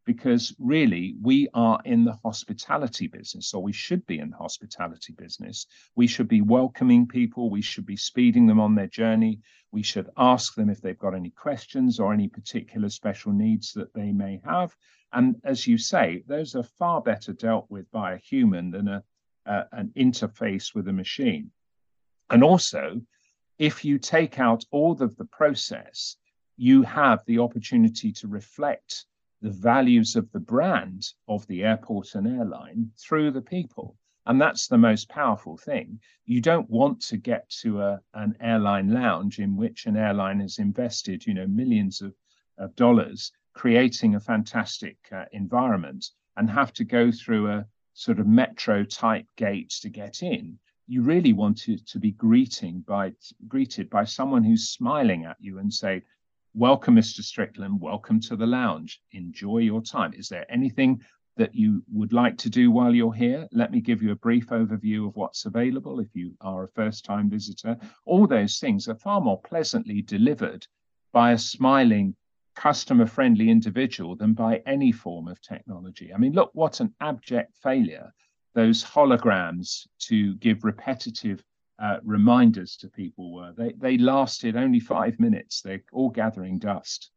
Because 0.06 0.54
really, 0.58 1.16
we 1.20 1.48
are 1.52 1.78
in 1.84 2.04
the 2.04 2.16
hospitality 2.24 3.08
business, 3.08 3.52
or 3.52 3.62
we 3.62 3.72
should 3.72 4.06
be 4.06 4.20
in 4.20 4.30
the 4.30 4.36
hospitality 4.36 5.12
business. 5.18 5.66
We 5.96 6.06
should 6.06 6.28
be 6.28 6.40
welcoming 6.40 7.06
people. 7.06 7.50
We 7.50 7.60
should 7.60 7.84
be 7.84 7.96
speeding 7.96 8.46
them 8.46 8.60
on 8.60 8.74
their 8.74 8.86
journey. 8.86 9.40
We 9.72 9.82
should 9.82 10.08
ask 10.16 10.54
them 10.54 10.70
if 10.70 10.80
they've 10.80 10.98
got 10.98 11.14
any 11.14 11.30
questions 11.30 11.98
or 11.98 12.14
any 12.14 12.28
particular 12.28 12.88
special 12.88 13.32
needs 13.32 13.72
that 13.72 13.92
they 13.92 14.12
may 14.12 14.40
have. 14.44 14.74
And 15.12 15.36
as 15.42 15.66
you 15.66 15.76
say, 15.76 16.22
those 16.26 16.54
are 16.54 16.62
far 16.62 17.02
better 17.02 17.32
dealt 17.32 17.66
with 17.68 17.90
by 17.90 18.12
a 18.12 18.18
human 18.18 18.70
than 18.70 18.88
a 18.88 19.02
an 19.46 19.92
interface 19.96 20.74
with 20.74 20.88
a 20.88 20.92
machine. 20.92 21.50
And 22.30 22.42
also, 22.42 23.00
if 23.58 23.84
you 23.84 23.98
take 23.98 24.38
out 24.38 24.64
all 24.70 25.00
of 25.00 25.16
the 25.16 25.24
process, 25.24 26.16
you 26.56 26.82
have 26.82 27.20
the 27.26 27.38
opportunity 27.38 28.12
to 28.12 28.28
reflect 28.28 29.06
the 29.46 29.52
values 29.52 30.16
of 30.16 30.30
the 30.32 30.40
brand 30.40 31.12
of 31.28 31.46
the 31.46 31.62
airport 31.62 32.16
and 32.16 32.26
airline 32.26 32.90
through 32.98 33.30
the 33.30 33.40
people. 33.56 33.96
And 34.26 34.40
that's 34.40 34.66
the 34.66 34.76
most 34.76 35.08
powerful 35.08 35.56
thing. 35.56 36.00
You 36.24 36.40
don't 36.40 36.68
want 36.68 37.00
to 37.02 37.16
get 37.16 37.48
to 37.62 37.80
a, 37.80 38.00
an 38.14 38.34
airline 38.40 38.90
lounge 38.92 39.38
in 39.38 39.56
which 39.56 39.86
an 39.86 39.96
airline 39.96 40.40
has 40.40 40.58
invested, 40.58 41.24
you 41.24 41.34
know, 41.34 41.46
millions 41.46 42.02
of, 42.02 42.12
of 42.58 42.74
dollars 42.74 43.30
creating 43.54 44.16
a 44.16 44.20
fantastic 44.32 44.96
uh, 45.12 45.26
environment 45.30 46.10
and 46.36 46.50
have 46.50 46.72
to 46.72 46.84
go 46.84 47.12
through 47.12 47.48
a, 47.48 47.66
sort 47.96 48.20
of 48.20 48.26
metro 48.26 48.84
type 48.84 49.26
gates 49.36 49.80
to 49.80 49.88
get 49.88 50.22
in, 50.22 50.58
you 50.86 51.02
really 51.02 51.32
want 51.32 51.56
to, 51.56 51.78
to 51.78 51.98
be 51.98 52.12
greeting 52.12 52.80
by 52.80 53.10
greeted 53.48 53.88
by 53.88 54.04
someone 54.04 54.44
who's 54.44 54.68
smiling 54.68 55.24
at 55.24 55.36
you 55.40 55.58
and 55.58 55.72
say, 55.72 56.02
Welcome, 56.58 56.96
Mr. 56.96 57.20
Strickland. 57.20 57.82
Welcome 57.82 58.18
to 58.20 58.34
the 58.34 58.46
lounge. 58.46 59.02
Enjoy 59.12 59.58
your 59.58 59.82
time. 59.82 60.14
Is 60.14 60.30
there 60.30 60.50
anything 60.50 61.02
that 61.36 61.54
you 61.54 61.84
would 61.92 62.14
like 62.14 62.38
to 62.38 62.48
do 62.48 62.70
while 62.70 62.94
you're 62.94 63.12
here? 63.12 63.46
Let 63.52 63.72
me 63.72 63.82
give 63.82 64.02
you 64.02 64.12
a 64.12 64.16
brief 64.16 64.46
overview 64.46 65.06
of 65.06 65.16
what's 65.16 65.44
available 65.44 66.00
if 66.00 66.08
you 66.14 66.34
are 66.40 66.64
a 66.64 66.68
first 66.68 67.04
time 67.04 67.28
visitor. 67.28 67.76
All 68.06 68.26
those 68.26 68.58
things 68.58 68.88
are 68.88 68.94
far 68.94 69.20
more 69.20 69.38
pleasantly 69.42 70.00
delivered 70.00 70.66
by 71.12 71.32
a 71.32 71.38
smiling 71.38 72.16
customer 72.54 73.04
friendly 73.04 73.50
individual 73.50 74.16
than 74.16 74.32
by 74.32 74.62
any 74.64 74.92
form 74.92 75.28
of 75.28 75.42
technology. 75.42 76.10
I 76.14 76.16
mean, 76.16 76.32
look 76.32 76.52
what 76.54 76.80
an 76.80 76.94
abject 77.02 77.54
failure 77.62 78.14
those 78.54 78.82
holograms 78.82 79.86
to 79.98 80.34
give 80.36 80.64
repetitive 80.64 81.44
uh, 81.78 81.98
reminders 82.04 82.76
to 82.78 82.88
people 82.88 83.32
were. 83.32 83.52
They, 83.56 83.72
they 83.72 83.98
lasted 83.98 84.56
only 84.56 84.80
five 84.80 85.18
minutes, 85.20 85.62
they're 85.62 85.82
all 85.92 86.10
gathering 86.10 86.58
dust. 86.58 87.10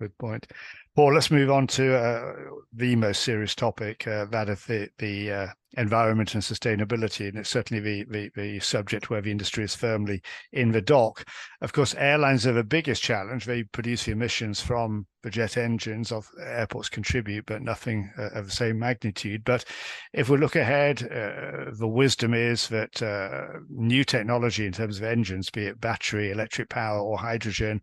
Good 0.00 0.16
point. 0.18 0.46
Paul, 0.94 1.14
let's 1.14 1.30
move 1.30 1.50
on 1.50 1.66
to 1.68 1.96
uh, 1.96 2.34
the 2.72 2.94
most 2.96 3.22
serious 3.22 3.54
topic, 3.54 4.06
uh, 4.06 4.26
that 4.26 4.48
of 4.48 4.64
the, 4.66 4.88
the 4.98 5.32
uh, 5.32 5.46
environment 5.76 6.34
and 6.34 6.42
sustainability. 6.42 7.28
And 7.28 7.38
it's 7.38 7.50
certainly 7.50 7.80
the, 7.80 8.04
the, 8.10 8.30
the, 8.34 8.60
subject 8.60 9.10
where 9.10 9.20
the 9.20 9.30
industry 9.30 9.64
is 9.64 9.74
firmly 9.74 10.22
in 10.52 10.72
the 10.72 10.80
dock. 10.80 11.24
Of 11.60 11.72
course, 11.72 11.94
airlines 11.96 12.46
are 12.46 12.52
the 12.52 12.64
biggest 12.64 13.02
challenge. 13.02 13.44
They 13.44 13.64
produce 13.64 14.04
the 14.04 14.12
emissions 14.12 14.60
from 14.60 15.06
the 15.22 15.30
jet 15.30 15.56
engines 15.56 16.10
of 16.12 16.28
airports 16.40 16.88
contribute, 16.88 17.44
but 17.46 17.62
nothing 17.62 18.10
uh, 18.16 18.30
of 18.30 18.46
the 18.46 18.52
same 18.52 18.78
magnitude. 18.78 19.44
But 19.44 19.64
if 20.12 20.28
we 20.28 20.38
look 20.38 20.56
ahead, 20.56 21.02
uh, 21.02 21.72
the 21.76 21.88
wisdom 21.88 22.34
is 22.34 22.68
that 22.68 23.02
uh, 23.02 23.58
new 23.68 24.04
technology 24.04 24.64
in 24.64 24.72
terms 24.72 24.98
of 24.98 25.04
engines, 25.04 25.50
be 25.50 25.66
it 25.66 25.80
battery, 25.80 26.30
electric 26.30 26.68
power, 26.68 27.00
or 27.00 27.18
hydrogen, 27.18 27.82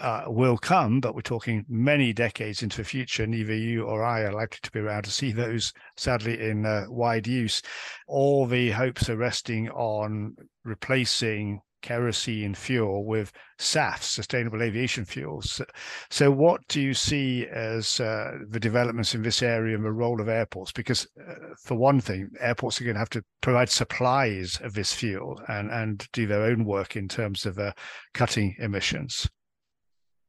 uh, 0.00 0.24
will 0.26 0.58
come, 0.58 1.00
but 1.00 1.14
we're 1.14 1.22
talking 1.22 1.64
many 1.68 2.12
decades 2.12 2.62
into 2.62 2.78
the 2.78 2.84
future. 2.84 3.26
Neither 3.26 3.54
you 3.54 3.84
or 3.84 4.04
I 4.04 4.22
are 4.22 4.32
likely 4.32 4.58
to 4.62 4.70
be 4.70 4.80
around 4.80 5.04
to 5.04 5.10
see 5.10 5.32
those, 5.32 5.72
sadly, 5.96 6.40
in 6.40 6.66
uh, 6.66 6.84
wide 6.88 7.26
use. 7.26 7.62
All 8.06 8.46
the 8.46 8.70
hopes 8.70 9.08
are 9.08 9.16
resting 9.16 9.70
on 9.70 10.36
replacing 10.64 11.60
kerosene 11.84 12.54
fuel 12.54 13.04
with 13.04 13.30
SAF, 13.58 14.02
sustainable 14.02 14.62
aviation 14.62 15.04
fuels. 15.04 15.60
So, 16.08 16.30
what 16.30 16.66
do 16.68 16.80
you 16.80 16.94
see 16.94 17.46
as 17.46 18.00
uh, 18.00 18.38
the 18.48 18.58
developments 18.58 19.14
in 19.14 19.22
this 19.22 19.42
area 19.42 19.76
and 19.76 19.84
the 19.84 19.92
role 19.92 20.20
of 20.20 20.28
airports? 20.28 20.72
Because, 20.72 21.06
uh, 21.20 21.34
for 21.62 21.76
one 21.76 22.00
thing, 22.00 22.30
airports 22.40 22.80
are 22.80 22.84
going 22.84 22.94
to 22.94 23.00
have 23.00 23.10
to 23.10 23.22
provide 23.42 23.68
supplies 23.68 24.58
of 24.62 24.72
this 24.72 24.94
fuel 24.94 25.40
and, 25.48 25.70
and 25.70 26.08
do 26.12 26.26
their 26.26 26.42
own 26.42 26.64
work 26.64 26.96
in 26.96 27.06
terms 27.06 27.44
of 27.44 27.58
uh, 27.58 27.72
cutting 28.14 28.56
emissions. 28.58 29.28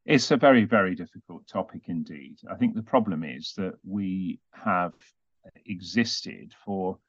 It's 0.06 0.30
a 0.30 0.38
very, 0.38 0.66
very 0.66 0.94
difficult 0.94 1.48
topic 1.48 1.84
indeed. 1.88 2.38
I 2.48 2.56
think 2.56 2.76
the 2.76 2.84
problem 2.84 3.24
is 3.24 3.54
that 3.58 3.74
we 3.84 4.40
have 4.52 4.94
existed 5.66 6.54
for 6.64 7.00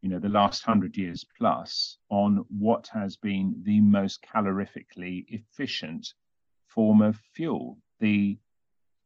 you 0.00 0.08
know 0.08 0.18
the 0.18 0.30
last 0.30 0.62
hundred 0.62 0.96
years 0.96 1.22
plus 1.36 1.98
on 2.08 2.46
what 2.48 2.88
has 2.94 3.16
been 3.16 3.62
the 3.62 3.80
most 3.80 4.22
calorifically 4.22 5.26
efficient 5.28 6.14
form 6.66 7.02
of 7.02 7.16
fuel. 7.34 7.76
The 8.00 8.38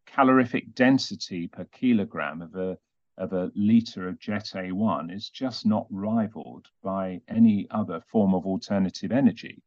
calorific 0.07 0.75
density 0.75 1.49
per 1.49 1.65
kilogram 1.65 2.43
of 2.43 2.55
a 2.55 2.79
of 3.19 3.33
a 3.33 3.51
liter 3.57 4.09
of 4.09 4.21
jet 4.21 4.53
A1 4.55 5.13
is 5.13 5.29
just 5.29 5.67
not 5.67 5.89
rivaled 5.91 6.69
by 6.85 7.21
any 7.27 7.67
other 7.71 8.01
form 8.01 8.33
of 8.33 8.47
alternative 8.47 9.11
energy. 9.11 9.61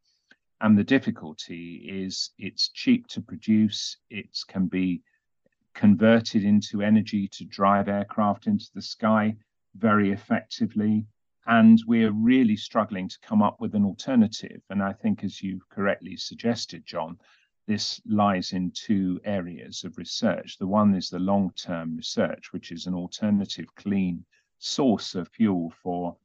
And 0.63 0.77
the 0.77 0.83
difficulty 0.85 1.75
is 1.89 2.29
it's 2.39 2.69
cheap 2.69 3.07
to 3.07 3.21
produce, 3.21 3.97
it 4.09 4.29
can 4.47 4.67
be 4.67 5.01
converted 5.73 6.45
into 6.45 6.81
energy 6.81 7.27
to 7.27 7.43
drive 7.43 7.89
aircraft 7.89 8.47
into 8.47 8.67
the 8.73 8.81
sky 8.81 9.35
very 9.75 10.13
effectively. 10.13 11.05
And 11.47 11.83
we're 11.85 12.13
really 12.13 12.55
struggling 12.55 13.09
to 13.09 13.19
come 13.19 13.41
up 13.41 13.59
with 13.59 13.75
an 13.75 13.83
alternative. 13.83 14.61
And 14.69 14.81
I 14.81 14.93
think, 14.93 15.25
as 15.25 15.43
you 15.43 15.59
correctly 15.69 16.15
suggested, 16.15 16.85
John, 16.85 17.19
this 17.67 17.99
lies 18.05 18.53
in 18.53 18.71
two 18.71 19.19
areas 19.25 19.83
of 19.83 19.97
research. 19.97 20.57
The 20.57 20.67
one 20.67 20.95
is 20.95 21.09
the 21.09 21.19
long 21.19 21.51
term 21.57 21.97
research, 21.97 22.53
which 22.53 22.71
is 22.71 22.87
an 22.87 22.93
alternative 22.93 23.67
clean 23.75 24.23
source 24.59 25.13
of 25.13 25.27
fuel 25.27 25.73
for 25.83 26.15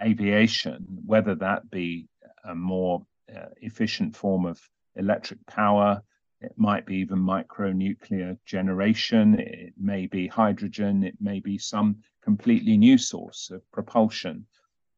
aviation, 0.00 0.86
whether 1.04 1.34
that 1.34 1.68
be 1.68 2.08
a 2.44 2.54
more 2.54 3.04
uh, 3.34 3.46
efficient 3.60 4.16
form 4.16 4.46
of 4.46 4.60
electric 4.96 5.44
power. 5.46 6.02
It 6.40 6.52
might 6.56 6.86
be 6.86 6.96
even 6.96 7.18
micronuclear 7.18 8.38
generation. 8.44 9.38
It 9.38 9.74
may 9.76 10.06
be 10.06 10.26
hydrogen. 10.26 11.02
It 11.02 11.16
may 11.20 11.40
be 11.40 11.58
some 11.58 11.96
completely 12.22 12.76
new 12.76 12.98
source 12.98 13.50
of 13.50 13.68
propulsion. 13.72 14.46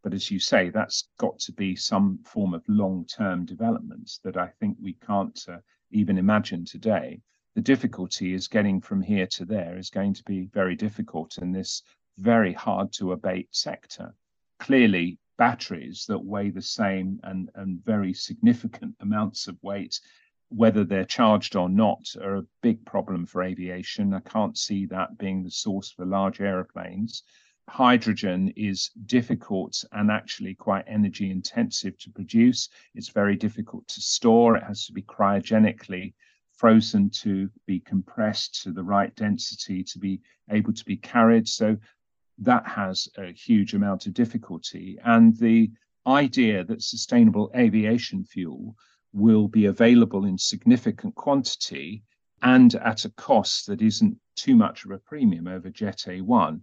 But 0.03 0.15
as 0.15 0.31
you 0.31 0.39
say, 0.39 0.71
that's 0.71 1.09
got 1.19 1.39
to 1.41 1.53
be 1.53 1.77
some 1.77 2.19
form 2.25 2.55
of 2.55 2.63
long 2.69 3.07
term 3.07 3.45
development 3.45 4.11
that 4.25 4.37
I 4.37 4.49
think 4.59 4.77
we 4.81 4.95
can't 4.95 5.39
uh, 5.49 5.59
even 5.91 6.19
imagine 6.19 6.65
today. 6.65 7.21
The 7.55 7.61
difficulty 7.63 8.33
is 8.33 8.49
getting 8.49 8.81
from 8.81 9.03
here 9.03 9.27
to 9.33 9.45
there 9.45 9.77
is 9.77 9.91
going 9.91 10.15
to 10.15 10.25
be 10.25 10.47
very 10.53 10.77
difficult 10.77 11.39
in 11.39 11.53
this 11.53 11.83
very 12.19 12.53
hard 12.53 12.93
to 12.93 13.13
abate 13.13 13.49
sector. 13.51 14.15
clearly 14.61 15.19
batteries 15.41 16.05
that 16.07 16.23
weigh 16.23 16.51
the 16.51 16.61
same 16.61 17.19
and, 17.23 17.49
and 17.55 17.83
very 17.83 18.13
significant 18.13 18.95
amounts 19.01 19.49
of 19.49 19.57
weight, 19.63 19.99
whether 20.51 20.85
they're 20.85 21.07
charged 21.07 21.57
or 21.57 21.71
not, 21.71 22.05
are 22.21 22.37
a 22.37 22.47
big 22.61 22.85
problem 22.85 23.25
for 23.25 23.43
aviation. 23.43 24.13
I 24.13 24.21
can't 24.21 24.59
see 24.59 24.85
that 24.87 25.17
being 25.17 25.43
the 25.43 25.51
source 25.51 25.91
for 25.91 26.05
large 26.05 26.43
aeroplanes. 26.43 27.23
Hydrogen 27.71 28.53
is 28.55 28.91
difficult 29.07 29.83
and 29.93 30.11
actually 30.11 30.55
quite 30.57 30.85
energy 30.87 31.31
intensive 31.31 31.97
to 32.01 32.11
produce. 32.11 32.69
It's 32.95 33.09
very 33.09 33.37
difficult 33.37 33.89
to 33.89 34.03
store. 34.03 34.59
It 34.59 34.65
has 34.65 34.85
to 34.89 34.93
be 34.93 35.03
cryogenically 35.03 36.13
frozen 36.53 37.09
to 37.09 37.49
be 37.67 37.81
compressed 37.81 38.63
to 38.65 38.73
the 38.73 38.85
right 38.85 39.17
density 39.17 39.83
to 39.85 39.99
be 39.99 40.21
able 40.51 40.75
to 40.75 40.85
be 40.85 40.99
carried. 40.99 41.49
So 41.49 41.79
that 42.41 42.67
has 42.67 43.09
a 43.19 43.33
huge 43.33 43.75
amount 43.75 44.07
of 44.07 44.15
difficulty. 44.15 44.99
And 45.05 45.37
the 45.37 45.71
idea 46.07 46.65
that 46.65 46.83
sustainable 46.83 47.51
aviation 47.55 48.25
fuel 48.25 48.75
will 49.13 49.49
be 49.49 49.67
available 49.67 50.25
in 50.25 50.39
significant 50.39 51.15
quantity 51.15 52.03
and 52.43 52.75
at 52.77 53.05
a 53.05 53.11
cost 53.11 53.67
that 53.67 53.83
isn't 53.83 54.17
too 54.35 54.57
much 54.57 54.85
of 54.85 54.93
a 54.93 54.99
premium 54.99 55.47
over 55.47 55.69
Jet 55.69 56.05
A1 56.07 56.63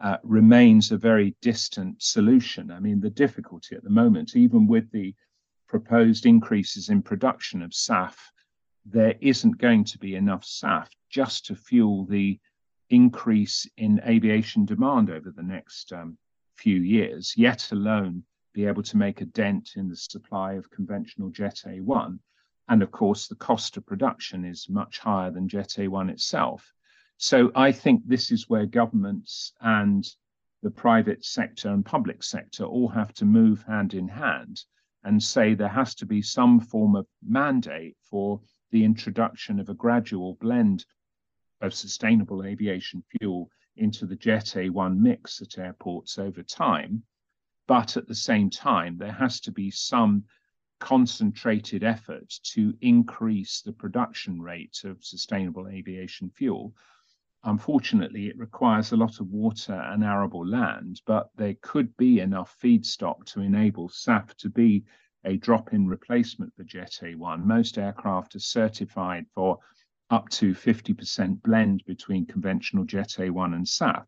uh, 0.00 0.16
remains 0.22 0.90
a 0.90 0.96
very 0.96 1.34
distant 1.42 2.02
solution. 2.02 2.70
I 2.70 2.80
mean, 2.80 3.00
the 3.00 3.10
difficulty 3.10 3.76
at 3.76 3.84
the 3.84 3.90
moment, 3.90 4.36
even 4.36 4.66
with 4.66 4.90
the 4.90 5.14
proposed 5.68 6.24
increases 6.24 6.88
in 6.88 7.02
production 7.02 7.62
of 7.62 7.72
SAF, 7.72 8.16
there 8.86 9.16
isn't 9.20 9.58
going 9.58 9.84
to 9.84 9.98
be 9.98 10.14
enough 10.14 10.44
SAF 10.44 10.88
just 11.10 11.44
to 11.46 11.54
fuel 11.54 12.06
the 12.06 12.38
increase 12.90 13.66
in 13.76 14.00
aviation 14.06 14.64
demand 14.64 15.10
over 15.10 15.30
the 15.30 15.42
next 15.42 15.92
um, 15.92 16.16
few 16.54 16.80
years, 16.80 17.34
yet 17.36 17.70
alone 17.72 18.24
be 18.52 18.66
able 18.66 18.82
to 18.82 18.96
make 18.96 19.20
a 19.20 19.26
dent 19.26 19.72
in 19.76 19.88
the 19.88 19.96
supply 19.96 20.54
of 20.54 20.70
conventional 20.70 21.30
Jet 21.30 21.62
A1. 21.66 22.18
And 22.68 22.82
of 22.82 22.90
course, 22.90 23.28
the 23.28 23.34
cost 23.36 23.76
of 23.76 23.86
production 23.86 24.44
is 24.44 24.68
much 24.68 24.98
higher 24.98 25.30
than 25.30 25.48
Jet 25.48 25.76
A1 25.78 26.10
itself. 26.10 26.72
So 27.16 27.50
I 27.54 27.72
think 27.72 28.02
this 28.06 28.30
is 28.30 28.48
where 28.48 28.66
governments 28.66 29.52
and 29.60 30.06
the 30.62 30.70
private 30.70 31.24
sector 31.24 31.68
and 31.68 31.84
public 31.84 32.22
sector 32.22 32.64
all 32.64 32.88
have 32.88 33.12
to 33.14 33.24
move 33.24 33.62
hand 33.62 33.94
in 33.94 34.08
hand 34.08 34.64
and 35.04 35.22
say 35.22 35.54
there 35.54 35.68
has 35.68 35.94
to 35.96 36.06
be 36.06 36.20
some 36.20 36.60
form 36.60 36.96
of 36.96 37.06
mandate 37.22 37.96
for 38.02 38.40
the 38.70 38.84
introduction 38.84 39.60
of 39.60 39.68
a 39.68 39.74
gradual 39.74 40.34
blend 40.40 40.84
of 41.60 41.74
sustainable 41.74 42.44
aviation 42.44 43.02
fuel 43.18 43.50
into 43.76 44.06
the 44.06 44.16
Jet 44.16 44.54
A1 44.56 44.98
mix 44.98 45.40
at 45.42 45.58
airports 45.58 46.18
over 46.18 46.42
time. 46.42 47.02
But 47.66 47.96
at 47.96 48.08
the 48.08 48.14
same 48.14 48.50
time, 48.50 48.96
there 48.98 49.12
has 49.12 49.40
to 49.40 49.52
be 49.52 49.70
some 49.70 50.24
concentrated 50.80 51.82
effort 51.82 52.32
to 52.42 52.76
increase 52.80 53.62
the 53.62 53.72
production 53.72 54.40
rate 54.40 54.82
of 54.84 55.04
sustainable 55.04 55.68
aviation 55.68 56.30
fuel. 56.30 56.74
Unfortunately, 57.44 58.28
it 58.28 58.38
requires 58.38 58.92
a 58.92 58.96
lot 58.96 59.20
of 59.20 59.30
water 59.30 59.74
and 59.74 60.02
arable 60.02 60.46
land, 60.46 61.00
but 61.06 61.30
there 61.36 61.54
could 61.62 61.96
be 61.96 62.20
enough 62.20 62.56
feedstock 62.60 63.24
to 63.26 63.40
enable 63.40 63.88
SAF 63.88 64.34
to 64.36 64.48
be 64.48 64.84
a 65.24 65.36
drop 65.36 65.72
in 65.72 65.86
replacement 65.86 66.54
for 66.54 66.64
Jet 66.64 66.98
A1. 67.02 67.44
Most 67.44 67.78
aircraft 67.78 68.34
are 68.34 68.40
certified 68.40 69.26
for 69.34 69.58
up 70.10 70.28
to 70.30 70.54
50% 70.54 71.42
blend 71.42 71.84
between 71.86 72.26
conventional 72.26 72.84
Jet 72.84 73.16
A1 73.18 73.54
and 73.54 73.66
SAF. 73.66 74.04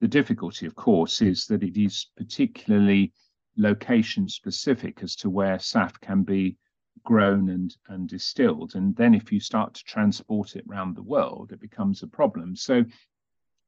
The 0.00 0.08
difficulty, 0.08 0.66
of 0.66 0.74
course, 0.74 1.22
is 1.22 1.46
that 1.46 1.62
it 1.62 1.80
is 1.80 2.06
particularly 2.16 3.12
location 3.56 4.28
specific 4.28 5.02
as 5.02 5.16
to 5.16 5.30
where 5.30 5.58
SAF 5.58 6.00
can 6.00 6.22
be 6.22 6.56
grown 7.04 7.50
and, 7.50 7.76
and 7.88 8.08
distilled. 8.08 8.74
And 8.74 8.96
then 8.96 9.14
if 9.14 9.30
you 9.30 9.40
start 9.40 9.74
to 9.74 9.84
transport 9.84 10.56
it 10.56 10.64
around 10.68 10.96
the 10.96 11.02
world, 11.02 11.52
it 11.52 11.60
becomes 11.60 12.02
a 12.02 12.08
problem. 12.08 12.56
So 12.56 12.84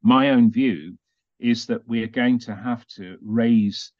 my 0.03 0.31
own 0.31 0.51
view 0.51 0.99
is 1.39 1.67
that 1.67 1.87
we 1.87 2.03
are 2.03 2.09
going 2.09 2.39
to 2.41 2.55
have 2.55 2.87
to 2.87 3.19
raise 3.21 3.93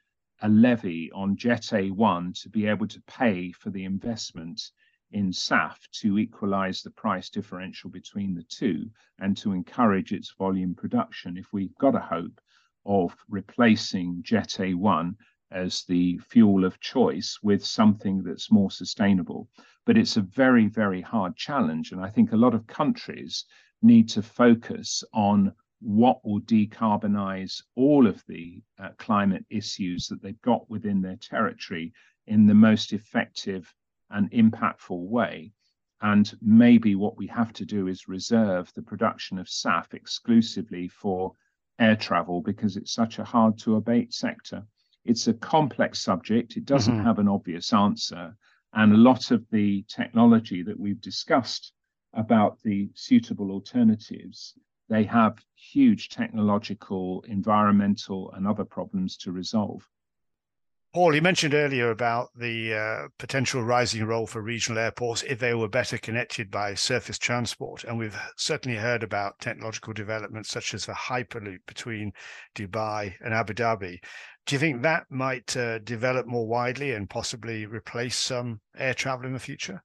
a 0.43 0.49
levy 0.49 1.11
on 1.13 1.37
Jet 1.37 1.63
A1 1.73 2.43
to 2.43 2.49
be 2.49 2.67
able 2.67 2.89
to 2.89 3.03
pay 3.03 3.53
for 3.53 3.71
the 3.71 3.85
investment 3.85 4.63
in 5.13 5.31
SAF 5.31 5.79
to 5.91 6.19
equalize 6.19 6.83
the 6.83 6.91
price 6.91 7.31
differential 7.31 7.91
between 7.91 8.35
the 8.35 8.43
two 8.45 8.91
and 9.19 9.37
to 9.37 9.53
encourage 9.53 10.13
its 10.13 10.35
volume 10.37 10.75
production 10.75 11.37
if 11.37 11.53
we've 11.53 11.77
got 11.77 11.95
a 11.95 12.01
hope 12.01 12.41
of 12.85 13.17
replacing 13.29 14.23
Jet 14.23 14.57
A1 14.59 15.15
as 15.51 15.85
the 15.85 16.19
fuel 16.19 16.65
of 16.65 16.81
choice 16.81 17.39
with 17.43 17.65
something 17.65 18.23
that's 18.23 18.51
more 18.51 18.71
sustainable. 18.71 19.49
But 19.85 19.97
it's 19.97 20.17
a 20.17 20.23
very, 20.23 20.67
very 20.67 21.01
hard 21.01 21.37
challenge. 21.37 21.93
And 21.93 22.01
I 22.01 22.11
think 22.11 22.33
a 22.33 22.37
lot 22.37 22.55
of 22.55 22.67
countries 22.67 23.45
need 23.83 24.09
to 24.11 24.23
focus 24.23 25.05
on 25.13 25.53
what 25.81 26.25
will 26.25 26.41
decarbonize 26.41 27.63
all 27.75 28.07
of 28.07 28.25
the 28.27 28.63
uh, 28.79 28.89
climate 28.99 29.45
issues 29.51 30.09
that 30.09 30.23
they've 30.23 30.41
got 30.43 30.69
within 30.71 31.01
their 31.01 31.17
territory 31.17 31.93
in 32.27 32.47
the 32.47 32.55
most 32.55 32.93
effective 32.93 33.73
and 34.11 34.31
impactful 34.31 35.09
way. 35.09 35.53
And 36.01 36.31
maybe 36.43 36.95
what 36.95 37.17
we 37.17 37.27
have 37.29 37.53
to 37.55 37.65
do 37.65 37.89
is 37.89 38.09
reserve 38.09 38.73
the 38.75 38.83
production 38.83 39.39
of 39.39 39.49
SAF 39.49 39.95
exclusively 39.95 40.89
for 40.89 41.33
air 41.79 41.97
travel 41.97 42.43
because 42.43 42.77
it's 42.77 42.93
such 42.93 43.19
a 43.19 43.25
hard 43.25 43.59
to 43.59 43.77
abate 43.77 44.13
sector. 44.13 44.67
It's 45.05 45.27
a 45.29 45.35
complex 45.35 46.01
subject, 46.01 46.57
it 46.57 46.65
doesn't 46.65 46.95
mm-hmm. 46.95 47.07
have 47.07 47.19
an 47.19 47.29
obvious 47.29 47.73
answer. 47.73 48.37
And 48.73 48.93
a 48.93 48.97
lot 48.97 49.31
of 49.31 49.49
the 49.51 49.85
technology 49.89 50.63
that 50.63 50.79
we've 50.79 51.01
discussed 51.01 51.73
about 52.13 52.61
the 52.63 52.91
suitable 52.95 53.51
alternatives, 53.51 54.55
they 54.89 55.05
have 55.05 55.43
huge 55.55 56.09
technological, 56.09 57.25
environmental, 57.29 58.33
and 58.33 58.47
other 58.47 58.65
problems 58.65 59.17
to 59.19 59.33
resolve. 59.33 59.89
Paul, 60.97 61.15
you 61.15 61.21
mentioned 61.21 61.53
earlier 61.53 61.91
about 61.91 62.31
the 62.35 62.73
uh, 62.73 63.09
potential 63.19 63.63
rising 63.63 64.03
role 64.07 64.27
for 64.27 64.41
regional 64.41 64.79
airports 64.83 65.23
if 65.25 65.39
they 65.39 65.53
were 65.53 65.69
better 65.69 65.99
connected 65.99 66.51
by 66.51 66.73
surface 66.73 67.19
transport. 67.19 67.85
And 67.85 67.99
we've 67.99 68.19
certainly 68.39 68.79
heard 68.79 69.03
about 69.03 69.39
technological 69.39 69.93
developments 69.93 70.49
such 70.49 70.73
as 70.73 70.87
the 70.87 70.95
Hyperloop 70.95 71.59
between 71.67 72.15
Dubai 72.55 73.13
and 73.23 73.35
Abu 73.35 73.53
Dhabi. 73.53 73.99
Do 74.47 74.55
you 74.55 74.59
think 74.59 74.81
that 74.81 75.05
might 75.11 75.55
uh, 75.55 75.81
develop 75.81 76.27
more 76.27 76.49
widely 76.49 76.93
and 76.93 77.11
possibly 77.11 77.67
replace 77.67 78.17
some 78.17 78.63
air 78.79 78.95
travel 78.95 79.27
in 79.27 79.35
the 79.35 79.39
future? 79.39 79.83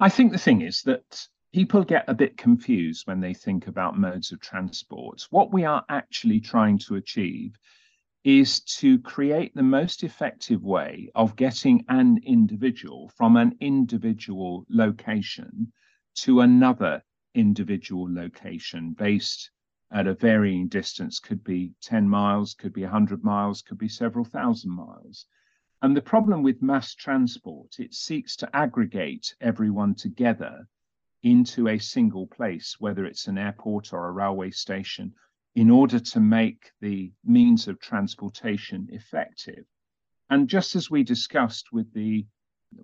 I 0.00 0.10
think 0.10 0.32
the 0.32 0.38
thing 0.38 0.60
is 0.60 0.82
that 0.82 1.26
people 1.54 1.82
get 1.82 2.04
a 2.08 2.14
bit 2.14 2.36
confused 2.36 3.06
when 3.06 3.20
they 3.20 3.32
think 3.32 3.68
about 3.68 3.98
modes 3.98 4.32
of 4.32 4.40
transport. 4.42 5.26
What 5.30 5.50
we 5.50 5.64
are 5.64 5.82
actually 5.88 6.40
trying 6.40 6.76
to 6.80 6.96
achieve 6.96 7.56
is 8.24 8.60
to 8.60 8.98
create 8.98 9.54
the 9.54 9.62
most 9.62 10.04
effective 10.04 10.62
way 10.62 11.10
of 11.14 11.36
getting 11.36 11.82
an 11.88 12.18
individual 12.22 13.08
from 13.16 13.36
an 13.36 13.56
individual 13.60 14.66
location 14.68 15.72
to 16.14 16.40
another 16.40 17.02
individual 17.34 18.12
location 18.12 18.92
based 18.92 19.50
at 19.90 20.06
a 20.06 20.14
varying 20.14 20.68
distance. 20.68 21.18
Could 21.18 21.42
be 21.42 21.72
10 21.80 22.06
miles 22.06 22.52
could 22.52 22.74
be 22.74 22.82
100 22.82 23.24
miles 23.24 23.62
could 23.62 23.78
be 23.78 23.88
several 23.88 24.24
thousand 24.24 24.72
miles. 24.72 25.24
And 25.80 25.96
the 25.96 26.02
problem 26.02 26.42
with 26.42 26.60
mass 26.60 26.94
transport 26.94 27.80
it 27.80 27.94
seeks 27.94 28.36
to 28.36 28.54
aggregate 28.54 29.34
everyone 29.40 29.94
together 29.94 30.68
into 31.22 31.68
a 31.68 31.78
single 31.78 32.26
place 32.26 32.76
whether 32.78 33.06
it's 33.06 33.28
an 33.28 33.38
airport 33.38 33.94
or 33.94 34.08
a 34.08 34.12
railway 34.12 34.50
station 34.50 35.14
in 35.54 35.70
order 35.70 35.98
to 35.98 36.20
make 36.20 36.70
the 36.80 37.12
means 37.24 37.68
of 37.68 37.80
transportation 37.80 38.88
effective. 38.90 39.64
And 40.28 40.48
just 40.48 40.76
as 40.76 40.90
we 40.90 41.02
discussed 41.02 41.72
with 41.72 41.92
the 41.92 42.24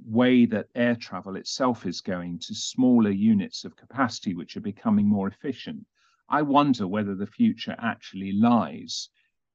way 0.04 0.46
that 0.46 0.68
air 0.74 0.96
travel 0.96 1.36
itself 1.36 1.86
is 1.86 2.00
going 2.00 2.40
to 2.40 2.54
smaller 2.54 3.10
units 3.10 3.64
of 3.64 3.76
capacity, 3.76 4.34
which 4.34 4.56
are 4.56 4.60
becoming 4.60 5.06
more 5.06 5.28
efficient, 5.28 5.86
I 6.28 6.42
wonder 6.42 6.88
whether 6.88 7.14
the 7.14 7.26
future 7.26 7.76
actually 7.78 8.32
lies 8.32 9.10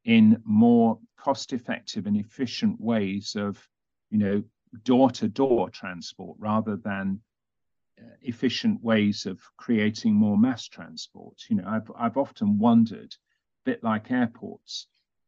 in 0.05 0.41
more 0.45 0.97
cost 1.17 1.51
effective 1.51 2.05
and 2.07 2.15
efficient 2.15 2.79
ways 2.79 3.35
of, 3.35 3.67
you 4.09 4.17
know, 4.17 4.43
door 4.83 5.11
to 5.11 5.27
door 5.27 5.69
transport 5.69 6.37
rather 6.39 6.77
than 6.77 7.19
efficient 8.21 8.83
ways 8.83 9.25
of 9.25 9.39
creating 9.57 10.13
more 10.13 10.37
mass 10.37 10.67
transport. 10.67 11.37
You 11.49 11.57
know, 11.57 11.67
I've 11.67 11.91
I've 11.97 12.17
often 12.17 12.57
wondered, 12.57 13.13
a 13.13 13.63
bit 13.65 13.83
like 13.83 14.11
airports, 14.11 14.87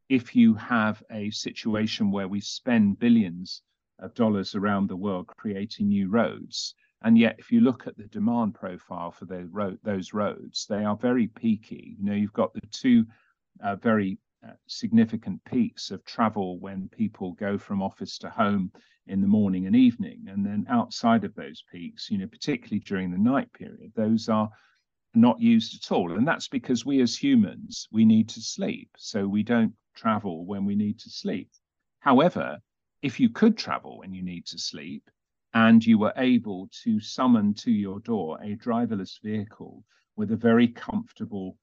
if 0.09 0.36
you 0.36 0.53
have 0.55 1.03
a 1.11 1.30
situation 1.32 2.11
where 2.11 2.28
we 2.28 2.39
spend 2.39 2.99
billions 2.99 3.61
of 3.99 4.13
dollars 4.13 4.55
around 4.55 4.88
the 4.88 4.97
world 4.97 5.28
creating 5.38 5.88
new 5.88 6.09
roads, 6.09 6.76
and 7.03 7.17
yet 7.17 7.36
if 7.39 7.51
you 7.51 7.61
look 7.61 7.88
at 7.88 7.97
the 7.97 8.07
demand 8.07 8.53
profile 8.53 9.11
for 9.11 9.26
the 9.26 9.45
road, 9.45 9.80
those 9.84 10.13
roads, 10.13 10.65
they 10.67 10.84
are 10.84 10.97
very 10.97 11.28
peaky. 11.28 11.95
You 11.97 12.05
know, 12.05 12.13
you've 12.13 12.34
got 12.34 12.53
the 12.53 12.67
two 12.71 13.05
uh, 13.63 13.76
very 13.76 14.17
Uh, 14.46 14.52
significant 14.68 15.41
peaks 15.46 15.89
of 15.89 16.04
travel 16.04 16.60
when 16.60 16.89
people 16.89 17.32
go 17.34 17.58
from 17.58 17.82
office 17.82 18.18
to 18.18 18.30
home 18.30 18.70
in 19.08 19.22
the 19.22 19.28
morning 19.28 19.68
and 19.68 19.76
evening. 19.76 20.26
And 20.28 20.46
then 20.46 20.66
outside 20.70 21.24
of 21.24 21.34
those 21.34 21.64
peaks, 21.72 22.12
you 22.12 22.18
know, 22.18 22.28
particularly 22.28 22.82
during 22.82 23.10
the 23.10 23.18
night 23.18 23.54
period, 23.54 23.94
those 23.96 24.28
are 24.28 24.50
not 25.14 25.39
used 25.39 25.76
at 25.76 25.96
all. 25.96 26.18
And 26.18 26.28
that's 26.28 26.50
because 26.50 26.86
we 26.86 27.02
as 27.02 27.16
humans, 27.16 27.88
we 27.89 28.04
need 28.04 28.28
to 28.30 28.41
sleep. 28.41 28.89
So 28.98 29.28
we 29.28 29.44
don't 29.44 29.74
travel 29.96 30.46
when 30.46 30.66
we 30.66 30.76
need 30.76 31.00
to 31.00 31.10
sleep. 31.10 31.50
However, 32.00 32.58
if 33.02 33.22
you 33.22 33.30
could 33.30 33.58
travel 33.58 34.00
when 34.00 34.14
you 34.14 34.24
need 34.24 34.46
to 34.48 34.58
sleep 34.58 35.10
and 35.54 35.86
you 35.86 35.98
were 35.98 36.14
able 36.18 36.70
to 36.84 37.00
summon 37.00 37.54
to 37.54 37.72
your 37.72 38.02
door 38.02 38.39
a 38.41 38.58
driverless 38.58 39.22
vehicle 39.22 39.86
with 40.18 40.32
a 40.32 40.38
very 40.38 40.68
comfortable 40.68 41.58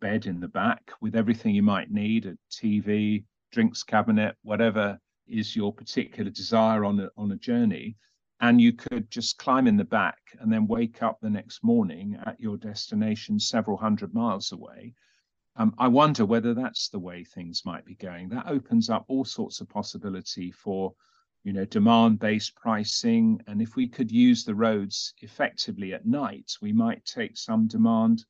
bed 0.00 0.26
in 0.26 0.40
the 0.40 0.48
back 0.48 0.90
with 1.00 1.14
everything 1.14 1.54
you 1.54 1.62
might 1.62 1.90
need 1.90 2.26
a 2.26 2.36
TV, 2.50 3.24
drinks 3.52 3.82
cabinet, 3.82 4.36
whatever 4.42 4.98
is 5.26 5.56
your 5.56 5.72
particular 5.72 6.30
desire 6.30 6.84
on 6.84 7.00
a, 7.00 7.10
on 7.16 7.32
a 7.32 7.36
journey. 7.36 7.96
And 8.40 8.60
you 8.60 8.72
could 8.72 9.10
just 9.10 9.38
climb 9.38 9.66
in 9.66 9.76
the 9.76 9.84
back 9.84 10.18
and 10.40 10.52
then 10.52 10.66
wake 10.66 11.02
up 11.02 11.18
the 11.20 11.30
next 11.30 11.62
morning 11.62 12.18
at 12.26 12.40
your 12.40 12.56
destination 12.56 13.38
several 13.38 13.76
hundred 13.76 14.12
miles 14.12 14.52
away. 14.52 14.94
Um, 15.56 15.74
I 15.78 15.88
wonder 15.88 16.26
whether 16.26 16.52
that's 16.52 16.88
the 16.88 16.98
way 16.98 17.22
things 17.24 17.64
might 17.64 17.84
be 17.84 17.94
going. 17.94 18.28
That 18.28 18.48
opens 18.48 18.90
up 18.90 19.04
all 19.08 19.24
sorts 19.24 19.60
of 19.60 19.68
possibility 19.68 20.50
for, 20.50 20.94
you 21.44 21.52
know, 21.52 21.64
demand-based 21.64 22.56
pricing. 22.56 23.40
And 23.46 23.62
if 23.62 23.76
we 23.76 23.86
could 23.86 24.10
use 24.10 24.44
the 24.44 24.54
roads 24.54 25.14
effectively 25.22 25.94
at 25.94 26.06
night, 26.06 26.52
we 26.60 26.72
might 26.72 27.04
take 27.04 27.36
some 27.36 27.68
demand 27.68 28.24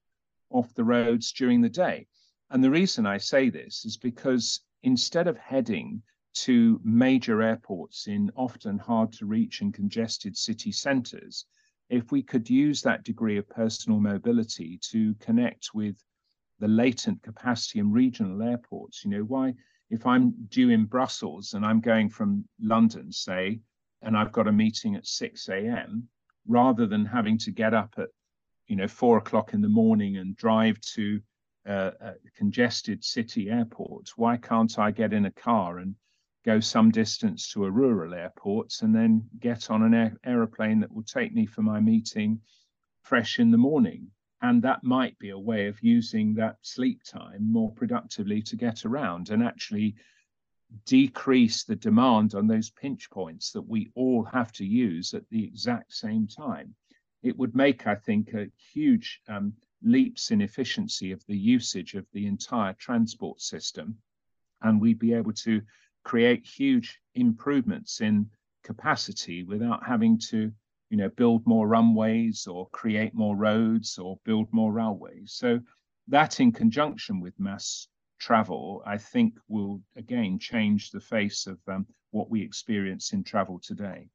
off 0.54 0.72
the 0.74 0.84
roads 0.84 1.32
during 1.32 1.60
the 1.60 1.68
day. 1.68 2.06
And 2.50 2.62
the 2.62 2.70
reason 2.70 3.04
I 3.04 3.18
say 3.18 3.50
this 3.50 3.84
is 3.84 3.96
because 3.96 4.60
instead 4.84 5.26
of 5.26 5.36
heading 5.36 6.02
to 6.34 6.80
major 6.84 7.42
airports 7.42 8.06
in 8.06 8.30
often 8.36 8.78
hard 8.78 9.12
to 9.14 9.26
reach 9.26 9.60
and 9.60 9.74
congested 9.74 10.36
city 10.36 10.72
centers, 10.72 11.44
if 11.90 12.12
we 12.12 12.22
could 12.22 12.48
use 12.48 12.82
that 12.82 13.04
degree 13.04 13.36
of 13.36 13.48
personal 13.48 14.00
mobility 14.00 14.78
to 14.90 15.14
connect 15.16 15.74
with 15.74 15.96
the 16.60 16.68
latent 16.68 17.22
capacity 17.22 17.80
in 17.80 17.90
regional 17.90 18.42
airports, 18.42 19.04
you 19.04 19.10
know, 19.10 19.24
why, 19.24 19.54
if 19.90 20.06
I'm 20.06 20.32
due 20.48 20.70
in 20.70 20.86
Brussels 20.86 21.54
and 21.54 21.64
I'm 21.64 21.80
going 21.80 22.08
from 22.08 22.48
London, 22.60 23.12
say, 23.12 23.60
and 24.02 24.16
I've 24.16 24.32
got 24.32 24.48
a 24.48 24.52
meeting 24.52 24.94
at 24.94 25.06
6 25.06 25.48
a.m., 25.48 26.08
rather 26.46 26.86
than 26.86 27.04
having 27.04 27.38
to 27.38 27.50
get 27.50 27.74
up 27.74 27.94
at 27.98 28.08
you 28.66 28.76
know, 28.76 28.88
four 28.88 29.18
o'clock 29.18 29.54
in 29.54 29.60
the 29.60 29.68
morning 29.68 30.16
and 30.16 30.36
drive 30.36 30.80
to 30.80 31.20
uh, 31.66 31.90
a 32.00 32.14
congested 32.36 33.04
city 33.04 33.50
airport? 33.50 34.10
Why 34.16 34.36
can't 34.36 34.78
I 34.78 34.90
get 34.90 35.12
in 35.12 35.26
a 35.26 35.30
car 35.30 35.78
and 35.78 35.94
go 36.44 36.60
some 36.60 36.90
distance 36.90 37.50
to 37.52 37.64
a 37.64 37.70
rural 37.70 38.14
airport 38.14 38.74
and 38.82 38.94
then 38.94 39.28
get 39.38 39.70
on 39.70 39.82
an 39.82 39.94
aer- 39.94 40.18
aeroplane 40.24 40.80
that 40.80 40.92
will 40.92 41.02
take 41.02 41.32
me 41.32 41.46
for 41.46 41.62
my 41.62 41.80
meeting 41.80 42.40
fresh 43.02 43.38
in 43.38 43.50
the 43.50 43.58
morning? 43.58 44.10
And 44.42 44.60
that 44.62 44.84
might 44.84 45.18
be 45.18 45.30
a 45.30 45.38
way 45.38 45.68
of 45.68 45.82
using 45.82 46.34
that 46.34 46.56
sleep 46.60 47.02
time 47.02 47.50
more 47.50 47.72
productively 47.72 48.42
to 48.42 48.56
get 48.56 48.84
around 48.84 49.30
and 49.30 49.42
actually 49.42 49.94
decrease 50.86 51.64
the 51.64 51.76
demand 51.76 52.34
on 52.34 52.46
those 52.46 52.70
pinch 52.70 53.08
points 53.10 53.52
that 53.52 53.66
we 53.66 53.90
all 53.94 54.24
have 54.24 54.52
to 54.52 54.64
use 54.64 55.14
at 55.14 55.28
the 55.30 55.44
exact 55.44 55.94
same 55.94 56.26
time 56.26 56.74
it 57.24 57.36
would 57.38 57.56
make, 57.56 57.86
I 57.86 57.94
think, 57.94 58.34
a 58.34 58.50
huge 58.72 59.20
um, 59.28 59.54
leaps 59.82 60.30
in 60.30 60.42
efficiency 60.42 61.10
of 61.10 61.24
the 61.26 61.36
usage 61.36 61.94
of 61.94 62.06
the 62.12 62.26
entire 62.26 62.74
transport 62.74 63.40
system. 63.40 63.96
And 64.60 64.80
we'd 64.80 64.98
be 64.98 65.14
able 65.14 65.32
to 65.32 65.62
create 66.04 66.46
huge 66.46 67.00
improvements 67.14 68.02
in 68.02 68.30
capacity 68.62 69.42
without 69.42 69.84
having 69.84 70.18
to, 70.30 70.52
you 70.90 70.96
know, 70.98 71.08
build 71.08 71.46
more 71.46 71.66
runways 71.66 72.46
or 72.46 72.68
create 72.70 73.14
more 73.14 73.36
roads 73.36 73.98
or 73.98 74.20
build 74.24 74.46
more 74.52 74.72
railways. 74.72 75.32
So 75.32 75.60
that 76.08 76.40
in 76.40 76.52
conjunction 76.52 77.20
with 77.20 77.40
mass 77.40 77.88
travel, 78.18 78.82
I 78.84 78.98
think 78.98 79.34
will 79.48 79.80
again 79.96 80.38
change 80.38 80.90
the 80.90 81.00
face 81.00 81.46
of 81.46 81.58
um, 81.68 81.86
what 82.10 82.28
we 82.28 82.42
experience 82.42 83.14
in 83.14 83.24
travel 83.24 83.58
today. 83.58 84.10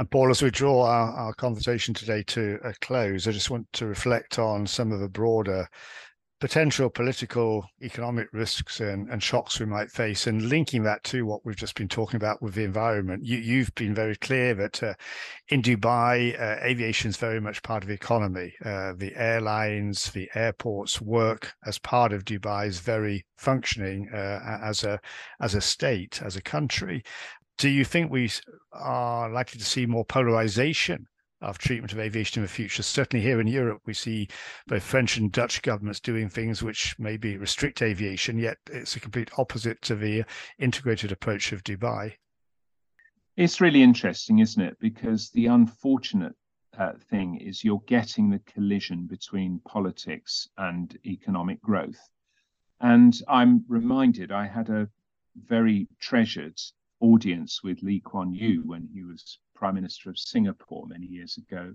And 0.00 0.10
Paul, 0.10 0.30
as 0.30 0.40
we 0.40 0.50
draw 0.50 0.86
our, 0.86 1.10
our 1.12 1.34
conversation 1.34 1.92
today 1.92 2.22
to 2.28 2.58
a 2.64 2.72
close, 2.80 3.28
I 3.28 3.32
just 3.32 3.50
want 3.50 3.70
to 3.74 3.84
reflect 3.84 4.38
on 4.38 4.66
some 4.66 4.92
of 4.92 5.00
the 5.00 5.10
broader 5.10 5.68
potential 6.40 6.88
political, 6.88 7.66
economic 7.82 8.26
risks 8.32 8.80
and, 8.80 9.10
and, 9.10 9.22
shocks 9.22 9.60
we 9.60 9.66
might 9.66 9.90
face, 9.90 10.26
and 10.26 10.48
linking 10.48 10.82
that 10.84 11.04
to 11.04 11.26
what 11.26 11.44
we've 11.44 11.54
just 11.54 11.74
been 11.74 11.86
talking 11.86 12.16
about 12.16 12.40
with 12.40 12.54
the 12.54 12.64
environment. 12.64 13.26
You, 13.26 13.58
have 13.58 13.74
been 13.74 13.94
very 13.94 14.16
clear 14.16 14.54
that 14.54 14.82
uh, 14.82 14.94
in 15.48 15.60
Dubai, 15.60 16.32
uh, 16.40 16.64
aviation 16.64 17.10
is 17.10 17.18
very 17.18 17.38
much 17.38 17.62
part 17.62 17.82
of 17.82 17.88
the 17.88 17.94
economy. 17.94 18.54
Uh, 18.64 18.94
the 18.96 19.14
airlines, 19.16 20.12
the 20.12 20.30
airports 20.34 20.98
work 20.98 21.52
as 21.66 21.78
part 21.78 22.14
of 22.14 22.24
Dubai's 22.24 22.80
very 22.80 23.26
functioning 23.36 24.08
uh, 24.10 24.60
as 24.62 24.82
a 24.82 24.98
as 25.42 25.54
a 25.54 25.60
state, 25.60 26.22
as 26.22 26.36
a 26.36 26.42
country 26.42 27.02
do 27.60 27.68
you 27.68 27.84
think 27.84 28.10
we 28.10 28.30
are 28.72 29.28
likely 29.28 29.58
to 29.58 29.66
see 29.66 29.84
more 29.84 30.04
polarization 30.04 31.06
of 31.42 31.58
treatment 31.58 31.92
of 31.92 31.98
aviation 31.98 32.40
in 32.40 32.46
the 32.46 32.48
future? 32.48 32.82
Certainly 32.82 33.22
here 33.22 33.38
in 33.38 33.46
Europe, 33.46 33.82
we 33.84 33.92
see 33.92 34.28
both 34.66 34.82
French 34.82 35.18
and 35.18 35.30
Dutch 35.30 35.60
governments 35.60 36.00
doing 36.00 36.30
things 36.30 36.62
which 36.62 36.98
maybe 36.98 37.36
restrict 37.36 37.82
aviation, 37.82 38.38
yet 38.38 38.56
it's 38.70 38.96
a 38.96 39.00
complete 39.00 39.30
opposite 39.36 39.82
to 39.82 39.94
the 39.94 40.24
integrated 40.58 41.12
approach 41.12 41.52
of 41.52 41.62
Dubai. 41.62 42.14
It's 43.36 43.60
really 43.60 43.82
interesting, 43.82 44.38
isn't 44.38 44.62
it? 44.62 44.78
Because 44.80 45.28
the 45.28 45.46
unfortunate 45.46 46.34
uh, 46.78 46.92
thing 47.10 47.36
is 47.36 47.62
you're 47.62 47.82
getting 47.86 48.30
the 48.30 48.40
collision 48.40 49.06
between 49.06 49.60
politics 49.66 50.48
and 50.56 50.96
economic 51.04 51.60
growth. 51.60 52.08
And 52.80 53.14
I'm 53.28 53.66
reminded 53.68 54.32
I 54.32 54.46
had 54.46 54.70
a 54.70 54.88
very 55.36 55.88
treasured 56.00 56.58
audience 57.00 57.62
with 57.62 57.82
Lee 57.82 58.00
Kuan 58.00 58.32
Yew 58.32 58.62
when 58.64 58.86
he 58.86 59.02
was 59.02 59.38
Prime 59.54 59.74
Minister 59.74 60.10
of 60.10 60.18
Singapore 60.18 60.86
many 60.86 61.06
years 61.06 61.36
ago. 61.36 61.74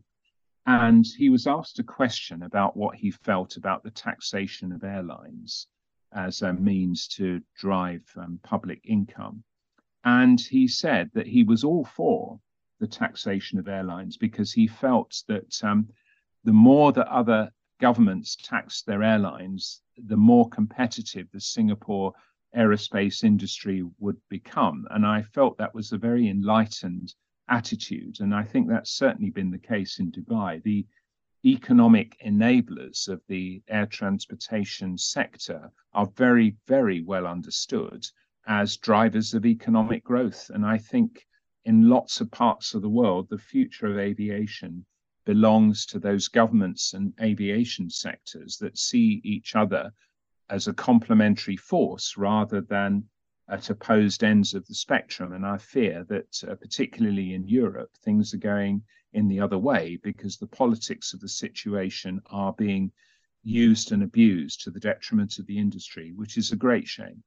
And 0.66 1.06
he 1.06 1.30
was 1.30 1.46
asked 1.46 1.78
a 1.80 1.84
question 1.84 2.44
about 2.44 2.76
what 2.76 2.96
he 2.96 3.12
felt 3.12 3.58
about 3.58 3.84
the 3.84 3.92
taxation 3.92 4.72
of 4.72 4.84
airlines 4.84 5.68
as 6.12 6.42
a 6.42 6.54
means 6.54 7.08
to 7.10 7.42
drive 7.56 8.02
um, 8.16 8.40
public 8.42 8.82
income. 8.86 9.44
And 10.04 10.40
he 10.40 10.68
said 10.68 11.12
that 11.14 11.28
he 11.28 11.44
was 11.44 11.64
all 11.64 11.86
for 11.86 12.40
the 12.80 12.88
taxation 12.88 13.60
of 13.60 13.68
airlines 13.68 14.18
because 14.18 14.52
he 14.52 14.68
felt 14.68 15.24
that 15.28 15.64
um, 15.64 15.90
the 16.44 16.54
more 16.54 16.92
that 16.94 17.08
other 17.08 17.52
governments 17.80 18.36
taxed 18.36 18.86
their 18.86 19.04
airlines, 19.04 19.82
the 19.98 20.18
more 20.18 20.50
competitive 20.50 21.28
the 21.32 21.42
Singapore 21.42 22.14
aerospace 22.56 23.24
industry 23.24 23.84
would 24.00 24.18
become. 24.30 24.88
And 24.92 25.06
I 25.06 25.22
felt 25.22 25.58
that 25.58 25.74
was 25.74 25.92
a 25.92 25.98
very 25.98 26.30
enlightened 26.30 27.14
attitude. 27.50 28.20
And 28.20 28.34
I 28.34 28.44
think 28.44 28.68
that's 28.68 28.92
certainly 28.92 29.30
been 29.30 29.52
the 29.52 29.60
case 29.60 30.00
in 30.00 30.12
Dubai. 30.12 30.64
The 30.64 30.86
economic 31.46 32.18
enablers 32.26 33.08
of 33.08 33.22
the 33.28 33.62
air 33.68 33.86
transportation 33.86 34.98
sector 34.98 35.72
are 35.94 36.08
very, 36.16 36.58
very 36.68 37.02
well 37.02 37.28
understood 37.28 38.06
as 38.48 38.78
drivers 38.78 39.34
of 39.34 39.46
economic 39.46 40.04
growth. 40.04 40.50
And 40.54 40.66
I 40.66 40.78
think 40.78 41.28
in 41.66 41.90
lots 41.90 42.22
of 42.22 42.32
parts 42.32 42.74
of 42.74 42.82
the 42.82 42.90
world, 42.90 43.28
the 43.30 43.38
future 43.38 43.88
of 43.88 43.98
aviation 43.98 44.86
belongs 45.26 45.86
to 45.88 46.00
those 46.00 46.28
governments 46.28 46.94
and 46.94 47.14
aviation 47.20 47.90
sectors 47.90 48.58
that 48.58 48.78
see 48.78 49.22
each 49.24 49.56
other 49.56 49.92
as 50.50 50.68
a 50.68 50.74
complementary 50.74 51.58
force 51.58 52.18
rather 52.18 52.62
than 52.62 53.04
at 53.50 53.70
opposed 53.70 54.24
ends 54.24 54.54
of 54.54 54.66
the 54.68 54.74
spectrum. 54.74 55.34
And 55.34 55.46
I 55.46 55.58
fear 55.58 56.06
that, 56.10 56.44
uh, 56.48 56.56
particularly 56.56 57.34
in 57.34 57.48
Europe, 57.48 57.92
things 58.04 58.34
are 58.34 58.38
going 58.38 58.82
in 59.14 59.28
the 59.28 59.40
other 59.40 59.58
way 59.58 59.98
because 60.04 60.38
the 60.38 60.48
politics 60.48 61.14
of 61.14 61.20
the 61.22 61.30
situation 61.30 62.22
are 62.28 62.54
being 62.54 62.92
used 63.44 63.92
and 63.92 64.04
abused 64.04 64.62
to 64.62 64.72
the 64.72 64.80
detriment 64.80 65.38
of 65.38 65.46
the 65.46 65.58
industry, 65.58 66.12
which 66.16 66.38
is 66.38 66.52
a 66.52 66.56
great 66.56 66.88
shame. 66.88 67.24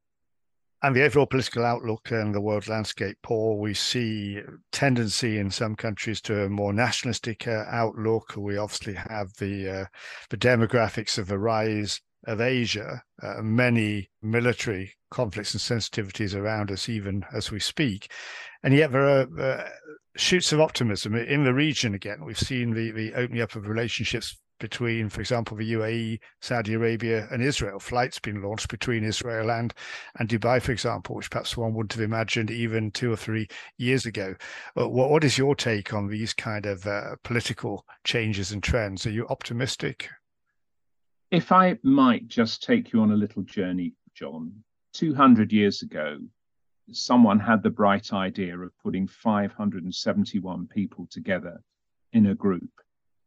And 0.81 0.95
the 0.95 1.03
overall 1.03 1.27
political 1.27 1.65
outlook 1.65 2.13
and 2.13 2.33
the 2.33 2.41
world 2.41 2.69
landscape, 2.69 3.17
Paul, 3.23 3.59
we 3.59 3.75
see 3.75 4.41
tendency 4.71 5.39
in 5.39 5.51
some 5.51 5.75
countries 5.75 6.21
to 6.23 6.45
a 6.45 6.49
more 6.49 6.73
nationalistic 6.73 7.49
uh, 7.49 7.65
outlook. 7.69 8.35
We 8.37 8.57
obviously 8.57 8.95
have 8.95 9.35
the 9.39 9.69
uh, 9.69 9.85
the 10.31 10.37
demographics 10.37 11.19
of 11.19 11.27
the 11.27 11.39
rise 11.39 12.01
of 12.29 12.41
Asia, 12.41 13.03
uh, 13.23 13.43
many 13.43 14.11
military 14.23 14.95
conflicts 15.11 15.55
and 15.55 15.61
sensitivities 15.61 16.35
around 16.35 16.71
us, 16.71 16.89
even 16.89 17.25
as 17.33 17.51
we 17.51 17.59
speak. 17.59 18.13
And 18.63 18.75
yet 18.75 18.93
there 18.93 19.09
are 19.09 19.41
uh, 19.41 19.69
shoots 20.17 20.53
of 20.53 20.61
optimism 20.61 21.15
in 21.15 21.45
the 21.45 21.55
region 21.55 21.95
again. 21.95 22.25
We've 22.25 22.39
seen 22.39 22.75
the, 22.75 22.91
the 22.91 23.15
opening 23.15 23.41
up 23.41 23.55
of 23.55 23.67
relationships 23.67 24.37
between, 24.59 25.09
for 25.09 25.21
example, 25.21 25.57
the 25.57 25.73
UAE, 25.73 26.19
Saudi 26.41 26.75
Arabia, 26.75 27.29
and 27.31 27.43
Israel. 27.43 27.79
Flights 27.79 28.19
being 28.19 28.43
launched 28.43 28.69
between 28.69 29.05
Israel 29.05 29.51
and, 29.51 29.73
and 30.19 30.29
Dubai, 30.29 30.61
for 30.61 30.73
example, 30.73 31.17
which 31.17 31.31
perhaps 31.31 31.57
one 31.57 31.75
wouldn't 31.75 31.93
have 31.93 32.03
imagined 32.03 32.51
even 32.51 32.91
two 32.91 33.13
or 33.13 33.17
three 33.17 33.47
years 33.77 34.05
ago. 34.05 34.35
Uh, 34.77 34.89
what, 34.89 35.11
what 35.11 35.25
is 35.25 35.39
your 35.39 35.55
take 35.55 35.95
on 35.95 36.09
these 36.09 36.35
kind 36.35 36.67
of 36.67 36.87
uh, 36.87 37.17
political 37.23 37.85
changes 38.05 38.53
and 38.53 38.63
trends? 38.63 39.07
Are 39.07 39.11
you 39.11 39.27
optimistic? 39.29 40.09
If 41.31 41.53
I 41.53 41.79
might 41.83 42.27
just 42.27 42.63
take 42.63 42.91
you 42.91 43.03
on 43.03 43.11
a 43.11 43.17
little 43.17 43.43
journey, 43.43 43.93
John, 44.15 44.65
200 44.95 45.53
years 45.53 45.83
ago, 45.83 46.21
someone 46.91 47.39
had 47.39 47.63
the 47.63 47.69
bright 47.69 48.15
idea 48.15 48.59
of 48.59 48.73
putting 48.79 49.07
571 49.07 50.69
people 50.69 51.07
together 51.11 51.63
in 52.15 52.25
a 52.25 52.35
group 52.35 52.71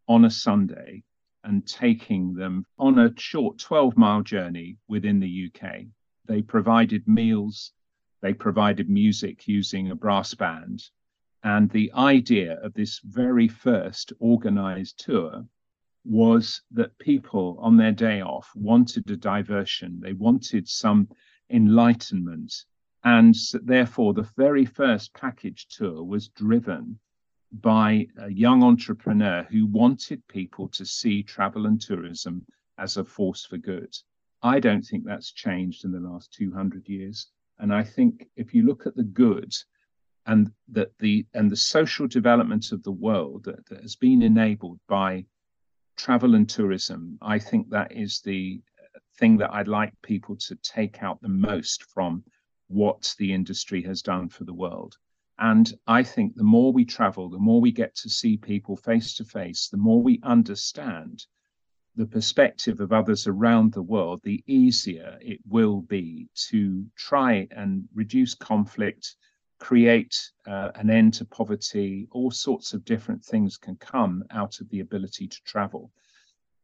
on 0.07 0.25
a 0.25 0.31
Sunday 0.31 1.03
and 1.43 1.67
taking 1.67 2.33
them 2.33 2.65
on 2.79 2.97
a 2.97 3.13
short 3.19 3.59
12 3.59 3.95
mile 3.95 4.23
journey 4.23 4.79
within 4.87 5.19
the 5.19 5.51
UK. 5.53 5.85
They 6.25 6.41
provided 6.41 7.07
meals, 7.07 7.71
they 8.21 8.33
provided 8.33 8.89
music 8.89 9.47
using 9.47 9.91
a 9.91 9.95
brass 9.95 10.33
band. 10.33 10.83
And 11.43 11.69
the 11.69 11.93
idea 11.93 12.59
of 12.61 12.73
this 12.73 12.99
very 13.03 13.47
first 13.47 14.11
organized 14.19 14.97
tour 14.97 15.45
was 16.03 16.61
that 16.71 16.97
people 16.97 17.57
on 17.59 17.77
their 17.77 17.91
day 17.91 18.21
off 18.21 18.49
wanted 18.55 19.09
a 19.11 19.17
diversion, 19.17 19.99
they 20.01 20.13
wanted 20.13 20.67
some 20.67 21.07
enlightenment. 21.49 22.53
And 23.03 23.35
therefore, 23.63 24.13
the 24.13 24.29
very 24.37 24.65
first 24.65 25.13
package 25.13 25.67
tour 25.67 26.03
was 26.03 26.29
driven 26.29 26.99
by 27.51 28.07
a 28.17 28.31
young 28.31 28.63
entrepreneur 28.63 29.43
who 29.43 29.65
wanted 29.65 30.25
people 30.27 30.69
to 30.69 30.85
see 30.85 31.23
travel 31.23 31.65
and 31.65 31.81
tourism 31.81 32.45
as 32.77 32.97
a 32.97 33.03
force 33.03 33.45
for 33.45 33.57
good. 33.57 33.93
I 34.41 34.59
don't 34.59 34.83
think 34.83 35.03
that's 35.03 35.31
changed 35.31 35.83
in 35.83 35.91
the 35.91 35.99
last 35.99 36.33
200 36.33 36.87
years. 36.87 37.27
And 37.59 37.73
I 37.73 37.83
think 37.83 38.27
if 38.35 38.53
you 38.53 38.63
look 38.63 38.87
at 38.87 38.95
the 38.95 39.03
good 39.03 39.53
and 40.25 40.51
that 40.69 40.97
the 40.99 41.25
and 41.33 41.49
the 41.49 41.55
social 41.55 42.07
development 42.07 42.71
of 42.71 42.83
the 42.83 42.91
world 42.91 43.43
that, 43.45 43.65
that 43.67 43.81
has 43.81 43.95
been 43.95 44.21
enabled 44.21 44.79
by 44.87 45.25
travel 46.01 46.33
and 46.33 46.49
tourism, 46.49 47.15
I 47.21 47.37
think 47.37 47.69
that 47.69 47.91
is 47.91 48.21
the 48.21 48.59
thing 49.19 49.37
that 49.37 49.53
I'd 49.53 49.67
like 49.67 49.93
people 50.01 50.35
to 50.47 50.55
take 50.63 51.03
out 51.03 51.21
the 51.21 51.29
most 51.29 51.83
from 51.83 52.23
what 52.69 53.13
the 53.19 53.31
industry 53.31 53.83
has 53.83 54.01
done 54.01 54.27
for 54.27 54.43
the 54.43 54.53
world. 54.53 54.97
And 55.37 55.71
I 55.85 56.01
think 56.01 56.35
the 56.35 56.43
more 56.43 56.73
we 56.73 56.85
travel, 56.85 57.29
the 57.29 57.37
more 57.37 57.61
we 57.61 57.71
get 57.71 57.93
to 57.97 58.09
see 58.09 58.35
people 58.35 58.75
face 58.75 59.13
to 59.17 59.25
face, 59.25 59.69
the 59.69 59.77
more 59.77 60.01
we 60.01 60.19
understand 60.23 61.23
the 61.95 62.07
perspective 62.07 62.79
of 62.79 62.91
others 62.91 63.27
around 63.27 63.71
the 63.71 63.83
world, 63.83 64.21
the 64.23 64.43
easier 64.47 65.19
it 65.21 65.39
will 65.47 65.81
be 65.81 66.27
to 66.49 66.83
try 66.95 67.47
and 67.51 67.87
reduce 67.93 68.33
conflict, 68.33 69.15
create 69.61 70.17
uh, 70.47 70.71
an 70.75 70.89
end 70.89 71.13
to 71.13 71.23
poverty. 71.23 72.07
All 72.11 72.31
sorts 72.31 72.73
of 72.73 72.83
different 72.83 73.23
things 73.23 73.57
can 73.57 73.75
come 73.75 74.23
out 74.31 74.59
of 74.59 74.67
the 74.69 74.79
ability 74.79 75.27
to 75.27 75.43
travel. 75.45 75.91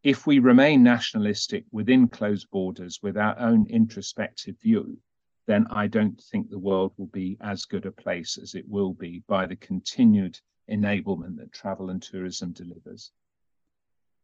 If 0.03 0.25
we 0.25 0.39
remain 0.39 0.83
nationalistic 0.83 1.63
within 1.71 2.07
closed 2.07 2.49
borders 2.51 2.99
with 3.03 3.15
our 3.15 3.37
own 3.39 3.67
introspective 3.69 4.55
view, 4.59 4.97
then 5.45 5.67
I 5.69 5.87
don't 5.87 6.19
think 6.31 6.49
the 6.49 6.59
world 6.59 6.93
will 6.97 7.07
be 7.07 7.37
as 7.39 7.65
good 7.65 7.85
a 7.85 7.91
place 7.91 8.37
as 8.41 8.55
it 8.55 8.67
will 8.67 8.93
be 8.93 9.23
by 9.27 9.45
the 9.45 9.55
continued 9.55 10.39
enablement 10.69 11.37
that 11.37 11.53
travel 11.53 11.91
and 11.91 12.01
tourism 12.01 12.51
delivers. 12.51 13.11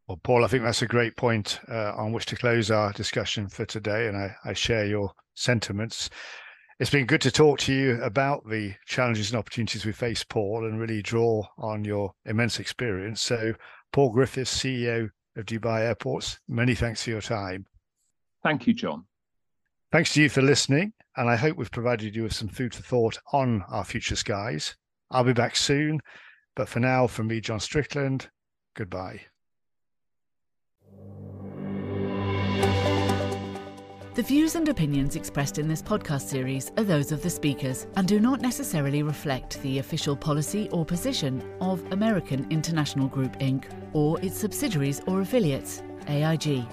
Well, 0.08 0.20
Paul, 0.22 0.44
I 0.44 0.48
think 0.48 0.64
that's 0.64 0.82
a 0.82 0.86
great 0.86 1.16
point 1.16 1.60
uh, 1.68 1.92
on 1.96 2.12
which 2.12 2.26
to 2.26 2.36
close 2.36 2.70
our 2.70 2.92
discussion 2.92 3.48
for 3.48 3.64
today, 3.64 4.08
and 4.08 4.16
I, 4.16 4.34
I 4.44 4.52
share 4.52 4.84
your 4.84 5.12
sentiments. 5.34 6.10
It's 6.80 6.90
been 6.90 7.06
good 7.06 7.20
to 7.20 7.30
talk 7.30 7.60
to 7.60 7.72
you 7.72 8.02
about 8.02 8.48
the 8.48 8.74
challenges 8.84 9.30
and 9.30 9.38
opportunities 9.38 9.86
we 9.86 9.92
face, 9.92 10.24
Paul, 10.24 10.66
and 10.66 10.80
really 10.80 11.02
draw 11.02 11.46
on 11.56 11.84
your 11.84 12.14
immense 12.24 12.58
experience. 12.58 13.20
So, 13.20 13.54
Paul 13.92 14.10
Griffiths, 14.10 14.58
CEO 14.58 15.08
of 15.36 15.46
Dubai 15.46 15.82
Airports, 15.82 16.40
many 16.48 16.74
thanks 16.74 17.04
for 17.04 17.10
your 17.10 17.20
time. 17.20 17.66
Thank 18.42 18.66
you, 18.66 18.74
John. 18.74 19.04
Thanks 19.92 20.14
to 20.14 20.22
you 20.22 20.28
for 20.28 20.42
listening, 20.42 20.92
and 21.16 21.30
I 21.30 21.36
hope 21.36 21.56
we've 21.56 21.70
provided 21.70 22.16
you 22.16 22.24
with 22.24 22.34
some 22.34 22.48
food 22.48 22.74
for 22.74 22.82
thought 22.82 23.20
on 23.32 23.62
our 23.68 23.84
future 23.84 24.16
skies. 24.16 24.74
I'll 25.12 25.22
be 25.22 25.32
back 25.32 25.54
soon, 25.54 26.00
but 26.56 26.68
for 26.68 26.80
now, 26.80 27.06
from 27.06 27.28
me, 27.28 27.40
John 27.40 27.60
Strickland, 27.60 28.30
goodbye. 28.74 29.20
The 34.14 34.22
views 34.22 34.54
and 34.54 34.68
opinions 34.68 35.16
expressed 35.16 35.58
in 35.58 35.66
this 35.66 35.82
podcast 35.82 36.28
series 36.28 36.70
are 36.76 36.84
those 36.84 37.10
of 37.10 37.20
the 37.20 37.28
speakers 37.28 37.88
and 37.96 38.06
do 38.06 38.20
not 38.20 38.40
necessarily 38.40 39.02
reflect 39.02 39.60
the 39.62 39.80
official 39.80 40.14
policy 40.14 40.68
or 40.70 40.84
position 40.84 41.42
of 41.60 41.82
American 41.92 42.46
International 42.48 43.08
Group 43.08 43.36
Inc. 43.40 43.64
or 43.92 44.20
its 44.20 44.38
subsidiaries 44.38 45.00
or 45.08 45.22
affiliates, 45.22 45.82
AIG. 46.06 46.64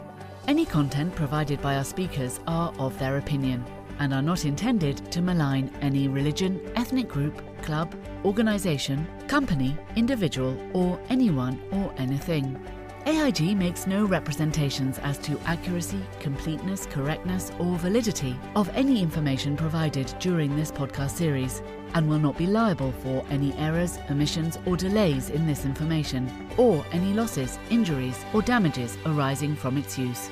Any 0.48 0.66
content 0.66 1.16
provided 1.16 1.60
by 1.64 1.78
our 1.78 1.84
speakers 1.84 2.40
are 2.46 2.72
of 2.78 2.96
their 3.00 3.18
opinion 3.18 3.66
and 3.98 4.14
are 4.14 4.22
not 4.22 4.46
intended 4.46 5.12
to 5.12 5.24
malign 5.24 5.72
any 5.82 6.08
religion, 6.08 6.62
ethnic 6.76 7.08
group, 7.08 7.42
club, 7.64 7.96
organisation, 8.24 9.08
company, 9.28 9.76
individual, 9.96 10.56
or 10.74 11.00
anyone 11.10 11.60
or 11.72 11.92
anything. 11.98 12.64
AIG 13.08 13.58
makes 13.58 13.88
no 13.88 14.06
representations 14.06 15.00
as 15.00 15.18
to 15.20 15.40
accuracy, 15.46 16.02
completeness, 16.20 16.86
correctness, 16.86 17.52
or 17.58 17.76
validity 17.78 18.36
of 18.56 18.70
any 18.76 19.02
information 19.02 19.58
provided 19.58 20.14
during 20.20 20.56
this 20.56 20.72
podcast 20.72 21.12
series 21.12 21.64
and 21.96 22.08
will 22.08 22.20
not 22.20 22.38
be 22.38 22.46
liable 22.46 22.92
for 22.92 23.26
any 23.32 23.54
errors, 23.58 23.98
omissions, 24.12 24.60
or 24.68 24.78
delays 24.78 25.32
in 25.32 25.48
this 25.48 25.66
information, 25.66 26.32
or 26.58 26.86
any 26.92 27.12
losses, 27.14 27.58
injuries, 27.72 28.24
or 28.34 28.44
damages 28.44 28.96
arising 29.08 29.56
from 29.56 29.78
its 29.78 29.98
use. 29.98 30.30